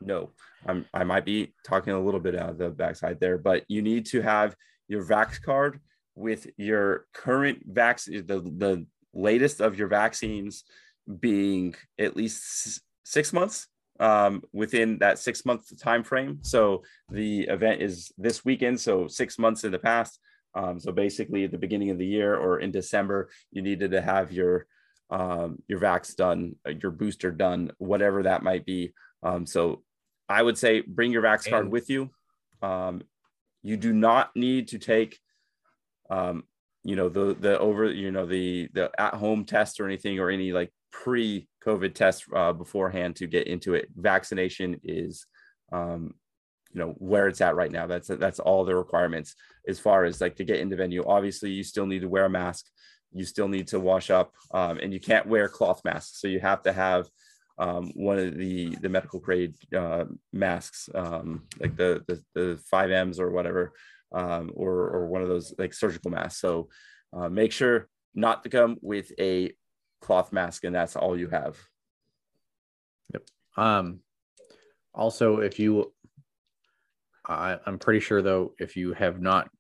[0.01, 0.31] know,
[0.67, 3.83] I'm, I might be talking a little bit out of the backside there, but you
[3.83, 4.55] need to have
[4.89, 5.81] your Vax card
[6.15, 10.65] with your current vaccine, the, the latest of your vaccines
[11.21, 13.69] being at least six months
[14.01, 16.39] um, within that six month time frame.
[16.43, 20.19] So the event is this weekend, so six months in the past.
[20.55, 24.01] Um, so basically, at the beginning of the year or in December, you needed to
[24.01, 24.67] have your
[25.11, 28.93] um, your vax done, your booster done, whatever that might be.
[29.23, 29.83] Um, so
[30.29, 32.11] I would say bring your Vax card with you.
[32.63, 33.03] Um,
[33.63, 35.19] you do not need to take,
[36.11, 36.45] um,
[36.85, 40.31] you know, the the over, you know, the the at home test or anything or
[40.31, 43.89] any like pre COVID test uh, beforehand to get into it.
[43.95, 45.27] Vaccination is,
[45.73, 46.15] um,
[46.73, 47.87] you know, where it's at right now.
[47.87, 49.35] That's that's all the requirements
[49.69, 51.05] as far as like to get into venue.
[51.07, 52.67] Obviously, you still need to wear a mask.
[53.13, 56.21] You still need to wash up, um, and you can't wear cloth masks.
[56.21, 57.07] So you have to have
[57.59, 62.05] um, one of the the medical grade uh, masks, um, like the,
[62.35, 63.73] the five M's or whatever,
[64.13, 66.41] um, or or one of those like surgical masks.
[66.41, 66.69] So
[67.17, 69.53] uh, make sure not to come with a
[70.01, 71.57] cloth mask, and that's all you have.
[73.13, 73.23] Yep.
[73.57, 74.01] Um.
[74.95, 75.93] Also, if you,
[77.27, 79.51] I, I'm pretty sure though, if you have not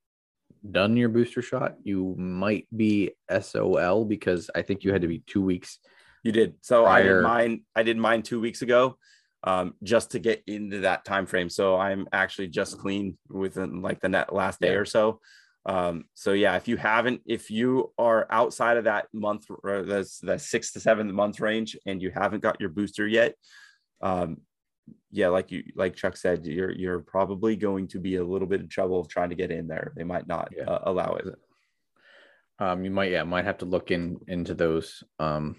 [0.70, 3.10] done your booster shot, you might be
[3.40, 5.78] SOL because I think you had to be two weeks
[6.26, 6.54] you did.
[6.60, 6.98] So prior.
[6.98, 7.64] I did mine.
[7.76, 8.98] I did mine two weeks ago,
[9.44, 11.48] um, just to get into that time frame.
[11.48, 14.78] So I'm actually just clean within like the net last day yeah.
[14.78, 15.20] or so.
[15.66, 20.20] Um, so yeah, if you haven't, if you are outside of that month, or that's
[20.20, 23.34] that six to seven month range, and you haven't got your booster yet,
[24.00, 24.38] um,
[25.10, 28.60] yeah, like you like Chuck said, you're you're probably going to be a little bit
[28.60, 29.92] in trouble of trying to get in there.
[29.96, 30.64] They might not yeah.
[30.64, 31.34] uh, allow it.
[32.60, 35.56] Um, you might yeah might have to look in into those um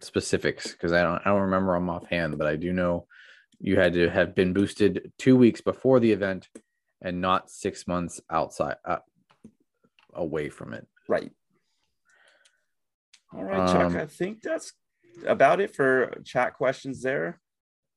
[0.00, 3.06] specifics because I don't I don't remember them offhand, but I do know
[3.58, 6.48] you had to have been boosted two weeks before the event
[7.02, 8.98] and not six months outside uh,
[10.16, 10.86] away from it.
[11.08, 11.30] Right.
[13.32, 13.92] All right, Chuck.
[13.92, 14.72] Um, I think that's
[15.26, 17.40] about it for chat questions there.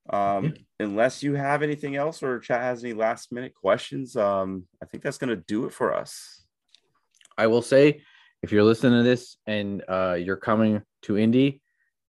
[0.10, 0.52] Um, yeah.
[0.82, 5.04] Unless you have anything else or chat has any last minute questions, um, I think
[5.04, 6.46] that's going to do it for us.
[7.38, 8.02] I will say,
[8.42, 11.62] if you're listening to this and uh, you're coming to Indy,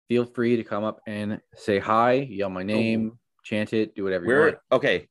[0.08, 3.18] feel free to come up and say hi, yell my name, oh.
[3.44, 4.58] chant it, do whatever We're, you want.
[4.72, 5.08] Okay.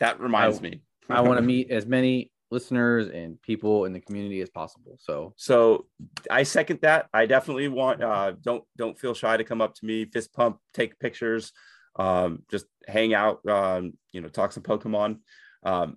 [0.00, 0.82] That reminds I, me.
[1.08, 4.98] I want to meet as many listeners and people in the community as possible.
[5.00, 5.86] So so
[6.30, 7.08] I second that.
[7.12, 10.58] I definitely want uh don't don't feel shy to come up to me, fist pump,
[10.74, 11.52] take pictures,
[11.96, 15.18] um, just hang out, um, you know, talk some Pokemon.
[15.64, 15.96] Um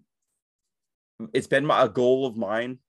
[1.34, 2.80] it's been my, a goal of mine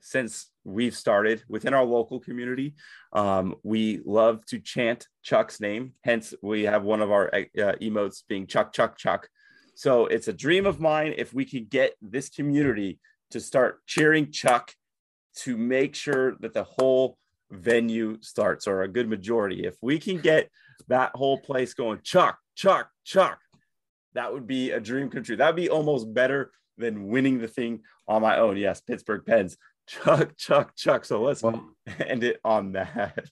[0.00, 2.74] since we've started within our local community.
[3.12, 5.92] Um, we love to chant Chuck's name.
[6.02, 9.28] Hence, we have one of our uh, emotes being Chuck, Chuck, Chuck.
[9.74, 14.30] So it's a dream of mine if we could get this community to start cheering
[14.30, 14.72] Chuck
[15.36, 17.18] to make sure that the whole
[17.50, 19.64] venue starts or a good majority.
[19.66, 20.50] If we can get
[20.88, 23.38] that whole place going, Chuck, Chuck, Chuck,
[24.14, 25.36] that would be a dream come true.
[25.36, 28.56] That would be almost better than winning the thing on my own.
[28.56, 29.56] Yes, Pittsburgh Pens.
[29.86, 31.04] Chuck, Chuck, Chuck.
[31.04, 33.28] So let's well, end it on that.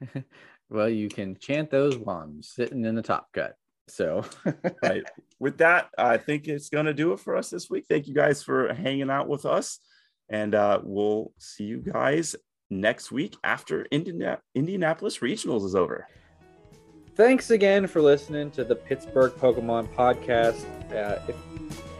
[0.70, 3.54] well, you can chant those while I'm sitting in the top cut.
[3.92, 4.24] So,
[4.82, 5.02] right.
[5.38, 7.84] With that, I think it's going to do it for us this week.
[7.86, 9.80] Thank you guys for hanging out with us.
[10.30, 12.34] And uh, we'll see you guys
[12.70, 16.06] next week after Indiana- Indianapolis Regionals is over.
[17.16, 20.64] Thanks again for listening to the Pittsburgh Pokemon podcast.
[20.90, 21.36] Uh, if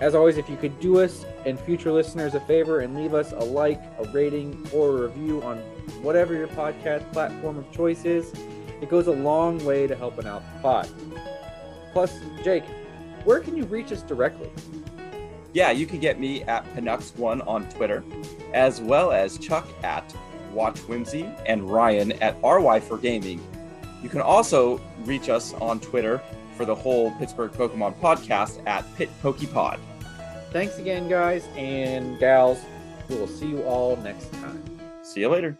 [0.01, 3.32] as always, if you could do us and future listeners a favor and leave us
[3.32, 5.59] a like, a rating, or a review on
[6.01, 8.32] whatever your podcast platform of choice is,
[8.82, 10.89] It goes a long way to helping out the pod.
[11.93, 12.64] Plus, Jake,
[13.24, 14.51] where can you reach us directly?
[15.52, 18.02] Yeah, you can get me at Penucks1 on Twitter,
[18.55, 20.14] as well as Chuck at
[20.52, 23.40] Watch Whimsy and Ryan at RY4Gaming.
[24.02, 26.23] You can also reach us on Twitter
[26.56, 29.78] for the whole Pittsburgh Pokemon podcast at Pit PokePod.
[30.51, 32.60] Thanks again, guys and gals.
[33.09, 34.62] We will see you all next time.
[35.02, 35.59] See you later.